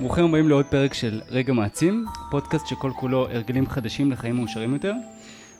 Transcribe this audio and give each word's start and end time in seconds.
ברוכים 0.00 0.24
הבאים 0.24 0.48
לעוד 0.48 0.66
פרק 0.66 0.94
של 0.94 1.20
רגע 1.28 1.52
מעצים, 1.52 2.04
פודקאסט 2.30 2.66
שכל 2.66 2.90
כולו 2.96 3.28
הרגלים 3.28 3.66
חדשים 3.66 4.12
לחיים 4.12 4.36
מאושרים 4.36 4.72
יותר. 4.72 4.92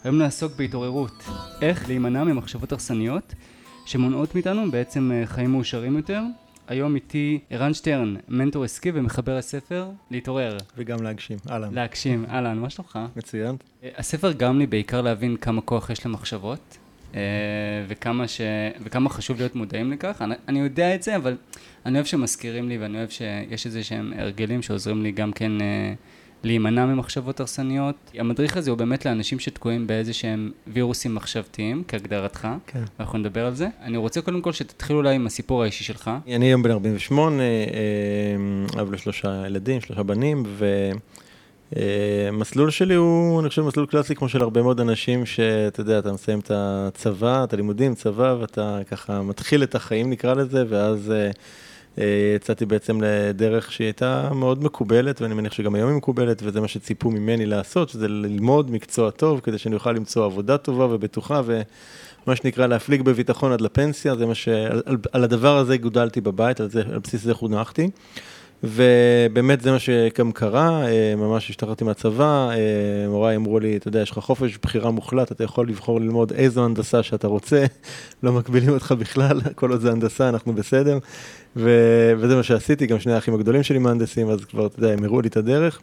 היום 0.05 0.19
נעסוק 0.19 0.53
בהתעוררות, 0.57 1.25
איך 1.63 1.89
להימנע 1.89 2.25
ממחשבות 2.25 2.73
הרסניות 2.73 3.35
שמונעות 3.87 4.35
מאיתנו 4.35 4.71
בעצם 4.71 5.13
אה, 5.13 5.27
חיים 5.27 5.53
מאושרים 5.53 5.97
יותר. 5.97 6.23
היום 6.69 6.95
איתי 6.95 7.39
ערן 7.51 7.75
שטרן, 7.75 8.15
מנטור 8.29 8.65
עסקי 8.65 8.91
ומחבר 8.95 9.37
הספר 9.37 9.89
להתעורר. 10.11 10.57
וגם 10.77 11.03
להגשים, 11.03 11.39
אהלן. 11.51 11.75
להגשים, 11.75 12.25
אהלן, 12.29 12.59
מה 12.59 12.71
שלומך? 12.71 12.99
מצוין. 13.17 13.57
אה, 13.83 13.89
הספר 13.97 14.33
גרם 14.33 14.59
לי 14.59 14.67
בעיקר 14.67 15.01
להבין 15.01 15.37
כמה 15.37 15.61
כוח 15.61 15.91
יש 15.91 16.07
למחשבות, 16.07 16.79
וכמה, 17.89 18.29
ש... 18.29 18.41
וכמה 18.85 19.11
חשוב 19.11 19.39
להיות 19.39 19.55
מודעים 19.55 19.93
לכך. 19.93 20.23
אני, 20.23 20.35
אני 20.49 20.59
יודע 20.59 20.95
את 20.95 21.03
זה, 21.03 21.17
אבל 21.17 21.37
אני 21.87 21.95
אוהב 21.95 22.07
שמזכירים 22.07 22.69
לי, 22.69 22.79
ואני 22.79 22.99
אוהב 22.99 23.09
שיש 23.09 23.67
איזה 23.67 23.85
שהם 23.85 24.13
הרגלים 24.17 24.63
שעוזרים 24.63 25.03
לי 25.03 25.13
גם 25.13 25.33
כן 25.33 25.61
אה, 25.61 25.93
להימנע 26.45 26.87
ממחשבות 26.87 27.41
הרסניות. 27.41 27.97
המדריך 28.15 28.57
הזה 28.57 28.71
הוא 28.71 28.79
באמת 28.79 29.07
לאנשים 29.07 29.39
שתקועים 29.39 29.87
באיזה 29.87 30.13
שהם 30.13 30.51
וירוסים 30.67 31.15
מחשבתיים, 31.15 31.83
כהגדרתך, 31.89 32.49
כן. 32.67 32.83
ואנחנו 32.99 33.19
נדבר 33.19 33.47
על 33.47 33.55
זה. 33.55 33.69
אני 33.83 33.97
רוצה 33.97 34.21
קודם 34.21 34.41
כל 34.41 34.53
שתתחיל 34.53 34.97
אולי 34.97 35.15
עם 35.15 35.27
הסיפור 35.27 35.63
האישי 35.63 35.85
שלך. 35.85 36.11
אני 36.35 36.47
היום 36.47 36.63
בן 36.63 36.71
48, 36.71 37.43
אה, 37.43 38.83
אב 38.83 38.93
לשלושה 38.93 39.47
ילדים, 39.47 39.81
שלושה 39.81 40.03
בנים, 40.03 40.43
ומסלול 41.73 42.71
שלי 42.71 42.95
הוא, 42.95 43.41
אני 43.41 43.49
חושב, 43.49 43.63
מסלול 43.63 43.87
קלאסי 43.87 44.15
כמו 44.15 44.29
של 44.29 44.43
הרבה 44.43 44.63
מאוד 44.63 44.81
אנשים, 44.81 45.27
שאתה 45.27 45.81
יודע, 45.81 45.99
אתה 45.99 46.13
מסיים 46.13 46.39
את 46.39 46.51
הצבא, 46.55 47.45
את 47.45 47.53
הלימודים, 47.53 47.95
צבא, 47.95 48.37
ואתה 48.41 48.79
ככה 48.91 49.23
מתחיל 49.23 49.63
את 49.63 49.75
החיים 49.75 50.11
נקרא 50.11 50.35
לזה, 50.35 50.65
ואז 50.69 51.11
אה, 51.11 51.31
אה, 51.99 52.35
יצאתי 52.37 52.67
בעצם 52.67 52.99
לדרך 53.03 53.73
שהיא 53.73 53.85
הייתה 53.85 54.31
מאוד 54.35 54.65
מקובלת, 54.65 55.23
ואני 55.23 55.35
מניח 55.35 55.53
שגם 55.53 55.75
היום 55.75 55.89
היא 55.89 55.97
מקובלת, 55.97 56.43
וזה 56.43 56.61
מה 56.61 56.69
שציפו 56.69 57.11
ממני 57.11 57.47
לעשות, 57.47 57.89
שזה 57.89 58.09
ללמוד 58.09 58.71
מקצוע 58.71 59.11
טוב, 59.11 59.41
כדי 59.41 59.59
שאני 59.59 59.75
אוכל 59.75 59.93
למצוא 59.93 60.25
עבודה 60.25 60.59
טובה 60.59 60.87
ובטוחה, 60.95 61.41
ומה 61.45 62.37
שנקרא 62.37 62.67
להפליג 62.67 63.03
בביטחון 63.03 63.53
עד 63.53 63.61
לפנסיה, 63.61 64.17
זה 64.17 64.27
מה 64.27 64.35
ש... 64.35 64.49
על, 64.49 64.97
על 65.13 65.25
הדבר 65.25 65.57
הזה 65.57 65.77
גודלתי 65.77 66.21
בבית, 66.21 66.61
על, 66.61 66.71
זה, 66.71 66.83
על 66.93 66.99
בסיס 66.99 67.23
זה 67.23 67.35
חונכתי. 67.35 67.91
ובאמת 68.63 69.61
זה 69.61 69.71
מה 69.71 69.79
שגם 69.79 70.33
קרה, 70.33 70.87
אה, 70.87 71.15
ממש 71.17 71.51
השתחררתי 71.51 71.85
מהצבא, 71.85 72.49
אה, 72.51 73.07
הוריי 73.07 73.37
אמרו 73.37 73.59
לי, 73.59 73.77
אתה 73.77 73.89
יודע, 73.89 74.01
יש 74.01 74.11
לך 74.11 74.19
חופש 74.19 74.59
בחירה 74.63 74.91
מוחלט, 74.91 75.33
אתה 75.33 75.45
יכול 75.45 75.69
לבחור 75.69 76.01
ללמוד 76.01 76.33
איזו 76.33 76.65
הנדסה 76.65 77.03
שאתה 77.03 77.27
רוצה, 77.27 77.65
לא 78.23 78.33
מגבילים 78.33 78.69
אותך 78.69 78.95
בכלל, 78.99 79.41
כל 79.55 79.71
עוד 79.71 79.81
זה 79.81 79.93
הנדסה, 79.93 80.29
אנחנו 80.29 80.53
בסדר. 80.53 80.99
ו- 81.57 82.13
וזה 82.19 82.37
מה 82.37 82.43
שעשיתי, 82.43 82.87
גם 82.87 83.01
שני 83.01 83.13
האחים 83.13 83.35
הגדולים 83.35 83.63
שלי 83.63 83.79
מהנדסים, 83.79 84.31
אז 84.31 84.45
כבר, 84.45 84.67
אתה 84.67 84.79
יודע, 84.79 84.93
הם 84.93 85.05
הראו 85.05 85.21
לי 85.21 85.29
את 85.29 85.37
הדרך. 85.37 85.81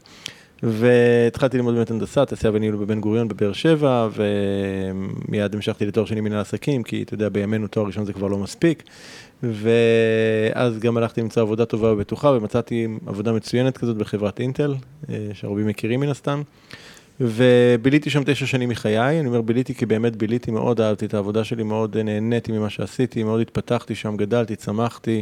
והתחלתי 0.64 1.58
ללמוד 1.58 1.76
באמת 1.76 1.92
הנדסה, 1.92 2.26
תעשייה 2.26 2.54
וניהול 2.54 2.76
בבן 2.76 3.00
גוריון 3.00 3.28
בבאר 3.28 3.54
שבע, 3.54 4.08
ומיד 4.14 5.56
המשכתי 5.56 5.86
לתואר 5.86 6.06
שני 6.06 6.22
מנהל 6.22 6.40
עסקים, 6.40 6.84
כי 6.84 7.04
אתה 7.04 7.14
יודע, 7.14 7.30
בימינו 7.30 7.68
תואר 7.68 7.86
ראשון 7.86 8.06
זה 8.06 8.14
כבר 8.14 8.28
לא 8.28 8.38
מספיק. 8.38 8.84
ואז 9.44 10.80
גם 10.80 10.98
הלכתי 10.98 11.22
למצוא 11.22 11.42
עבודה 11.42 11.66
טובה 11.66 11.94
ובטוחה, 11.94 12.30
ומצאתי 12.30 12.88
עבודה 13.06 13.32
מצוינת 13.32 13.78
כזאת 13.78 13.98
בחברת 13.98 14.40
אינטל, 14.40 14.76
אה, 15.10 15.28
שהרבים 15.34 15.68
מכירים 15.68 16.00
מן 16.00 16.10
הסתם. 16.10 16.42
וביליתי 17.22 18.10
שם 18.10 18.24
תשע 18.26 18.46
שנים 18.46 18.70
מחיי, 18.70 19.20
אני 19.20 19.28
אומר 19.28 19.42
ביליתי 19.42 19.76
כי 19.76 19.86
באמת 19.86 20.16
ביליתי, 20.16 20.52
מאוד 20.52 20.82
אהבתי 20.82 21.06
את 21.06 21.14
העבודה 21.14 21.44
שלי, 21.44 21.64
מאוד 21.64 21.98
נהניתי 21.98 22.52
ממה 22.52 22.70
שעשיתי, 22.70 23.24
מאוד 23.24 23.42
התפתחתי 23.42 23.96
שם, 23.96 24.18
גדלתי, 24.18 24.56
צמחתי, 24.56 25.22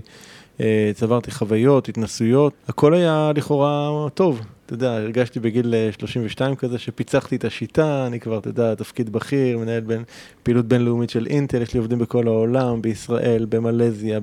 אה, 0.60 0.92
צברתי 0.96 1.32
חוויות, 1.32 1.90
התנסויות, 1.90 2.54
הכל 2.68 2.94
היה 2.94 3.32
לכאורה 3.36 4.08
טוב. 4.14 4.42
אתה 4.72 4.86
יודע, 4.86 4.94
הרגשתי 4.94 5.40
בגיל 5.40 5.74
32 6.00 6.52
אה, 6.52 6.56
כזה 6.56 6.78
שפיצחתי 6.78 7.36
את 7.36 7.46
השיטה, 7.46 8.08
אני 8.08 8.20
כבר, 8.20 8.38
אתה 8.38 8.50
יודע, 8.50 8.76
תפקיד 8.76 9.10
בכיר, 9.10 9.58
מנהל 9.58 9.80
בין, 9.80 10.04
פעילות 10.44 10.66
בינלאומית 10.66 11.10
של 11.10 11.28
אינטל, 11.28 11.62
יש 11.62 11.74
לי 11.74 11.80
עובדים 11.80 12.00
בכל 12.00 12.28
העולם, 12.28 12.82
בישראל, 12.82 13.46
במלזיה, 13.50 14.20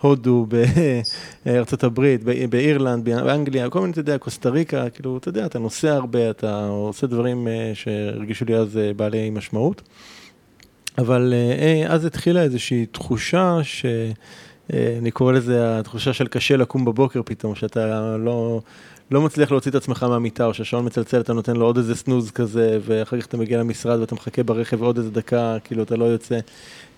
בהודו, 0.00 0.46
בארצות 1.46 1.84
הברית, 1.84 2.24
באירלנד, 2.24 3.04
באנגליה, 3.04 3.70
כל 3.70 3.80
מיני, 3.80 3.92
אתה 3.92 4.00
יודע, 4.00 4.18
קוסטה 4.18 4.48
ריקה, 4.48 4.90
כאילו, 4.90 5.16
אתה 5.16 5.28
יודע, 5.28 5.46
אתה 5.46 5.58
נוסע 5.58 5.94
הרבה, 5.94 6.30
אתה 6.30 6.66
עושה 6.66 7.06
דברים 7.06 7.48
אה, 7.48 7.70
שהרגישו 7.74 8.44
לי 8.44 8.56
אז 8.56 8.78
בעלי 8.96 9.30
משמעות. 9.30 9.82
אבל 10.98 11.34
אז 11.88 12.04
התחילה 12.04 12.42
איזושהי 12.42 12.86
תחושה 12.86 13.58
ש... 13.62 13.86
אה, 14.72 14.96
אני 14.98 15.10
קורא 15.10 15.32
לזה 15.32 15.78
התחושה 15.78 16.12
של 16.12 16.26
קשה 16.26 16.56
לקום 16.56 16.84
בבוקר 16.84 17.20
פתאום, 17.24 17.54
שאתה 17.54 18.16
לא, 18.16 18.60
לא 19.12 19.22
מצליח 19.22 19.50
להוציא 19.50 19.70
את 19.70 19.74
עצמך 19.74 20.02
מהמיטה, 20.02 20.46
או 20.46 20.54
שהשעון 20.54 20.86
מצלצל, 20.86 21.20
אתה 21.20 21.32
נותן 21.32 21.56
לו 21.56 21.66
עוד 21.66 21.76
איזה 21.76 21.94
סנוז 21.94 22.30
כזה, 22.30 22.78
ואחר 22.84 23.20
כך 23.20 23.26
אתה 23.26 23.36
מגיע 23.36 23.58
למשרד 23.58 24.00
ואתה 24.00 24.14
מחכה 24.14 24.42
ברכב 24.42 24.82
עוד 24.82 24.98
איזה 24.98 25.10
דקה, 25.10 25.56
כאילו 25.64 25.82
אתה 25.82 25.96
לא 25.96 26.04
יוצא. 26.04 26.38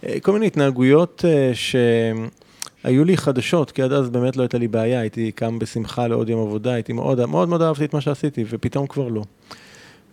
אה, 0.07 0.21
כל 0.21 0.33
מיני 0.33 0.47
התנהגויות 0.47 1.25
אה, 1.25 1.53
שהיו 1.55 3.05
לי 3.05 3.17
חדשות, 3.17 3.71
כי 3.71 3.83
עד 3.83 3.93
אז 3.93 4.11
באמת 4.11 4.37
לא 4.37 4.43
הייתה 4.43 4.59
לי 4.59 4.69
בעיה, 4.69 5.01
הייתי 5.01 5.33
קם 5.33 5.59
בשמחה 5.59 6.07
לעוד 6.07 6.29
יום 6.29 6.41
עבודה, 6.47 6.73
הייתי 6.73 6.93
מאוד 6.93 7.27
מאוד 7.27 7.49
מאוד 7.49 7.63
אהבתי 7.63 7.85
את 7.85 7.95
מה 7.95 8.01
שעשיתי, 8.01 8.45
ופתאום 8.51 8.87
כבר 8.87 9.09
לא. 9.09 9.23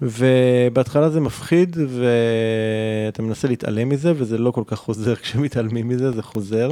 ובהתחלה 0.02 1.10
זה 1.10 1.20
מפחיד, 1.20 1.78
ואתה 3.08 3.22
מנסה 3.22 3.48
להתעלם 3.48 3.90
מזה, 3.90 4.14
וזה 4.16 4.38
לא 4.38 4.52
כל 4.52 4.64
כך 4.68 4.78
חוזר 4.78 5.16
כשמתעלמים 5.24 5.88
מזה, 5.88 6.12
זה 6.12 6.22
חוזר. 6.22 6.72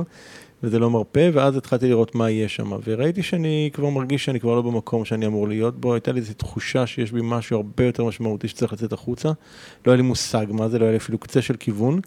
וזה 0.63 0.79
לא 0.79 0.89
מרפה, 0.89 1.19
ואז 1.33 1.57
התחלתי 1.57 1.87
לראות 1.87 2.15
מה 2.15 2.29
יהיה 2.29 2.49
שם, 2.49 2.71
וראיתי 2.87 3.23
שאני 3.23 3.69
כבר 3.73 3.89
מרגיש 3.89 4.25
שאני 4.25 4.39
כבר 4.39 4.55
לא 4.55 4.61
במקום 4.61 5.05
שאני 5.05 5.25
אמור 5.25 5.47
להיות 5.47 5.81
בו, 5.81 5.93
הייתה 5.93 6.11
לי 6.11 6.19
איזו 6.19 6.33
תחושה 6.33 6.87
שיש 6.87 7.11
בי 7.11 7.19
משהו 7.23 7.57
הרבה 7.57 7.85
יותר 7.85 8.03
משמעותי 8.05 8.47
שצריך 8.47 8.73
לצאת 8.73 8.93
החוצה, 8.93 9.29
לא 9.85 9.91
היה 9.91 9.95
לי 9.95 10.01
מושג 10.01 10.45
מה 10.49 10.69
זה, 10.69 10.79
לא 10.79 10.83
היה 10.83 10.91
לי 10.91 10.97
אפילו 10.97 11.17
קצה 11.17 11.41
של 11.41 11.55
כיוון, 11.55 11.99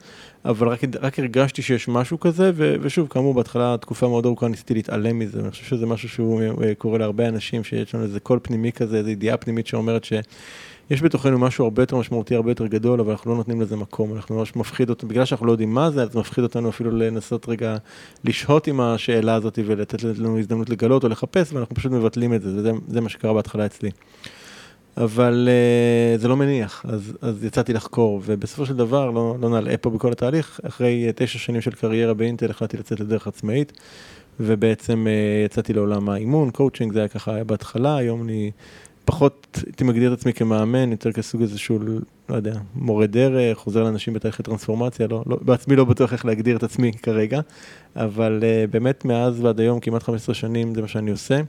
אבל 0.44 0.68
רק, 0.68 0.80
רק 1.00 1.18
הרגשתי 1.18 1.62
שיש 1.62 1.88
משהו 1.88 2.20
כזה, 2.20 2.50
ו, 2.54 2.76
ושוב, 2.80 3.08
כאמור, 3.08 3.34
בהתחלה, 3.34 3.76
תקופה 3.80 4.08
מאוד 4.08 4.26
ארוכה 4.26 4.48
ניסיתי 4.48 4.74
להתעלם 4.74 5.18
מזה, 5.18 5.38
ואני 5.38 5.50
חושב 5.50 5.64
שזה 5.64 5.86
משהו 5.86 6.08
שהוא 6.08 6.42
אה, 6.42 6.74
קורה 6.74 6.98
להרבה 6.98 7.28
אנשים, 7.28 7.64
שיש 7.64 7.94
לנו 7.94 8.04
איזה 8.04 8.20
קול 8.20 8.38
פנימי 8.42 8.72
כזה, 8.72 8.96
איזו 8.96 9.10
ידיעה 9.10 9.36
פנימית 9.36 9.66
שאומרת 9.66 10.04
ש... 10.04 10.12
יש 10.90 11.02
בתוכנו 11.02 11.38
משהו 11.38 11.64
הרבה 11.64 11.82
יותר 11.82 11.96
משמעותי, 11.96 12.34
הרבה 12.34 12.50
יותר 12.50 12.66
גדול, 12.66 13.00
אבל 13.00 13.10
אנחנו 13.10 13.30
לא 13.30 13.36
נותנים 13.36 13.60
לזה 13.60 13.76
מקום, 13.76 14.14
אנחנו 14.16 14.36
ממש 14.36 14.56
מפחיד 14.56 14.90
אותנו, 14.90 15.08
בגלל 15.08 15.24
שאנחנו 15.24 15.46
לא 15.46 15.52
יודעים 15.52 15.74
מה 15.74 15.90
זה, 15.90 16.02
אז 16.02 16.16
מפחיד 16.16 16.44
אותנו 16.44 16.68
אפילו 16.68 16.90
לנסות 16.90 17.48
רגע 17.48 17.76
לשהות 18.24 18.66
עם 18.66 18.80
השאלה 18.80 19.34
הזאת 19.34 19.58
ולתת 19.66 20.02
לנו 20.02 20.38
הזדמנות 20.38 20.70
לגלות 20.70 21.04
או 21.04 21.08
לחפש, 21.08 21.52
ואנחנו 21.52 21.76
פשוט 21.76 21.92
מבטלים 21.92 22.34
את 22.34 22.42
זה, 22.42 22.48
וזה 22.48 22.72
זה 22.88 23.00
מה 23.00 23.08
שקרה 23.08 23.32
בהתחלה 23.32 23.66
אצלי. 23.66 23.90
אבל 24.96 25.48
uh, 25.48 26.20
זה 26.20 26.28
לא 26.28 26.36
מניח, 26.36 26.84
אז, 26.88 27.12
אז 27.22 27.44
יצאתי 27.44 27.72
לחקור, 27.72 28.22
ובסופו 28.24 28.66
של 28.66 28.76
דבר, 28.76 29.10
לא, 29.10 29.36
לא 29.40 29.48
נעלה 29.50 29.76
פה 29.76 29.90
בכל 29.90 30.12
התהליך, 30.12 30.60
אחרי 30.68 31.06
uh, 31.08 31.12
תשע 31.16 31.38
שנים 31.38 31.60
של 31.60 31.70
קריירה 31.70 32.14
באינטל 32.14 32.50
החלטתי 32.50 32.76
לצאת 32.76 33.00
לדרך 33.00 33.26
עצמאית, 33.26 33.72
ובעצם 34.40 35.06
uh, 35.06 35.46
יצאתי 35.46 35.72
לעולם 35.72 36.08
האימון, 36.08 36.50
קואוצ'ינג, 36.50 36.92
זה 36.92 36.98
היה 36.98 37.08
ככה 37.08 37.34
היה 37.34 37.44
בהתחלה, 37.44 37.96
היום 37.96 38.22
אני 38.22 38.50
פחות 39.04 39.58
הייתי 39.66 39.84
מגדיר 39.84 40.12
את 40.12 40.18
עצמי 40.18 40.32
כמאמן, 40.32 40.90
יותר 40.90 41.12
כסוג 41.12 41.42
איזשהו, 41.42 41.78
לא 42.28 42.36
יודע, 42.36 42.54
מורה 42.74 43.06
דרך, 43.06 43.58
עוזר 43.58 43.82
לאנשים 43.82 44.14
בתהליכי 44.14 44.42
טרנספורמציה, 44.42 45.06
לא, 45.06 45.22
לא, 45.26 45.38
בעצמי 45.42 45.76
לא 45.76 45.84
בטוח 45.84 46.12
איך 46.12 46.24
להגדיר 46.24 46.56
את 46.56 46.62
עצמי 46.62 46.92
כרגע, 47.02 47.40
אבל 47.96 48.40
uh, 48.42 48.70
באמת 48.70 49.04
מאז 49.04 49.40
ועד 49.40 49.60
היום, 49.60 49.80
כמעט 49.80 50.02
15 50.02 50.34
שנים, 50.34 50.74
זה 50.74 50.82
מה 50.82 50.88
שאני 50.88 51.10
עושה. 51.10 51.40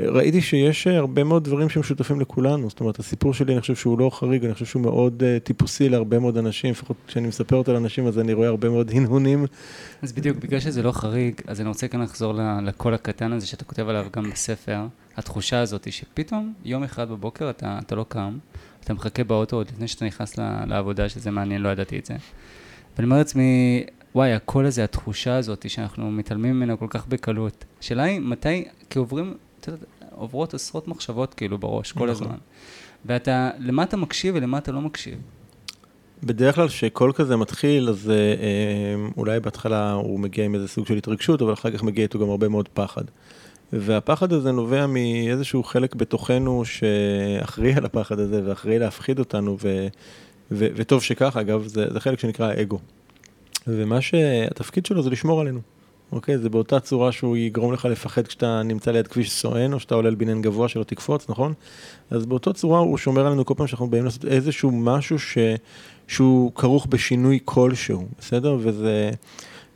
ראיתי 0.00 0.40
שיש 0.40 0.86
הרבה 0.86 1.24
מאוד 1.24 1.44
דברים 1.44 1.68
שמשותפים 1.68 2.20
לכולנו, 2.20 2.68
זאת 2.68 2.80
אומרת, 2.80 2.98
הסיפור 2.98 3.34
שלי, 3.34 3.52
אני 3.52 3.60
חושב 3.60 3.74
שהוא 3.74 3.98
לא 3.98 4.10
חריג, 4.12 4.44
אני 4.44 4.54
חושב 4.54 4.66
שהוא 4.66 4.82
מאוד 4.82 5.22
uh, 5.22 5.44
טיפוסי 5.44 5.88
להרבה 5.88 6.18
מאוד 6.18 6.36
אנשים, 6.36 6.70
לפחות 6.70 6.96
כשאני 7.06 7.28
מספר 7.28 7.56
אותו 7.56 7.72
לאנשים, 7.72 8.06
אז 8.06 8.18
אני 8.18 8.32
רואה 8.32 8.48
הרבה 8.48 8.68
מאוד 8.68 8.90
הנהונים. 8.94 9.46
אז 10.02 10.12
בדיוק, 10.12 10.38
בגלל 10.38 10.60
שזה 10.60 10.82
לא 10.82 10.92
חריג, 10.92 11.34
אז 11.46 11.60
אני 11.60 11.68
רוצה 11.68 11.88
כאן 11.88 12.02
לחזור 12.02 12.34
לקול 12.62 12.94
הקטן 12.94 13.32
הזה 13.32 13.46
שאתה 13.46 13.64
כותב 13.64 13.88
עליו 13.88 14.06
גם 14.16 14.30
בספר, 14.30 14.78
התחושה 15.16 15.60
הזאת 15.60 15.92
שפתאום 15.92 16.52
יום 16.64 16.82
אחד 16.82 17.08
בבוקר 17.08 17.50
אתה, 17.50 17.78
אתה 17.86 17.94
לא 17.94 18.04
קם, 18.08 18.38
אתה 18.84 18.94
מחכה 18.94 19.24
באוטו 19.24 19.56
עוד 19.56 19.68
לפני 19.68 19.88
שאתה 19.88 20.04
נכנס 20.04 20.38
לעבודה, 20.66 21.08
שזה 21.08 21.30
מעניין, 21.30 21.62
לא 21.62 21.68
ידעתי 21.68 21.98
את 21.98 22.06
זה. 22.06 22.14
ואני 22.96 23.06
אומר 23.06 23.18
לעצמי, 23.18 23.84
וואי, 24.14 24.32
הקול 24.32 24.66
הזה, 24.66 24.84
התחושה 24.84 25.36
הזאת 25.36 25.70
שאנחנו 25.70 26.10
מתעלמים 26.10 26.56
ממנה 26.56 26.76
כל 26.76 26.86
כך 26.90 27.06
בקלות. 27.06 27.64
השאלה 27.80 28.02
היא, 28.02 28.20
מתי, 28.20 28.64
כי 28.90 28.98
עוברים, 28.98 29.34
אתה 29.60 29.70
יודע, 29.70 29.86
עוברות 30.14 30.54
עשרות 30.54 30.88
מחשבות 30.88 31.34
כאילו 31.34 31.58
בראש 31.58 31.92
כל 31.92 31.98
נכון. 31.98 32.10
הזמן. 32.10 32.36
ואתה, 33.04 33.50
למה 33.58 33.82
אתה 33.82 33.96
מקשיב 33.96 34.34
ולמה 34.34 34.58
אתה 34.58 34.72
לא 34.72 34.80
מקשיב? 34.80 35.18
בדרך 36.22 36.54
כלל 36.54 36.68
כשקול 36.68 37.12
כזה 37.12 37.36
מתחיל, 37.36 37.88
אז 37.88 38.10
אה, 38.10 38.14
אה, 38.14 39.08
אולי 39.16 39.40
בהתחלה 39.40 39.92
הוא 39.92 40.20
מגיע 40.20 40.44
עם 40.44 40.54
איזה 40.54 40.68
סוג 40.68 40.86
של 40.86 40.96
התרגשות, 40.96 41.42
אבל 41.42 41.52
אחר 41.52 41.70
כך 41.70 41.82
מגיע 41.82 42.02
איתו 42.02 42.18
גם 42.18 42.30
הרבה 42.30 42.48
מאוד 42.48 42.68
פחד. 42.68 43.04
והפחד 43.72 44.32
הזה 44.32 44.52
נובע 44.52 44.86
מאיזשהו 44.86 45.64
חלק 45.64 45.94
בתוכנו 45.94 46.64
שאחראי 46.64 47.74
על 47.74 47.84
הפחד 47.84 48.18
הזה 48.18 48.42
ואחראי 48.44 48.78
להפחיד 48.78 49.18
אותנו, 49.18 49.56
ו, 49.62 49.86
ו, 50.50 50.66
וטוב 50.76 51.02
שכך, 51.02 51.36
אגב, 51.36 51.66
זה, 51.66 51.86
זה 51.92 52.00
חלק 52.00 52.18
שנקרא 52.18 52.46
האגו. 52.46 52.78
ומה 53.66 54.00
שהתפקיד 54.00 54.86
שלו 54.86 55.02
זה 55.02 55.10
לשמור 55.10 55.40
עלינו. 55.40 55.60
אוקיי? 56.12 56.38
זה 56.38 56.50
באותה 56.50 56.80
צורה 56.80 57.12
שהוא 57.12 57.36
יגרום 57.36 57.72
לך 57.72 57.84
לפחד 57.84 58.26
כשאתה 58.26 58.62
נמצא 58.62 58.90
ליד 58.90 59.08
כביש 59.08 59.32
סואן, 59.32 59.72
או 59.72 59.80
שאתה 59.80 59.94
עולה 59.94 60.08
על 60.08 60.14
בניין 60.14 60.42
גבוה 60.42 60.68
שלא 60.68 60.84
תקפוץ, 60.84 61.28
נכון? 61.28 61.52
אז 62.10 62.26
באותה 62.26 62.52
צורה 62.52 62.78
הוא 62.78 62.98
שומר 62.98 63.26
עלינו 63.26 63.44
כל 63.44 63.54
פעם 63.56 63.66
שאנחנו 63.66 63.86
באים 63.86 64.04
לעשות 64.04 64.24
איזשהו 64.24 64.70
משהו 64.70 65.18
ש... 65.18 65.38
שהוא 66.08 66.52
כרוך 66.54 66.86
בשינוי 66.90 67.38
כלשהו, 67.44 68.06
בסדר? 68.18 68.56
וזה... 68.60 69.10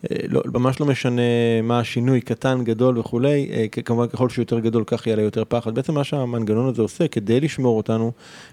אה, 0.04 0.16
לא, 0.28 0.42
ממש 0.54 0.80
לא 0.80 0.86
משנה 0.86 1.22
מה 1.62 1.80
השינוי, 1.80 2.20
קטן, 2.20 2.64
גדול 2.64 2.98
וכולי, 2.98 3.48
אה, 3.52 3.66
כמובן 3.84 4.06
ככל 4.06 4.28
שהוא 4.28 4.42
יותר 4.42 4.58
גדול 4.58 4.84
כך 4.86 5.06
יהיה 5.06 5.16
לה 5.16 5.22
יותר 5.22 5.42
פחד. 5.48 5.74
בעצם 5.74 5.94
מה 5.94 6.04
שהמנגנון 6.04 6.68
הזה 6.68 6.82
עושה 6.82 7.08
כדי 7.08 7.40
לשמור 7.40 7.76
אותנו, 7.76 8.12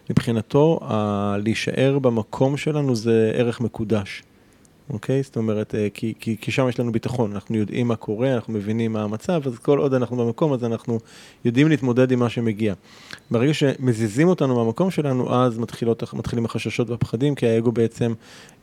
מבחינתו, 0.10 0.80
ה- 0.84 1.36
להישאר 1.44 2.00
במקום 2.00 2.58
שלנו 2.58 2.96
זה 2.96 3.32
ערך 3.36 3.62
מקודש. 3.62 4.24
אוקיי? 4.90 5.24
זאת 5.24 5.38
אומרת, 5.38 5.76
אה, 5.76 5.88
כי, 5.94 6.14
כי, 6.20 6.38
כי 6.42 6.52
שם 6.52 6.70
יש 6.70 6.80
לנו 6.80 6.92
ביטחון, 6.92 7.32
אנחנו 7.32 7.56
יודעים 7.56 7.88
מה 7.88 7.96
קורה, 7.96 8.34
אנחנו 8.36 8.54
מבינים 8.54 8.94
מה 8.94 9.04
המצב, 9.04 9.42
אז 9.46 9.60
כל 9.60 9.80
עוד 9.80 9.94
אנחנו 9.94 10.18
במקום 10.18 10.54
הזה, 10.54 10.66
אנחנו 10.66 11.00
יודעים 11.46 11.68
להתמודד 11.68 12.12
עם 12.12 12.20
מה 12.20 12.30
שמגיע. 12.30 12.74
ברגע 13.32 13.54
שמזיזים 13.54 14.28
אותנו 14.28 14.56
מהמקום 14.56 14.92
שלנו, 14.92 15.36
אז 15.36 15.58
מתחילות, 15.58 16.14
מתחילים 16.14 16.46
החששות 16.46 16.90
והפחדים, 16.90 17.36
כי 17.36 17.48
האגו 17.48 17.72
בעצם 17.72 18.14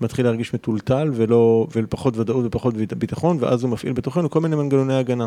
מתחיל 0.00 0.24
להרגיש 0.24 0.54
מטולטל 0.54 1.10
ולא, 1.14 1.66
ופחות 1.76 2.16
ודאות 2.16 2.44
ופחות 2.44 2.74
ביטחון, 2.74 3.36
ואז 3.40 3.62
הוא 3.62 3.70
מפעיל 3.70 3.92
בתוכנו 3.92 4.30
כל 4.30 4.40
מיני 4.40 4.56
מנגנוני 4.56 4.94
הגנה. 4.94 5.26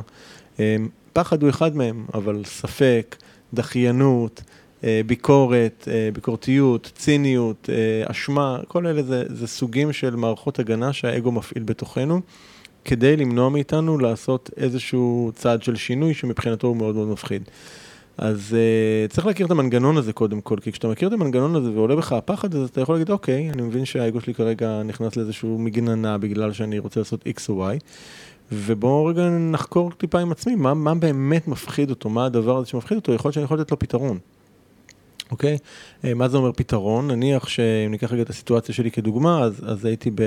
אה, 0.60 0.76
פחד 1.14 1.42
הוא 1.42 1.50
אחד 1.50 1.76
מהם, 1.76 2.06
אבל 2.14 2.42
ספק, 2.46 3.16
דחיינות, 3.54 4.42
ביקורת, 5.06 5.88
אה, 5.92 6.10
ביקורתיות, 6.13 6.92
ציניות, 6.95 7.69
אה, 7.69 8.12
אשמה, 8.12 8.60
כל 8.68 8.88
אלה 8.88 9.04
זה, 9.04 9.24
זה 9.27 9.48
סוגים 9.48 9.94
של 9.94 10.16
מערכות 10.16 10.60
הגנה 10.60 10.94
שהאגו 10.94 11.31
מפעיל 11.31 11.63
בתוכנו, 11.63 12.22
כדי 12.86 13.18
למנוע 13.18 13.50
מאיתנו 13.50 13.98
לעשות 13.98 14.50
איזשהו 14.57 15.31
צעד 15.36 15.63
של 15.63 15.75
שינוי 15.75 16.13
שמבחינתו 16.13 16.68
הוא 16.68 16.77
מאוד 16.77 16.95
מאוד 16.95 17.07
מפחיד. 17.07 17.44
אז 18.18 18.56
uh, 18.56 19.12
צריך 19.13 19.27
להכיר 19.27 19.45
את 19.45 19.51
המנגנון 19.51 19.98
הזה 19.98 20.13
קודם 20.13 20.42
כל, 20.42 20.57
כי 20.62 20.72
כשאתה 20.72 20.88
מכיר 20.88 21.07
את 21.07 21.13
המנגנון 21.13 21.56
הזה 21.56 21.72
ועולה 21.72 21.95
בך 21.95 22.12
הפחד, 22.12 22.56
אז 22.56 22.69
אתה 22.69 22.81
יכול 22.81 22.95
להגיד, 22.95 23.10
אוקיי, 23.10 23.50
אני 23.50 23.62
מבין 23.62 23.86
שהאגו 23.86 24.22
שלי 24.22 24.33
כרגע 24.33 24.83
נכנס 24.83 25.16
לאיזשהו 25.16 25.60
מגננה 25.60 26.18
בגלל 26.18 26.54
שאני 26.54 26.80
רוצה 26.80 27.00
לעשות 27.00 27.24
X 27.24 27.42
או 27.50 27.69
Y, 27.69 27.77
ובואו 28.51 29.06
רגע 29.06 29.30
נחקור 29.30 29.92
טיפה 29.92 30.19
עם 30.19 30.31
עצמי, 30.31 30.56
מה, 30.56 30.74
מה 30.74 30.95
באמת 30.95 31.48
מפחיד 31.48 31.89
אותו, 31.89 32.10
מה 32.10 32.25
הדבר 32.25 32.57
הזה 32.57 32.68
שמפחיד 32.68 32.98
אותו, 32.98 33.13
יכול 33.13 33.27
להיות 33.30 33.33
שאני 33.33 33.44
יכול 33.44 33.60
לתת 33.60 33.72
לו 33.72 33.80
פתרון. 33.80 34.19
אוקיי? 35.31 35.57
אה, 36.06 36.13
מה 36.13 36.27
זה 36.27 36.38
אומר 36.38 36.51
פתרון? 36.51 37.07
נניח 37.07 37.48
שאם 37.48 37.92
ניקח 37.92 38.13
רגע 38.13 38.22
את 38.22 38.30
הסיטואציה 38.30 38.75
שלי 38.75 38.92
כדוגמה, 38.92 39.42
אז, 39.42 39.62
אז 39.66 39.86
הייתי 39.86 40.12
ב, 40.16 40.22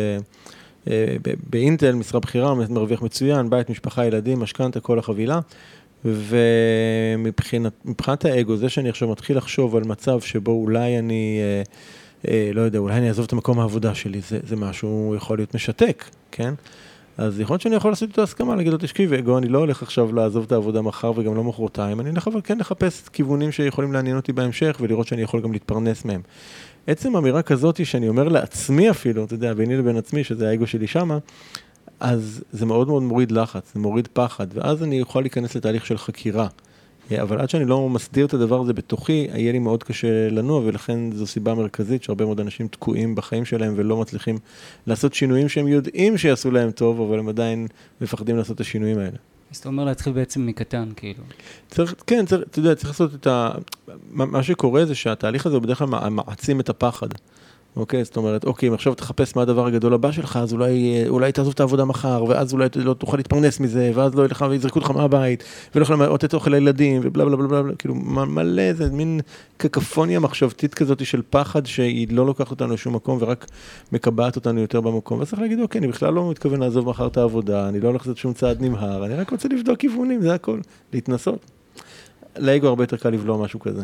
אה, 0.90 1.16
ב, 1.22 1.34
באינטל, 1.50 1.94
משרה 1.94 2.20
בכירה, 2.20 2.54
מרוויח 2.54 3.02
מצוין, 3.02 3.50
בית, 3.50 3.70
משפחה, 3.70 4.06
ילדים, 4.06 4.40
משכנתה, 4.40 4.80
כל 4.80 4.98
החבילה. 4.98 5.40
ומבחינת 6.04 7.72
האגו, 8.24 8.56
זה 8.56 8.68
שאני 8.68 8.88
עכשיו 8.88 9.08
מתחיל 9.08 9.36
לחשוב 9.36 9.76
על 9.76 9.84
מצב 9.84 10.20
שבו 10.20 10.52
אולי 10.52 10.98
אני, 10.98 11.40
אה, 11.42 11.62
אה, 12.30 12.50
לא 12.54 12.60
יודע, 12.60 12.78
אולי 12.78 12.94
אני 12.96 13.08
אעזוב 13.08 13.24
את 13.24 13.32
המקום 13.32 13.60
העבודה 13.60 13.94
שלי, 13.94 14.20
זה, 14.20 14.38
זה 14.42 14.56
משהו 14.56 15.14
יכול 15.16 15.38
להיות 15.38 15.54
משתק, 15.54 16.04
כן? 16.30 16.54
אז 17.18 17.40
יכול 17.40 17.54
להיות 17.54 17.62
שאני 17.62 17.76
יכול 17.76 17.90
לעשות 17.90 18.08
איתו 18.08 18.22
הסכמה, 18.22 18.56
להגיד 18.56 18.72
לו, 18.72 18.78
תשכיב, 18.78 19.12
אגו, 19.12 19.38
אני 19.38 19.48
לא 19.48 19.58
הולך 19.58 19.82
עכשיו 19.82 20.12
לעזוב 20.12 20.44
את 20.46 20.52
העבודה 20.52 20.82
מחר 20.82 21.12
וגם 21.16 21.34
לא 21.34 21.44
מחרתיים, 21.44 22.00
אני 22.00 22.10
הולך 22.10 22.28
אבל 22.28 22.40
כן 22.44 22.58
לחפש 22.58 23.08
כיוונים 23.08 23.52
שיכולים 23.52 23.92
לעניין 23.92 24.16
אותי 24.16 24.32
בהמשך 24.32 24.76
ולראות 24.80 25.06
שאני 25.06 25.22
יכול 25.22 25.40
גם 25.40 25.52
להתפרנס 25.52 26.04
מהם. 26.04 26.20
עצם 26.86 27.16
אמירה 27.16 27.42
כזאת 27.42 27.86
שאני 27.86 28.08
אומר 28.08 28.28
לעצמי 28.28 28.90
אפילו, 28.90 29.24
אתה 29.24 29.34
יודע, 29.34 29.54
ביני 29.54 29.76
לבין 29.76 29.96
עצמי, 29.96 30.24
שזה 30.24 30.48
האגו 30.48 30.66
שלי 30.66 30.86
שמה, 30.86 31.18
אז 32.00 32.44
זה 32.52 32.66
מאוד 32.66 32.88
מאוד 32.88 33.02
מוריד 33.02 33.32
לחץ, 33.32 33.70
זה 33.74 33.80
מוריד 33.80 34.08
פחד, 34.12 34.46
ואז 34.54 34.82
אני 34.82 35.00
יכול 35.00 35.22
להיכנס 35.22 35.56
לתהליך 35.56 35.86
של 35.86 35.98
חקירה. 35.98 36.48
אבל 37.16 37.40
עד 37.40 37.50
שאני 37.50 37.64
לא 37.64 37.88
מסדיר 37.88 38.26
את 38.26 38.34
הדבר 38.34 38.60
הזה 38.60 38.72
בתוכי, 38.72 39.28
יהיה 39.34 39.52
לי 39.52 39.58
מאוד 39.58 39.82
קשה 39.82 40.28
לנוע, 40.30 40.60
ולכן 40.64 41.12
זו 41.12 41.26
סיבה 41.26 41.54
מרכזית 41.54 42.02
שהרבה 42.02 42.24
מאוד 42.24 42.40
אנשים 42.40 42.68
תקועים 42.68 43.14
בחיים 43.14 43.44
שלהם 43.44 43.72
ולא 43.76 43.96
מצליחים 43.96 44.38
לעשות 44.86 45.14
שינויים 45.14 45.48
שהם 45.48 45.68
יודעים 45.68 46.18
שיעשו 46.18 46.50
להם 46.50 46.70
טוב, 46.70 47.00
אבל 47.00 47.18
הם 47.18 47.28
עדיין 47.28 47.66
מפחדים 48.00 48.36
לעשות 48.36 48.56
את 48.56 48.60
השינויים 48.60 48.98
האלה. 48.98 49.16
אז 49.50 49.56
אתה 49.56 49.68
אומר 49.68 49.84
להתחיל 49.84 50.12
בעצם 50.12 50.46
מקטן, 50.46 50.88
כאילו. 50.96 51.22
צריך, 51.68 51.94
כן, 52.06 52.26
צריך, 52.26 52.42
אתה 52.50 52.58
יודע, 52.58 52.74
צריך 52.74 52.88
לעשות 52.88 53.14
את 53.14 53.26
ה... 53.26 53.50
מה 54.10 54.42
שקורה 54.42 54.86
זה 54.86 54.94
שהתהליך 54.94 55.46
הזה 55.46 55.60
בדרך 55.60 55.78
כלל 55.78 55.88
מעצים 56.08 56.60
את 56.60 56.68
הפחד. 56.68 57.08
אוקיי? 57.78 58.04
זאת 58.04 58.16
אומרת, 58.16 58.44
אוקיי, 58.44 58.68
אם 58.68 58.74
עכשיו 58.74 58.94
תחפש 58.94 59.36
מה 59.36 59.42
הדבר 59.42 59.66
הגדול 59.66 59.94
הבא 59.94 60.12
שלך, 60.12 60.36
אז 60.36 60.52
אולי, 60.52 61.04
אולי 61.08 61.32
תעזוב 61.32 61.52
את 61.52 61.60
העבודה 61.60 61.84
מחר, 61.84 62.24
ואז 62.28 62.52
אולי 62.52 62.68
לא 62.74 62.94
תוכל 62.94 63.16
להתפרנס 63.16 63.60
מזה, 63.60 63.90
ואז 63.94 64.14
לא 64.14 64.22
יהיה 64.22 64.50
ויזרקו 64.50 64.78
אותך 64.78 64.90
מהבית, 64.90 65.44
ולא 65.74 65.82
יכולים 65.82 66.02
לתת 66.02 66.34
אוכל 66.34 66.50
לילדים, 66.50 67.00
ובלה 67.04 67.24
בלה 67.24 67.36
בלה 67.36 67.62
בלה, 67.62 67.74
כאילו 67.78 67.94
מלא, 67.94 68.72
זה 68.72 68.90
מין 68.90 69.20
קקפוניה 69.56 70.20
מחשבתית 70.20 70.74
כזאת 70.74 71.06
של 71.06 71.22
פחד, 71.30 71.66
שהיא 71.66 72.06
לא 72.10 72.26
לוקחת 72.26 72.50
אותנו 72.50 72.74
לשום 72.74 72.94
מקום, 72.94 73.18
ורק 73.20 73.46
מקבעת 73.92 74.36
אותנו 74.36 74.60
יותר 74.60 74.80
במקום. 74.80 75.18
ואז 75.18 75.28
צריך 75.28 75.42
להגיד, 75.42 75.60
אוקיי, 75.60 75.78
אני 75.78 75.88
בכלל 75.88 76.14
לא 76.14 76.30
מתכוון 76.30 76.60
לעזוב 76.60 76.88
מחר 76.88 77.06
את 77.06 77.16
העבודה, 77.16 77.68
אני 77.68 77.80
לא 77.80 77.88
הולך 77.88 78.00
לעשות 78.00 78.16
שום 78.16 78.32
צעד 78.32 78.60
נמהר, 78.60 79.04
אני 79.06 79.14
רק 79.14 79.30
רוצה 79.30 79.48
לבדוק 79.48 79.78
כיוונים, 79.78 80.22
זה 80.22 80.34
הכל, 80.34 80.60
להתנסות. 80.92 81.50
לאגו 82.38 82.66
הרבה 82.66 82.82
יותר 82.82 82.96
קל 82.96 83.10
לבלוע 83.10 83.36
משהו 83.36 83.60
כזה. 83.60 83.82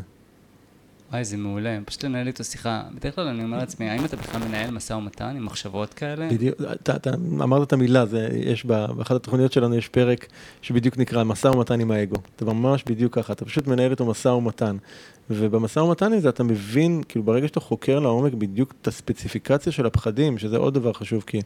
וואי, 1.14 1.25
זה 1.25 1.37
מעולה, 1.37 1.78
פשוט 1.84 2.05
לנהל 2.05 2.26
איתו 2.26 2.44
שיחה. 2.44 2.82
בדרך 2.94 3.14
כלל 3.14 3.26
אני 3.28 3.44
אומר 3.44 3.58
לעצמי, 3.58 3.90
האם 3.90 4.05
אתה 4.05 4.16
בכלל 4.16 4.40
מנהל 4.49 4.70
משא 4.70 4.93
ומתן 4.93 5.37
עם 5.37 5.44
מחשבות 5.44 5.94
כאלה? 5.94 6.28
בדיוק, 6.28 6.61
אתה, 6.72 6.96
אתה 6.96 7.11
אמרת 7.14 7.66
את 7.66 7.72
המילה, 7.72 8.06
זה, 8.06 8.28
יש 8.32 8.64
באחת 8.64 9.16
התוכניות 9.16 9.52
שלנו 9.52 9.75
יש 9.75 9.88
פרק 9.88 10.26
שבדיוק 10.62 10.99
נקרא 10.99 11.25
משא 11.25 11.49
ומתן 11.49 11.81
עם 11.81 11.90
האגו. 11.90 12.16
זה 12.38 12.46
ממש 12.46 12.84
בדיוק 12.87 13.14
ככה, 13.14 13.32
אתה 13.32 13.44
פשוט 13.44 13.66
מנהל 13.66 13.90
איתו 13.90 14.06
משא 14.06 14.28
ומתן. 14.28 14.76
ובמשא 15.31 15.78
ומתן 15.78 16.12
הזה 16.12 16.28
אתה 16.28 16.43
מבין, 16.43 17.02
כאילו 17.08 17.25
ברגע 17.25 17.49
שאתה 17.49 17.61
חוקר 17.61 17.99
לעומק 17.99 18.34
בדיוק 18.34 18.75
את 18.82 18.88
הספציפיקציה 18.88 19.72
של 19.72 19.87
הפחדים, 19.87 20.38
שזה 20.38 20.56
עוד 20.56 20.75
דבר 20.75 20.93
חשוב, 20.93 21.25
כי... 21.26 21.40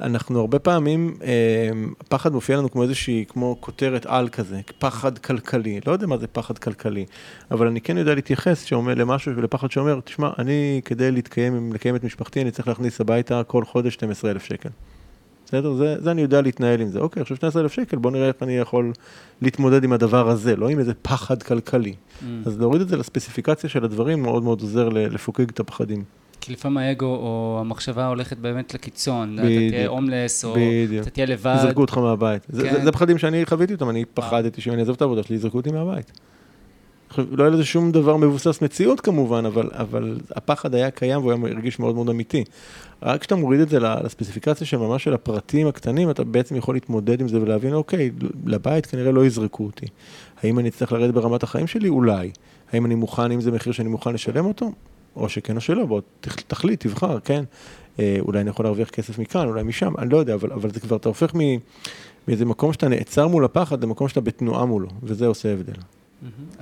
אנחנו 0.00 0.40
הרבה 0.40 0.58
פעמים, 0.58 1.14
אה, 1.22 1.70
פחד 2.08 2.32
מופיע 2.32 2.56
לנו 2.56 2.70
כמו 2.70 2.82
איזושהי, 2.82 3.24
כמו 3.28 3.56
כותרת 3.60 4.06
על 4.06 4.28
כזה, 4.28 4.60
פחד 4.78 5.18
כלכלי. 5.18 5.80
לא 5.86 5.92
יודע 5.92 6.06
מה 6.06 6.16
זה 6.16 6.26
פחד 6.26 6.58
כלכלי, 6.58 7.06
אבל 7.50 7.66
אני 7.66 7.80
כן 7.80 7.98
יודע 7.98 8.14
להתייחס 8.14 8.64
שאומר, 8.64 8.94
למשהו, 8.94 9.32
לפחד 9.32 9.70
שאומר, 9.70 10.00
תשמע, 10.04 10.30
אני 10.38 10.80
כדי 10.84 11.10
להתקיים, 11.10 11.72
לקיים 11.72 11.96
את 11.96 12.04
משפחתי, 12.04 12.42
אני 12.42 12.50
צריך 12.50 12.68
להכניס 12.68 13.00
הביתה 13.00 13.42
כל 13.46 13.64
חודש 13.64 13.94
12,000 13.94 14.44
שקל. 14.44 14.68
בסדר? 15.46 15.74
זה, 15.74 15.96
זה 16.00 16.10
אני 16.10 16.22
יודע 16.22 16.40
להתנהל 16.40 16.80
עם 16.80 16.88
זה. 16.88 16.98
אוקיי, 16.98 17.20
עכשיו 17.20 17.36
12,000 17.36 17.72
שקל, 17.72 17.96
בוא 17.96 18.10
נראה 18.10 18.28
איך 18.28 18.36
אני 18.42 18.58
יכול 18.58 18.92
להתמודד 19.42 19.84
עם 19.84 19.92
הדבר 19.92 20.28
הזה, 20.28 20.56
לא 20.56 20.68
עם 20.68 20.78
איזה 20.78 20.94
פחד 20.94 21.42
כלכלי. 21.42 21.94
Mm. 21.94 22.24
אז 22.46 22.60
להוריד 22.60 22.82
את 22.82 22.88
זה 22.88 22.96
לספציפיקציה 22.96 23.70
של 23.70 23.84
הדברים 23.84 24.22
מאוד 24.22 24.42
מאוד 24.42 24.60
עוזר 24.60 24.88
לפוקג 24.88 25.48
את 25.48 25.60
הפחדים. 25.60 26.04
כי 26.40 26.52
לפעמים 26.52 26.78
האגו 26.78 27.06
או 27.06 27.58
המחשבה 27.60 28.06
הולכת 28.06 28.36
באמת 28.36 28.74
לקיצון, 28.74 29.38
אתה 29.38 29.46
תהיה 29.46 29.88
הומלס, 29.88 30.44
או 30.44 30.56
אתה 31.00 31.10
תהיה 31.10 31.26
לבד. 31.26 31.56
יזרקו 31.58 31.80
אותך 31.80 31.98
מהבית. 31.98 32.46
כן. 32.62 32.84
זה 32.84 32.92
פחדים 32.92 33.18
שאני 33.18 33.46
חוויתי 33.46 33.72
אותם, 33.72 33.90
אני 33.90 34.04
פחדתי 34.04 34.60
שאם 34.60 34.72
אני 34.72 34.80
אעזוב 34.80 34.94
את 34.94 35.02
העבודה 35.02 35.22
שלי, 35.22 35.36
יזרקו 35.36 35.58
אותי 35.58 35.70
מהבית. 35.70 36.12
לא 37.18 37.42
היה 37.42 37.50
לזה 37.50 37.64
שום 37.64 37.92
דבר 37.92 38.16
מבוסס 38.16 38.62
מציאות 38.62 39.00
כמובן, 39.00 39.46
אבל, 39.46 39.70
אבל 39.72 40.18
הפחד 40.36 40.74
היה 40.74 40.90
קיים 40.90 41.20
והוא 41.20 41.32
היה 41.32 41.54
הרגיש 41.54 41.78
מאוד 41.78 41.94
מאוד 41.94 42.08
אמיתי. 42.08 42.44
רק 43.02 43.20
כשאתה 43.20 43.36
מוריד 43.36 43.60
את 43.60 43.68
זה 43.68 43.78
לספציפיקציה 43.80 44.66
של 44.66 44.76
ממש 44.76 45.04
של 45.04 45.14
הפרטים 45.14 45.66
הקטנים, 45.66 46.10
אתה 46.10 46.24
בעצם 46.24 46.56
יכול 46.56 46.74
להתמודד 46.74 47.20
עם 47.20 47.28
זה 47.28 47.42
ולהבין, 47.42 47.74
אוקיי, 47.74 48.10
לבית 48.46 48.86
כנראה 48.86 49.12
לא 49.12 49.26
יזרקו 49.26 49.64
אותי. 49.64 49.86
האם 50.42 50.58
אני 50.58 50.68
אצטרך 50.68 50.92
לרדת 50.92 51.14
ברמת 51.14 51.42
החיים 51.42 51.66
שלי? 51.66 51.88
אולי. 51.88 52.30
האם 52.72 52.86
אני 52.86 52.94
מוכן, 52.94 53.32
אם 53.32 53.40
זה 53.40 53.50
מחיר 53.50 53.72
שאני 53.72 53.88
מוכן 53.88 54.14
לשלם 54.14 54.44
אותו? 54.44 54.72
או 55.16 55.28
שכן 55.28 55.56
או 55.56 55.60
שלא, 55.60 55.86
בוא 55.86 56.00
תחליט, 56.48 56.86
תבחר, 56.86 57.20
כן. 57.20 57.44
אה, 57.98 58.16
אולי 58.20 58.40
אני 58.40 58.50
יכול 58.50 58.64
להרוויח 58.64 58.90
כסף 58.90 59.18
מכאן, 59.18 59.48
אולי 59.48 59.62
משם, 59.62 59.92
אני 59.98 60.10
לא 60.10 60.16
יודע, 60.16 60.34
אבל, 60.34 60.52
אבל 60.52 60.70
זה 60.70 60.80
כבר, 60.80 60.96
אתה 60.96 61.08
הופך 61.08 61.32
מאיזה 62.28 62.44
מקום 62.44 62.72
שאתה 62.72 62.88
נעצר 62.88 63.28
מול 63.28 63.44
הפחד 63.44 63.84
למקום 63.84 64.08
שאתה 64.08 64.20
בתנועה 64.20 64.64
מולו, 64.64 64.88
וזה 65.02 65.26
עושה 65.26 65.52
הבדל. 65.52 65.80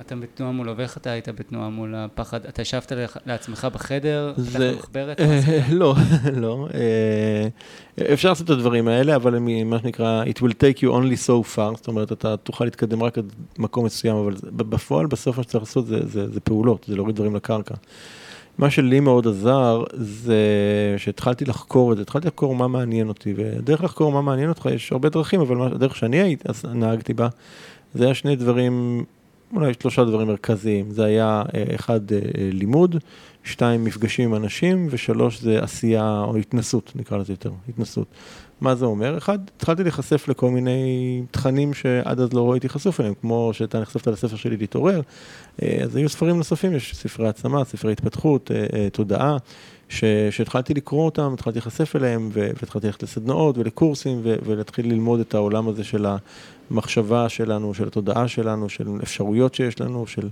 אתה 0.01 0.15
בתנועה 0.15 0.51
מולו, 0.51 0.77
ואיך 0.77 0.97
אתה 0.97 1.09
היית 1.09 1.29
בתנועה 1.29 1.69
מול 1.69 1.95
הפחד? 1.95 2.45
אתה 2.45 2.61
ישבת 2.61 2.91
לעצמך 3.25 3.67
בחדר, 3.73 4.33
זה... 4.37 4.73
מחברת? 4.77 5.21
לא, 5.71 5.95
לא. 6.43 6.67
אה, 6.73 7.47
אפשר 8.13 8.29
לעשות 8.29 8.45
את 8.45 8.49
הדברים 8.49 8.87
האלה, 8.87 9.15
אבל 9.15 9.39
מה 9.65 9.79
שנקרא, 9.79 10.23
it 10.23 10.37
will 10.37 10.53
take 10.53 10.77
you 10.77 10.87
only 10.87 11.27
so 11.27 11.55
far, 11.55 11.75
זאת 11.77 11.87
אומרת, 11.87 12.11
אתה 12.11 12.37
תוכל 12.37 12.65
להתקדם 12.65 13.03
רק 13.03 13.17
עד 13.17 13.33
מקום 13.57 13.85
מסוים, 13.85 14.15
אבל 14.15 14.33
בפועל, 14.51 15.05
בסוף 15.07 15.37
מה 15.37 15.43
שצריך 15.43 15.63
לעשות 15.63 15.87
זה 16.11 16.39
פעולות, 16.43 16.85
זה 16.87 16.95
להוריד 16.95 17.15
דברים 17.15 17.35
לקרקע. 17.35 17.75
מה 18.59 18.69
שלי 18.69 18.99
מאוד 18.99 19.27
עזר, 19.27 19.83
זה 19.93 20.35
שהתחלתי 20.97 21.45
לחקור 21.45 21.91
את 21.91 21.97
זה, 21.97 22.03
התחלתי 22.03 22.27
לחקור 22.27 22.55
מה 22.55 22.67
מעניין 22.67 23.07
אותי, 23.07 23.33
ודרך 23.35 23.83
לחקור 23.83 24.11
מה 24.11 24.21
מעניין 24.21 24.49
אותך, 24.49 24.67
יש 24.71 24.91
הרבה 24.91 25.09
דרכים, 25.09 25.41
אבל 25.41 25.61
הדרך 25.61 25.95
שאני 25.95 26.21
הייתי, 26.21 26.43
אז 26.49 26.65
נהגתי 26.73 27.13
בה, 27.13 27.27
זה 27.93 28.05
היה 28.05 28.13
שני 28.13 28.35
דברים, 28.35 29.03
אולי 29.53 29.73
שלושה 29.81 30.03
דברים 30.03 30.27
מרכזיים. 30.27 30.91
זה 30.91 31.05
היה 31.05 31.43
אה, 31.55 31.63
אחד, 31.75 32.13
אה, 32.13 32.19
לימוד, 32.35 32.95
שתיים, 33.43 33.83
מפגשים 33.83 34.29
עם 34.29 34.43
אנשים, 34.43 34.87
ושלוש, 34.91 35.41
זה 35.41 35.63
עשייה 35.63 36.23
או 36.27 36.35
התנסות, 36.35 36.91
נקרא 36.95 37.17
לזה 37.17 37.33
יותר, 37.33 37.51
התנסות. 37.69 38.07
מה 38.61 38.75
זה 38.75 38.85
אומר? 38.85 39.17
אחד, 39.17 39.39
התחלתי 39.57 39.83
להיחשף 39.83 40.27
לכל 40.27 40.49
מיני 40.49 41.21
תכנים 41.31 41.73
שעד 41.73 42.19
אז 42.19 42.33
לא 42.33 42.53
הייתי 42.53 42.69
חשוף 42.69 42.99
אליהם, 42.99 43.13
כמו 43.21 43.49
שאתה 43.53 43.79
נחשפת 43.79 44.07
לספר 44.07 44.35
שלי 44.35 44.57
להתעורר, 44.57 45.01
אז 45.83 45.95
היו 45.95 46.09
ספרים 46.09 46.37
נוספים, 46.37 46.75
יש 46.75 46.95
ספרי 46.95 47.27
העצמה, 47.27 47.65
ספרי 47.65 47.91
התפתחות, 47.91 48.51
תודעה. 48.91 49.37
שהתחלתי 50.29 50.73
לקרוא 50.73 51.05
אותם, 51.05 51.33
התחלתי 51.33 51.59
להיחשף 51.59 51.95
אליהם, 51.95 52.29
והתחלתי 52.33 52.87
ללכת 52.87 53.03
לסדנאות 53.03 53.57
ולקורסים, 53.57 54.21
ולהתחיל 54.23 54.85
ללמוד 54.87 55.19
את 55.19 55.33
העולם 55.33 55.67
הזה 55.67 55.83
של 55.83 56.05
המחשבה 56.71 57.29
שלנו, 57.29 57.73
של 57.73 57.87
התודעה 57.87 58.27
שלנו, 58.27 58.69
של 58.69 58.87
אפשרויות 59.03 59.55
שיש 59.55 59.81
לנו, 59.81 60.07
של, 60.07 60.29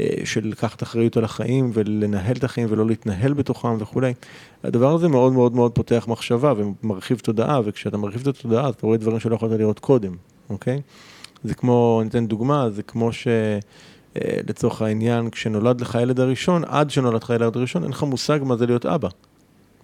אה, 0.00 0.06
של 0.24 0.48
לקחת 0.48 0.82
אחריות 0.82 1.16
על 1.16 1.24
החיים 1.24 1.70
ולנהל 1.74 2.36
את 2.36 2.44
החיים 2.44 2.68
ולא 2.70 2.86
להתנהל 2.86 3.32
בתוכם 3.32 3.76
וכולי. 3.78 4.14
הדבר 4.64 4.94
הזה 4.94 5.08
מאוד 5.08 5.32
מאוד 5.32 5.54
מאוד 5.54 5.72
פותח 5.72 6.04
מחשבה 6.08 6.52
ומרחיב 6.56 7.18
תודעה, 7.18 7.60
וכשאתה 7.64 7.96
מרחיב 7.96 8.20
את 8.20 8.26
התודעה, 8.26 8.68
אתה 8.68 8.86
רואה 8.86 8.98
דברים 8.98 9.20
שלא 9.20 9.34
יכולת 9.34 9.60
לראות 9.60 9.78
קודם, 9.78 10.12
אוקיי? 10.50 10.80
זה 11.44 11.54
כמו, 11.54 11.98
אני 12.00 12.08
אתן 12.08 12.26
דוגמה, 12.26 12.70
זה 12.70 12.82
כמו 12.82 13.12
ש... 13.12 13.28
אה, 14.16 14.40
לצורך 14.48 14.82
העניין, 14.82 15.30
כשנולד 15.30 15.80
לך 15.80 15.96
הילד 15.96 16.20
הראשון, 16.20 16.62
עד 16.66 16.90
שנולד 16.90 17.22
לך 17.22 17.30
הילד 17.30 17.56
הראשון, 17.56 17.82
אין 17.82 17.90
לך 17.90 18.02
מושג 18.02 18.38
מה 18.42 18.56
זה 18.56 18.66
להיות 18.66 18.86
אבא. 18.86 19.08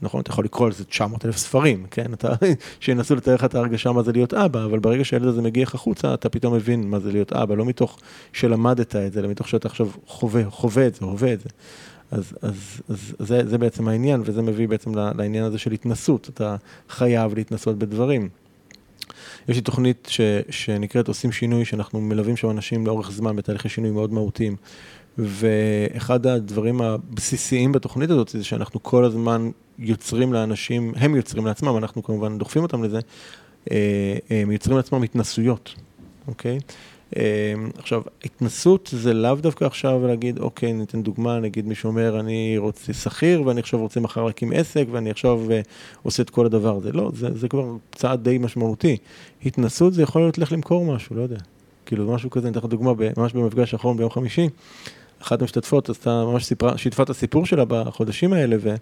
נכון, 0.03 0.21
אתה 0.21 0.31
יכול 0.31 0.45
לקרוא 0.45 0.67
על 0.67 0.73
זה 0.73 0.85
900 0.85 1.25
אלף 1.25 1.37
ספרים, 1.37 1.87
כן? 1.91 2.13
אתה, 2.13 2.33
שינסו 2.81 3.15
לתאר 3.15 3.35
לך 3.35 3.45
את 3.45 3.55
ההרגשה 3.55 3.93
מה 3.93 4.03
זה 4.03 4.13
להיות 4.13 4.35
אבא, 4.35 4.65
אבל 4.65 4.79
ברגע 4.79 5.05
שהילד 5.05 5.27
הזה 5.27 5.43
מגיע 5.43 5.63
לך 5.63 5.75
החוצה, 5.75 6.15
אתה 6.15 6.29
פתאום 6.29 6.55
מבין 6.55 6.91
מה 6.91 6.99
זה 6.99 7.13
להיות 7.13 7.33
אבא, 7.33 7.55
לא 7.55 7.65
מתוך 7.65 7.99
שלמדת 8.33 8.97
את 8.97 9.13
זה, 9.13 9.21
אלא 9.21 9.29
מתוך 9.29 9.49
שאתה 9.49 9.69
עכשיו 9.69 9.89
חווה, 10.07 10.51
חווה 10.51 10.87
את 10.87 10.95
זה, 10.95 11.05
הווה 11.05 11.33
את 11.33 11.41
זה. 11.41 11.49
אז, 12.11 12.33
אז, 12.43 12.81
אז 12.89 13.15
זה, 13.19 13.49
זה 13.49 13.59
בעצם 13.59 13.89
העניין, 13.89 14.23
וזה 14.25 14.43
מביא 14.43 14.69
בעצם 14.69 14.95
לעניין 14.95 15.45
הזה 15.45 15.59
של 15.59 15.73
התנסות, 15.73 16.29
אתה 16.35 16.57
חייב 16.89 17.35
להתנסות 17.35 17.79
בדברים. 17.79 18.29
יש 19.49 19.57
לי 19.57 19.63
תוכנית 19.63 20.09
ש, 20.11 20.21
שנקראת 20.51 21.09
עושים 21.09 21.33
שינוי, 21.33 21.65
שאנחנו 21.65 22.01
מלווים 22.01 22.37
שם 22.37 22.51
אנשים 22.51 22.87
לאורך 22.87 23.11
זמן 23.11 23.37
בתהליכי 23.37 23.69
שינוי 23.69 23.91
מאוד 23.91 24.13
מהותיים. 24.13 24.57
ואחד 25.19 26.27
הדברים 26.27 26.81
הבסיסיים 26.81 27.73
בתוכנית 27.73 28.11
הזאת 28.11 28.29
זה 28.29 28.45
שאנחנו 28.45 28.83
כל 28.83 29.05
הזמן 29.05 29.51
יוצרים 29.79 30.33
לאנשים, 30.33 30.93
הם 30.97 31.15
יוצרים 31.15 31.47
לעצמם, 31.47 31.77
אנחנו 31.77 32.03
כמובן 32.03 32.39
דוחפים 32.39 32.63
אותם 32.63 32.85
לזה, 32.85 32.99
אה, 33.71 34.17
הם 34.31 34.51
יוצרים 34.51 34.77
לעצמם 34.77 35.03
התנסויות, 35.03 35.75
אוקיי? 36.29 36.53
אמ, 36.55 36.59
עכשיו, 37.79 38.03
התנסות 38.25 38.91
זה 38.93 39.15
לאו 39.15 39.35
דווקא 39.35 39.65
עכשיו 39.65 40.07
להגיד, 40.07 40.39
אוקיי, 40.39 40.73
ניתן 40.73 41.03
דוגמה, 41.03 41.39
נגיד 41.41 41.67
מישהו 41.67 41.89
אומר, 41.89 42.21
אני 42.21 42.55
רוצה 42.59 42.93
שכיר 42.93 43.43
ואני 43.47 43.61
עכשיו 43.61 43.81
רוצה 43.81 44.01
מחר 44.01 44.25
להקים 44.25 44.53
עסק 44.53 44.85
ואני 44.91 45.11
עכשיו 45.11 45.41
uh, 45.49 45.53
עושה 46.03 46.23
את 46.23 46.31
כל 46.31 46.47
הדבר 46.47 46.77
הזה. 46.77 46.93
לא, 46.93 47.11
זה, 47.15 47.29
זה 47.35 47.49
כבר 47.49 47.77
צעד 47.95 48.25
די 48.25 48.39
משמעותי. 48.39 48.97
התנסות 49.47 49.95
זה 49.95 50.03
יכול 50.03 50.23
להיות 50.23 50.39
לך 50.39 50.53
למכור 50.53 50.85
משהו, 50.95 51.17
לא 51.17 51.23
יודע. 51.23 51.39
כאילו, 51.87 52.15
משהו 52.15 52.31
כזה, 52.31 52.49
אני 52.49 52.53
אתן 52.53 52.61
לך 52.61 52.71
דוגמה, 52.71 52.93
ממש 53.17 53.33
במפגש 53.33 53.75
האחרון 53.75 53.97
ביום 53.97 54.11
חמישי, 54.11 54.49
אחת 55.23 55.41
המשתתפות 55.41 55.91
עשתה, 55.91 56.25
ממש 56.25 56.45
סיפרה, 56.45 56.79
שיתפה 56.79 57.03
את 57.03 57.11
הסיפור 57.11 57.47
שלה 57.47 57.65
בחודשים 57.65 58.33
האלה, 58.33 58.57
ו... 58.61 58.75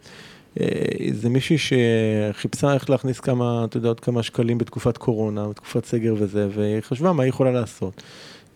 אה, 0.60 0.66
זה 1.12 1.28
מישהי 1.28 1.56
שחיפשה 1.58 2.74
איך 2.74 2.90
להכניס 2.90 3.20
כמה, 3.20 3.64
אתה 3.64 3.76
יודע, 3.76 3.88
עוד 3.88 4.00
כמה 4.00 4.22
שקלים 4.22 4.58
בתקופת 4.58 4.96
קורונה, 4.96 5.48
בתקופת 5.48 5.84
סגר 5.84 6.14
וזה, 6.18 6.48
והיא 6.54 6.80
חשבה 6.80 7.12
מה 7.12 7.22
היא 7.22 7.28
יכולה 7.28 7.50
לעשות. 7.52 8.02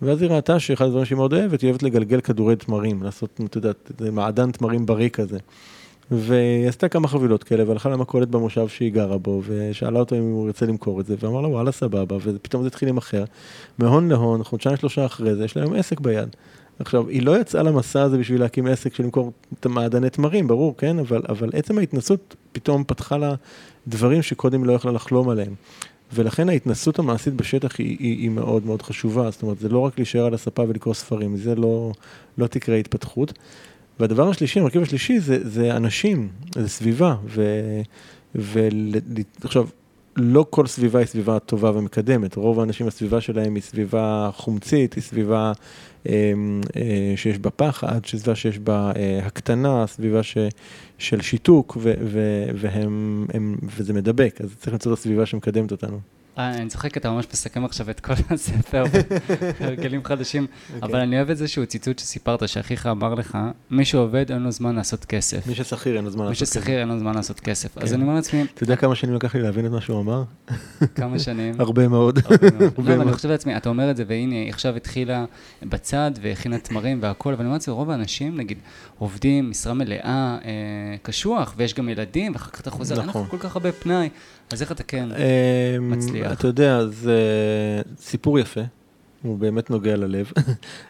ואז 0.02 0.22
היא 0.22 0.30
ראתה 0.30 0.60
שאחד 0.60 0.84
הדברים 0.84 1.04
שהיא 1.04 1.16
מאוד 1.16 1.32
אוהבת, 1.32 1.60
היא 1.60 1.68
אוהבת 1.68 1.82
לגלגל 1.82 2.20
כדורי 2.20 2.56
תמרים, 2.56 3.02
לעשות, 3.02 3.40
אתה 3.44 3.58
יודע, 3.58 3.72
מעדן 4.12 4.50
תמרים 4.50 4.86
בריא 4.86 5.08
כזה. 5.08 5.38
והיא 6.10 6.68
עשתה 6.68 6.88
כמה 6.88 7.08
חבילות 7.08 7.44
כאלה, 7.44 7.68
והלכה 7.68 7.88
למכולת 7.88 8.28
במושב 8.28 8.68
שהיא 8.68 8.92
גרה 8.92 9.18
בו, 9.18 9.42
ושאלה 9.46 9.98
אותו 9.98 10.16
אם 10.16 10.22
הוא 10.22 10.46
ירצה 10.46 10.66
למכור 10.66 11.00
את 11.00 11.06
זה, 11.06 11.14
ואמר 11.20 11.40
לה 11.40 11.48
וואלה 11.48 11.72
סבבה, 11.72 12.16
ופתאום 12.22 12.62
זה 12.62 12.68
התחיל 12.68 12.88
להימכר. 12.88 13.24
מהון 13.78 14.08
להון, 14.08 14.44
חודשיים 14.44 14.76
שלושה 14.76 15.06
אחרי 15.06 15.36
זה, 15.36 15.44
יש 15.44 15.56
לה 15.56 15.62
היום 15.62 15.74
עסק 15.74 16.00
ביד. 16.00 16.28
עכשיו, 16.80 17.08
היא 17.08 17.22
לא 17.22 17.40
יצאה 17.40 17.62
למסע 17.62 18.02
הזה 18.02 18.18
בשביל 18.18 18.40
להקים 18.40 18.66
עסק 18.66 18.94
של 18.94 19.02
למכור 19.02 19.32
את 19.60 19.66
המעדני 19.66 20.10
תמרים, 20.10 20.48
ברור, 20.48 20.76
כן? 20.76 20.98
אבל, 20.98 21.22
אבל 21.28 21.50
עצם 21.52 21.78
ההתנסות 21.78 22.36
פתאום 22.52 22.84
פתחה 22.86 23.16
לה 23.16 23.34
דברים 23.86 24.22
שקודם 24.22 24.64
לא 24.64 24.72
יכלה 24.72 24.92
לחלום 24.92 25.28
עליהם. 25.28 25.54
ולכן 26.12 26.48
ההתנסות 26.48 26.98
המעשית 26.98 27.34
בשטח 27.34 27.78
היא, 27.78 27.96
היא, 28.00 28.18
היא 28.18 28.30
מאוד 28.30 28.66
מאוד 28.66 28.82
חשובה, 28.82 29.30
זאת 29.30 29.42
אומרת, 29.42 29.58
זה 29.58 29.68
לא 29.68 29.78
רק 29.78 29.98
להישאר 29.98 30.26
על 30.26 30.34
הספה 30.34 30.62
ולקרוא 30.68 30.94
ספרים, 30.94 31.36
זה 31.36 31.54
לא, 31.54 31.92
לא 32.38 32.46
תקרה 32.46 32.76
התפתחות. 32.76 33.32
והדבר 34.00 34.28
השלישי, 34.28 34.60
המרכיב 34.60 34.82
השלישי, 34.82 35.20
זה, 35.20 35.48
זה 35.48 35.76
אנשים, 35.76 36.28
זה 36.54 36.68
סביבה. 36.68 37.16
ועכשיו, 38.34 39.66
לא 40.20 40.46
כל 40.50 40.66
סביבה 40.66 40.98
היא 40.98 41.06
סביבה 41.06 41.38
טובה 41.38 41.70
ומקדמת, 41.74 42.36
רוב 42.36 42.60
האנשים 42.60 42.86
הסביבה 42.86 43.20
שלהם 43.20 43.54
היא 43.54 43.62
סביבה 43.62 44.30
חומצית, 44.34 44.94
היא 44.94 45.02
סביבה 45.02 45.52
אה, 46.08 46.32
אה, 46.76 47.12
שיש 47.16 47.38
בה 47.38 47.50
פחד, 47.50 48.06
סביבה 48.06 48.34
שיש 48.34 48.58
בה 48.58 48.92
אה, 48.96 49.20
הקטנה, 49.26 49.86
סביבה 49.86 50.22
ש, 50.22 50.38
של 50.98 51.20
שיתוק, 51.20 51.76
ו, 51.80 51.94
ו, 52.04 52.44
והם, 52.54 53.26
הם, 53.34 53.56
וזה 53.76 53.92
מדבק, 53.92 54.40
אז 54.40 54.56
צריך 54.58 54.72
למצוא 54.72 54.92
את 54.92 54.98
הסביבה 54.98 55.26
שמקדמת 55.26 55.72
אותנו. 55.72 56.00
אה, 56.38 56.54
אני 56.54 56.68
צוחק, 56.68 56.96
אתה 56.96 57.10
ממש 57.10 57.26
מסכם 57.32 57.64
עכשיו 57.64 57.90
את 57.90 58.00
כל 58.00 58.12
הספר, 58.30 58.84
הרגלים 59.60 60.04
חדשים. 60.04 60.46
אוקיי. 60.74 60.88
אבל 60.88 61.00
אני 61.00 61.16
אוהב 61.16 61.30
איזשהו 61.30 61.66
ציטוט 61.66 61.98
שסיפרת, 61.98 62.48
שאחיך 62.48 62.86
אמר 62.86 63.14
לך, 63.14 63.38
מי 63.70 63.84
שעובד 63.84 64.32
אין 64.32 64.42
לו 64.42 64.50
זמן 64.50 64.74
לעשות 64.74 65.04
כסף. 65.04 65.46
מי 65.46 65.54
ששכיר 65.54 65.96
אין 65.96 66.04
לו 66.04 66.10
זמן 66.10 66.24
לעשות 66.24 66.42
כסף. 66.42 66.56
מי 66.56 66.62
ששכיר 66.62 66.80
אין 66.80 66.88
לו 66.88 66.98
זמן 66.98 67.14
לעשות 67.14 67.40
כסף. 67.40 67.78
אז 67.78 67.88
כן. 67.88 67.94
אני 67.94 68.02
אומר 68.02 68.14
לעצמי... 68.14 68.42
אתה 68.54 68.62
יודע 68.62 68.76
כמה 68.76 68.94
שנים 68.94 69.14
לקח 69.14 69.34
לי 69.34 69.42
להבין 69.42 69.66
את 69.66 69.70
מה 69.70 69.80
שהוא 69.80 70.00
אמר? 70.00 70.22
כמה 70.94 71.18
שנים? 71.18 71.54
הרבה 71.60 71.88
מאוד. 71.88 72.18
לא, 72.78 72.94
אבל 72.94 73.00
אני 73.00 73.12
חושב 73.12 73.28
לעצמי, 73.28 73.56
אתה 73.56 73.68
אומר 73.68 73.90
את 73.90 73.96
זה, 73.96 74.04
והנה, 74.06 74.34
היא 74.34 74.48
עכשיו 74.48 74.76
התחילה 74.76 75.24
בצד 75.62 76.10
והכינה 76.22 76.58
תמרים 76.58 76.98
והכול, 77.02 77.34
ואני 77.34 77.44
אומר 77.44 77.54
לעצמי, 77.54 77.74
רוב 77.74 77.90
האנשים, 77.90 78.36
נגיד, 78.36 78.58
עובדים 78.98 79.50
משרה 79.50 79.74
מלאה, 79.74 80.38
אה, 80.44 80.96
קשוח, 81.02 81.54
ויש 81.56 81.74
גם 81.74 81.88
ילדים, 81.88 82.32
ואחר 82.32 82.50
כך 82.50 82.60
אתה 82.60 82.70
חוזר, 82.70 82.94
אין 82.94 83.02
לך 83.02 83.08
נכון. 83.08 83.26
כל 83.30 83.38
כך 83.38 83.56
הרבה 83.56 83.72
פנאי. 83.72 84.08
אז 84.52 84.62
איך 84.62 84.72
אתה 84.72 84.82
כן 84.82 85.08
אמ, 85.12 85.90
מצליח? 85.90 86.32
אתה 86.32 86.46
יודע, 86.46 86.86
זה 86.86 87.16
סיפור 87.98 88.38
יפה, 88.38 88.60
הוא 89.22 89.38
באמת 89.38 89.70
נוגע 89.70 89.96
ללב. 89.96 90.32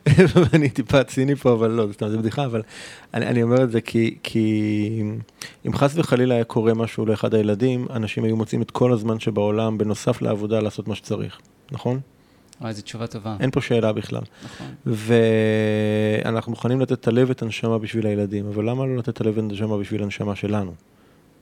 ואני 0.34 0.70
טיפה 0.70 1.04
ציני 1.04 1.34
פה, 1.34 1.52
אבל 1.52 1.70
לא, 1.70 1.86
סתם, 1.92 2.08
זה 2.08 2.18
בדיחה, 2.18 2.44
אבל 2.44 2.62
אני, 3.14 3.26
אני 3.26 3.42
אומר 3.42 3.64
את 3.64 3.70
זה 3.70 3.80
כי, 3.80 4.18
כי 4.22 5.02
אם 5.66 5.74
חס 5.74 5.92
וחלילה 5.96 6.34
היה 6.34 6.44
קורה 6.44 6.74
משהו 6.74 7.06
לאחד 7.06 7.34
הילדים, 7.34 7.86
אנשים 7.90 8.24
היו 8.24 8.36
מוצאים 8.36 8.62
את 8.62 8.70
כל 8.70 8.92
הזמן 8.92 9.20
שבעולם, 9.20 9.78
בנוסף 9.78 10.22
לעבודה, 10.22 10.60
לעשות 10.60 10.88
מה 10.88 10.94
שצריך, 10.94 11.38
נכון? 11.72 12.00
וואי, 12.60 12.72
זו 12.72 12.82
תשובה 12.82 13.06
טובה. 13.06 13.36
אין 13.40 13.50
פה 13.50 13.60
שאלה 13.60 13.92
בכלל. 13.92 14.22
נכון. 14.44 14.66
ואנחנו 14.86 16.52
מוכנים 16.52 16.80
לתת 16.80 16.92
את 16.92 17.08
הלב 17.08 17.28
ואת 17.28 17.42
הנשמה 17.42 17.78
בשביל 17.78 18.06
הילדים, 18.06 18.46
אבל 18.46 18.70
למה 18.70 18.86
לא 18.86 18.96
לתת 18.96 19.08
את 19.08 19.20
הלב 19.20 19.36
ואת 19.36 19.44
הנשמה 19.44 19.78
בשביל 19.78 20.02
הנשמה 20.02 20.36
שלנו? 20.36 20.72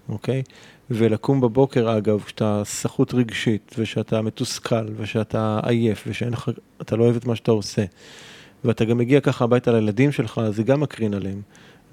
אוקיי? 0.09 0.43
ולקום 0.91 1.41
בבוקר, 1.41 1.99
אגב, 1.99 2.23
כשאתה 2.27 2.63
סחוט 2.65 3.15
רגשית, 3.15 3.75
ושאתה 3.79 4.23
מתוסכל, 4.23 4.87
ושאתה 4.97 5.61
עייף, 5.63 6.05
ושאתה 6.07 6.97
לא 6.97 7.05
אוהב 7.05 7.17
את 7.17 7.25
מה 7.25 7.37
שאתה 7.37 7.51
עושה, 7.51 7.85
ואתה 8.65 8.85
גם 8.85 8.99
מגיע 8.99 9.21
ככה 9.21 9.45
הביתה 9.45 9.73
לילדים 9.73 10.13
שלך, 10.13 10.41
זה 10.51 10.63
גם 10.63 10.81
מקרין 10.81 11.15
עליהם. 11.15 11.43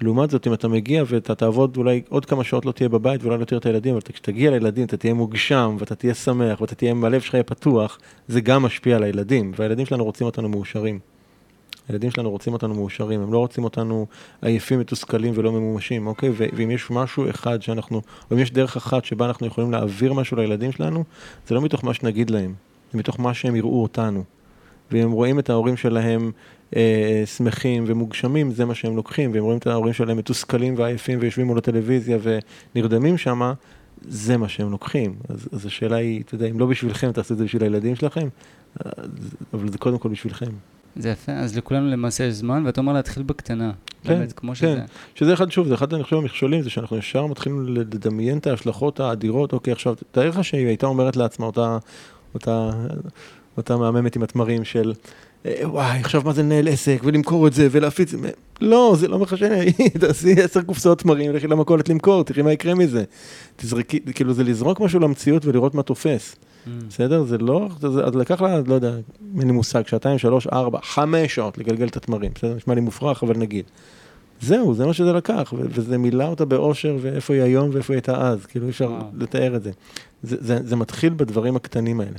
לעומת 0.00 0.30
זאת, 0.30 0.46
אם 0.46 0.52
אתה 0.52 0.68
מגיע 0.68 1.04
ואתה 1.06 1.34
תעבוד, 1.34 1.76
אולי 1.76 2.02
עוד 2.08 2.24
כמה 2.24 2.44
שעות 2.44 2.66
לא 2.66 2.72
תהיה 2.72 2.88
בבית 2.88 3.22
ואולי 3.22 3.38
לא 3.38 3.44
תראה 3.44 3.58
את 3.58 3.66
הילדים, 3.66 3.92
אבל 3.92 4.00
כשתגיע 4.12 4.50
לילדים 4.50 4.84
אתה 4.84 4.96
תהיה 4.96 5.14
מוגשם, 5.14 5.76
ואתה 5.78 5.94
תהיה 5.94 6.14
שמח, 6.14 6.60
ואתה 6.60 6.74
תהיה, 6.74 6.94
הלב 7.02 7.20
שלך 7.20 7.34
יהיה 7.34 7.44
פתוח, 7.44 7.98
זה 8.28 8.40
גם 8.40 8.62
משפיע 8.62 8.96
על 8.96 9.02
הילדים, 9.02 9.52
והילדים 9.56 9.86
שלנו 9.86 10.04
רוצים 10.04 10.26
אותנו 10.26 10.48
מאושרים. 10.48 10.98
הילדים 11.88 12.10
שלנו 12.10 12.30
רוצים 12.30 12.52
אותנו 12.52 12.74
מאושרים, 12.74 13.20
הם 13.20 13.32
לא 13.32 13.38
רוצים 13.38 13.64
אותנו 13.64 14.06
עייפים, 14.42 14.80
מתוסכלים 14.80 15.32
ולא 15.36 15.52
ממומשים, 15.52 16.06
אוקיי? 16.06 16.30
ואם 16.36 16.70
יש 16.70 16.90
משהו 16.90 17.30
אחד 17.30 17.62
שאנחנו, 17.62 18.02
או 18.30 18.36
אם 18.36 18.42
יש 18.42 18.50
דרך 18.50 18.76
אחת 18.76 19.04
שבה 19.04 19.26
אנחנו 19.26 19.46
יכולים 19.46 19.72
להעביר 19.72 20.12
משהו 20.12 20.36
לילדים 20.36 20.72
שלנו, 20.72 21.04
זה 21.48 21.54
לא 21.54 21.60
מתוך 21.60 21.84
מה 21.84 21.94
שנגיד 21.94 22.30
להם, 22.30 22.54
זה 22.92 22.98
מתוך 22.98 23.20
מה 23.20 23.34
שהם 23.34 23.56
יראו 23.56 23.82
אותנו. 23.82 24.24
ואם 24.90 25.02
הם 25.02 25.12
רואים 25.12 25.38
את 25.38 25.50
ההורים 25.50 25.76
שלהם 25.76 26.30
אה, 26.76 27.22
שמחים 27.26 27.84
ומוגשמים, 27.86 28.50
זה 28.50 28.64
מה 28.64 28.74
שהם 28.74 28.96
לוקחים, 28.96 29.32
והם 29.32 29.44
רואים 29.44 29.58
את 29.58 29.66
ההורים 29.66 29.92
שלהם 29.92 30.16
מתוסכלים 30.16 30.74
ועייפים 30.76 31.18
ויושבים 31.22 31.46
מול 31.46 31.58
הטלוויזיה 31.58 32.18
ונרדמים 32.74 33.18
שם, 33.18 33.52
זה 34.02 34.36
מה 34.36 34.48
שהם 34.48 34.70
לוקחים. 34.70 35.14
אז, 35.28 35.48
אז 35.52 35.66
השאלה 35.66 35.96
היא, 35.96 36.22
אתה 36.22 36.34
יודע, 36.34 36.46
אם 36.46 36.58
לא 36.58 36.66
בשבילכם, 36.66 37.12
תעשו 37.12 37.34
את 37.34 37.38
זה 37.38 37.44
בשביל 37.44 37.62
הילדים 37.62 37.96
שלכם, 37.96 38.28
אבל 39.54 39.72
זה 39.72 39.78
קודם 39.78 39.98
כל 39.98 40.08
בשבילכם. 40.08 40.50
זה 40.96 41.10
יפה, 41.10 41.32
אז 41.32 41.56
לכולנו 41.56 41.90
למעשה 41.90 42.24
יש 42.24 42.34
זמן, 42.34 42.62
ואתה 42.66 42.80
אומר 42.80 42.92
להתחיל 42.92 43.22
בקטנה. 43.22 43.72
כן, 44.02 44.14
באמת, 44.14 44.32
כמו 44.32 44.50
כן. 44.50 44.54
שזה. 44.54 44.80
שזה 45.14 45.34
אחד, 45.34 45.50
שוב, 45.50 45.68
זה 45.68 45.74
אחד, 45.74 45.94
אני 45.94 46.02
חושב, 46.02 46.16
המכשולים, 46.16 46.62
זה 46.62 46.70
שאנחנו 46.70 46.96
ישר 46.96 47.26
מתחילים 47.26 47.64
לדמיין 47.68 48.38
את 48.38 48.46
ההשלכות 48.46 49.00
האדירות, 49.00 49.52
אוקיי, 49.52 49.72
עכשיו, 49.72 49.94
תאר 50.10 50.28
לך 50.28 50.44
שהיא 50.44 50.66
הייתה 50.66 50.86
אומרת 50.86 51.16
לעצמה 51.16 51.46
אותה, 51.46 51.78
אותה, 52.34 52.70
אותה 53.56 53.76
מהממת 53.76 54.16
עם 54.16 54.22
התמרים 54.22 54.64
של, 54.64 54.92
אה, 55.46 55.54
וואי, 55.62 55.98
עכשיו 55.98 56.22
מה 56.24 56.32
זה 56.32 56.42
לנהל 56.42 56.68
עסק, 56.68 57.00
ולמכור 57.04 57.46
את 57.46 57.52
זה, 57.52 57.68
ולהפיץ, 57.70 58.14
לא, 58.60 58.94
זה 58.98 59.08
לא 59.08 59.18
מחשב, 59.18 59.48
תעשי 60.00 60.42
עשר 60.42 60.62
קופסאות 60.62 60.98
תמרים, 60.98 61.32
לכי 61.32 61.46
למכולת 61.46 61.88
למכור, 61.88 62.24
תראי 62.24 62.42
מה 62.42 62.52
יקרה 62.52 62.74
מזה. 62.74 63.04
תזרקי, 63.56 64.00
כאילו 64.14 64.34
זה 64.34 64.44
לזרוק 64.44 64.80
משהו 64.80 65.00
למציאות 65.00 65.46
ולראות 65.46 65.74
מה 65.74 65.82
תופס. 65.82 66.36
בסדר? 66.88 67.24
זה 67.24 67.38
לא, 67.38 67.68
אז 68.04 68.14
לקח 68.14 68.40
לה, 68.40 68.60
לא 68.66 68.74
יודע, 68.74 68.92
אין 69.38 69.46
לי 69.46 69.52
מושג, 69.52 69.86
שעתיים, 69.86 70.18
שלוש, 70.18 70.46
ארבע, 70.46 70.78
חמש 70.82 71.34
שעות 71.34 71.58
לגלגל 71.58 71.86
את 71.86 71.96
התמרים, 71.96 72.32
בסדר? 72.34 72.54
נשמע 72.54 72.74
לי 72.74 72.80
מופרך, 72.80 73.22
אבל 73.22 73.36
נגיד. 73.36 73.64
זהו, 74.40 74.74
זה 74.74 74.86
מה 74.86 74.92
שזה 74.92 75.12
לקח, 75.12 75.54
וזה 75.56 75.98
מילא 75.98 76.24
אותה 76.24 76.44
באושר, 76.44 76.96
ואיפה 77.00 77.34
היא 77.34 77.42
היום 77.42 77.70
ואיפה 77.72 77.92
היא 77.92 77.96
הייתה 77.96 78.28
אז, 78.28 78.46
כאילו 78.46 78.66
אי 78.66 78.70
אפשר 78.70 78.98
לתאר 79.14 79.56
את 79.56 79.62
זה. 79.62 79.70
זה, 80.22 80.36
זה. 80.40 80.58
זה 80.64 80.76
מתחיל 80.76 81.12
בדברים 81.16 81.56
הקטנים 81.56 82.00
האלה. 82.00 82.18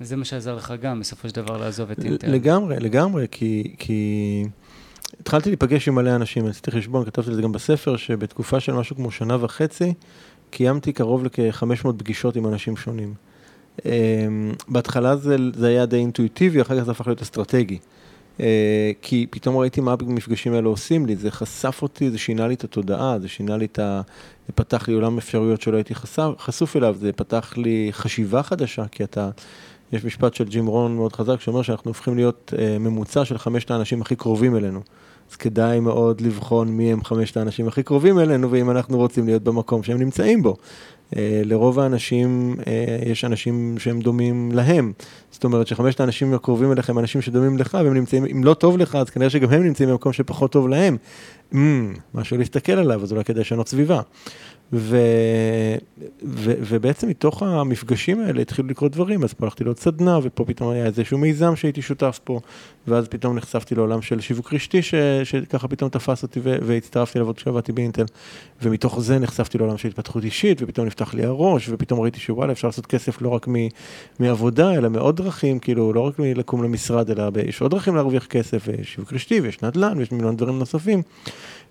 וזה 0.00 0.16
מה 0.16 0.24
שעזר 0.24 0.54
לך 0.54 0.74
גם, 0.82 1.00
בסופו 1.00 1.28
של 1.28 1.34
דבר, 1.34 1.56
לעזוב 1.56 1.90
את 1.90 2.04
אינטל. 2.04 2.30
לגמרי, 2.30 2.76
לגמרי, 2.80 3.26
כי, 3.30 3.74
כי 3.78 4.44
התחלתי 5.20 5.50
להיפגש 5.50 5.88
עם 5.88 5.94
מלא 5.94 6.16
אנשים, 6.16 6.46
עשיתי 6.46 6.70
חשבון, 6.70 7.04
כתבתי 7.04 7.30
את 7.30 7.34
זה 7.34 7.42
גם 7.42 7.52
בספר, 7.52 7.96
שבתקופה 7.96 8.60
של 8.60 8.72
משהו 8.72 8.96
כמו 8.96 9.10
שנה 9.10 9.44
וחצי, 9.44 9.94
קיימתי 10.54 10.92
קרוב 10.92 11.24
לכ-500 11.24 11.88
פגישות 11.98 12.36
עם 12.36 12.46
אנשים 12.46 12.76
שונים. 12.76 13.14
Um, 13.78 13.84
בהתחלה 14.68 15.16
זה, 15.16 15.36
זה 15.54 15.68
היה 15.68 15.86
די 15.86 15.96
אינטואיטיבי, 15.96 16.62
אחר 16.62 16.78
כך 16.78 16.84
זה 16.84 16.90
הפך 16.90 17.06
להיות 17.06 17.22
אסטרטגי. 17.22 17.78
Uh, 18.38 18.40
כי 19.02 19.26
פתאום 19.30 19.56
ראיתי 19.56 19.80
מה 19.80 19.94
המפגשים 20.00 20.52
האלה 20.52 20.68
עושים 20.68 21.06
לי, 21.06 21.16
זה 21.16 21.30
חשף 21.30 21.78
אותי, 21.82 22.10
זה 22.10 22.18
שינה 22.18 22.48
לי 22.48 22.54
את 22.54 22.64
התודעה, 22.64 23.18
זה 23.18 23.28
שינה 23.28 23.56
לי 23.56 23.64
את 23.64 23.78
ה... 23.78 24.00
זה 24.46 24.52
פתח 24.52 24.88
לי 24.88 24.94
עולם 24.94 25.18
אפשרויות 25.18 25.62
שלא 25.62 25.76
הייתי 25.76 25.94
חשף, 25.94 26.30
חשוף 26.38 26.76
אליו, 26.76 26.96
זה 26.98 27.12
פתח 27.12 27.54
לי 27.56 27.88
חשיבה 27.92 28.42
חדשה, 28.42 28.84
כי 28.86 29.04
אתה... 29.04 29.30
יש 29.92 30.04
משפט 30.04 30.34
של 30.34 30.44
ג'ים 30.44 30.66
רון 30.66 30.96
מאוד 30.96 31.12
חזק 31.12 31.40
שאומר 31.40 31.62
שאנחנו 31.62 31.90
הופכים 31.90 32.14
להיות 32.14 32.52
uh, 32.56 32.78
ממוצע 32.80 33.24
של 33.24 33.38
חמשת 33.38 33.70
האנשים 33.70 34.02
הכי 34.02 34.16
קרובים 34.16 34.56
אלינו. 34.56 34.80
אז 35.34 35.38
כדאי 35.38 35.80
מאוד 35.80 36.20
לבחון 36.20 36.68
מי 36.68 36.92
הם 36.92 37.04
חמשת 37.04 37.36
האנשים 37.36 37.68
הכי 37.68 37.82
קרובים 37.82 38.18
אלינו, 38.18 38.50
ואם 38.50 38.70
אנחנו 38.70 38.96
רוצים 38.96 39.26
להיות 39.26 39.42
במקום 39.42 39.82
שהם 39.82 39.98
נמצאים 39.98 40.42
בו. 40.42 40.56
Uh, 41.10 41.16
לרוב 41.44 41.80
האנשים, 41.80 42.56
uh, 42.58 42.64
יש 43.06 43.24
אנשים 43.24 43.74
שהם 43.78 44.00
דומים 44.00 44.52
להם. 44.52 44.92
זאת 45.30 45.44
אומרת 45.44 45.66
שחמשת 45.66 46.00
האנשים 46.00 46.34
הקרובים 46.34 46.72
אליכם, 46.72 46.98
אנשים 46.98 47.20
שדומים 47.20 47.58
לך, 47.58 47.78
והם 47.84 47.94
נמצאים, 47.94 48.24
אם 48.24 48.44
לא 48.44 48.54
טוב 48.54 48.78
לך, 48.78 48.94
אז 48.94 49.10
כנראה 49.10 49.30
שגם 49.30 49.50
הם 49.50 49.62
נמצאים 49.62 49.88
במקום 49.88 50.12
שפחות 50.12 50.52
טוב 50.52 50.68
להם. 50.68 50.96
Mm, 51.52 51.56
משהו 52.14 52.38
להסתכל 52.38 52.72
עליו, 52.72 53.02
אז 53.02 53.12
אולי 53.12 53.24
כדאי 53.24 53.40
לשנות 53.40 53.68
סביבה. 53.68 54.00
ו, 54.76 54.96
ו, 56.22 56.52
ובעצם 56.60 57.08
מתוך 57.08 57.42
המפגשים 57.42 58.20
האלה 58.20 58.42
התחילו 58.42 58.68
לקרות 58.68 58.92
דברים, 58.92 59.24
אז 59.24 59.32
פה 59.32 59.44
הלכתי 59.44 59.64
לעוד 59.64 59.78
סדנה, 59.78 60.18
ופה 60.22 60.44
פתאום 60.44 60.70
היה 60.70 60.86
איזשהו 60.86 61.18
מיזם 61.18 61.56
שהייתי 61.56 61.82
שותף 61.82 62.20
פה, 62.24 62.40
ואז 62.88 63.08
פתאום 63.08 63.36
נחשפתי 63.36 63.74
לעולם 63.74 64.02
של 64.02 64.20
שיווק 64.20 64.54
רשתי, 64.54 64.82
ש, 64.82 64.94
שככה 65.24 65.68
פתאום 65.68 65.90
תפס 65.90 66.22
אותי 66.22 66.40
והצטרפתי 66.42 67.18
לעבוד 67.18 67.36
כשעבדתי 67.36 67.72
באינטל, 67.72 68.04
ומתוך 68.62 69.00
זה 69.00 69.18
נחשפתי 69.18 69.58
לעולם 69.58 69.76
של 69.76 69.88
התפתחות 69.88 70.24
אישית, 70.24 70.62
ופתאום 70.62 70.86
נפתח 70.86 71.14
לי 71.14 71.24
הראש, 71.24 71.68
ופתאום 71.68 72.00
ראיתי 72.00 72.20
שוואלה, 72.20 72.52
אפשר 72.52 72.68
לעשות 72.68 72.86
כסף 72.86 73.22
לא 73.22 73.28
רק 73.28 73.48
מ, 73.48 73.54
מעבודה, 74.18 74.74
אלא 74.74 74.90
מעוד 74.90 75.16
דרכים, 75.16 75.58
כאילו, 75.58 75.92
לא 75.92 76.00
רק 76.00 76.18
מלקום 76.18 76.62
למשרד, 76.62 77.10
אלא 77.10 77.30
יש 77.46 77.60
עוד 77.60 77.70
דרכים 77.70 77.94
להרוויח 77.94 78.26
כסף, 78.26 78.68
שיווק 78.82 79.12
רשתי, 79.12 79.40
ויש 79.40 79.62
נדל"ן, 79.62 79.98
ויש 79.98 80.12
מיליון 80.12 80.36
דברים 80.36 80.58
נוספים. 80.58 81.02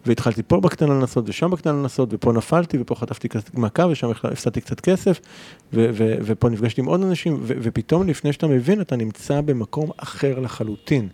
והתחלתי 0.05 0.43
פה 0.43 0.59
בקטנה 0.59 0.93
לנסות 0.93 1.29
ושם 1.29 1.51
בקטנה 1.51 1.73
לנסות, 1.73 2.09
ופה 2.11 2.33
נפלתי 2.33 2.77
ופה 2.81 2.95
חטפתי 2.95 3.27
מכה 3.53 3.87
ושם 3.87 4.09
הפסדתי 4.23 4.61
קצת 4.61 4.79
כסף, 4.79 5.19
ו- 5.73 5.89
ו- 5.93 6.15
ופה 6.21 6.49
נפגשתי 6.49 6.81
עם 6.81 6.87
עוד 6.87 7.01
אנשים, 7.01 7.37
ו- 7.41 7.53
ופתאום 7.61 8.07
לפני 8.07 8.33
שאתה 8.33 8.47
מבין, 8.47 8.81
אתה 8.81 8.95
נמצא 8.95 9.41
במקום 9.41 9.89
אחר 9.97 10.39
לחלוטין. 10.39 11.07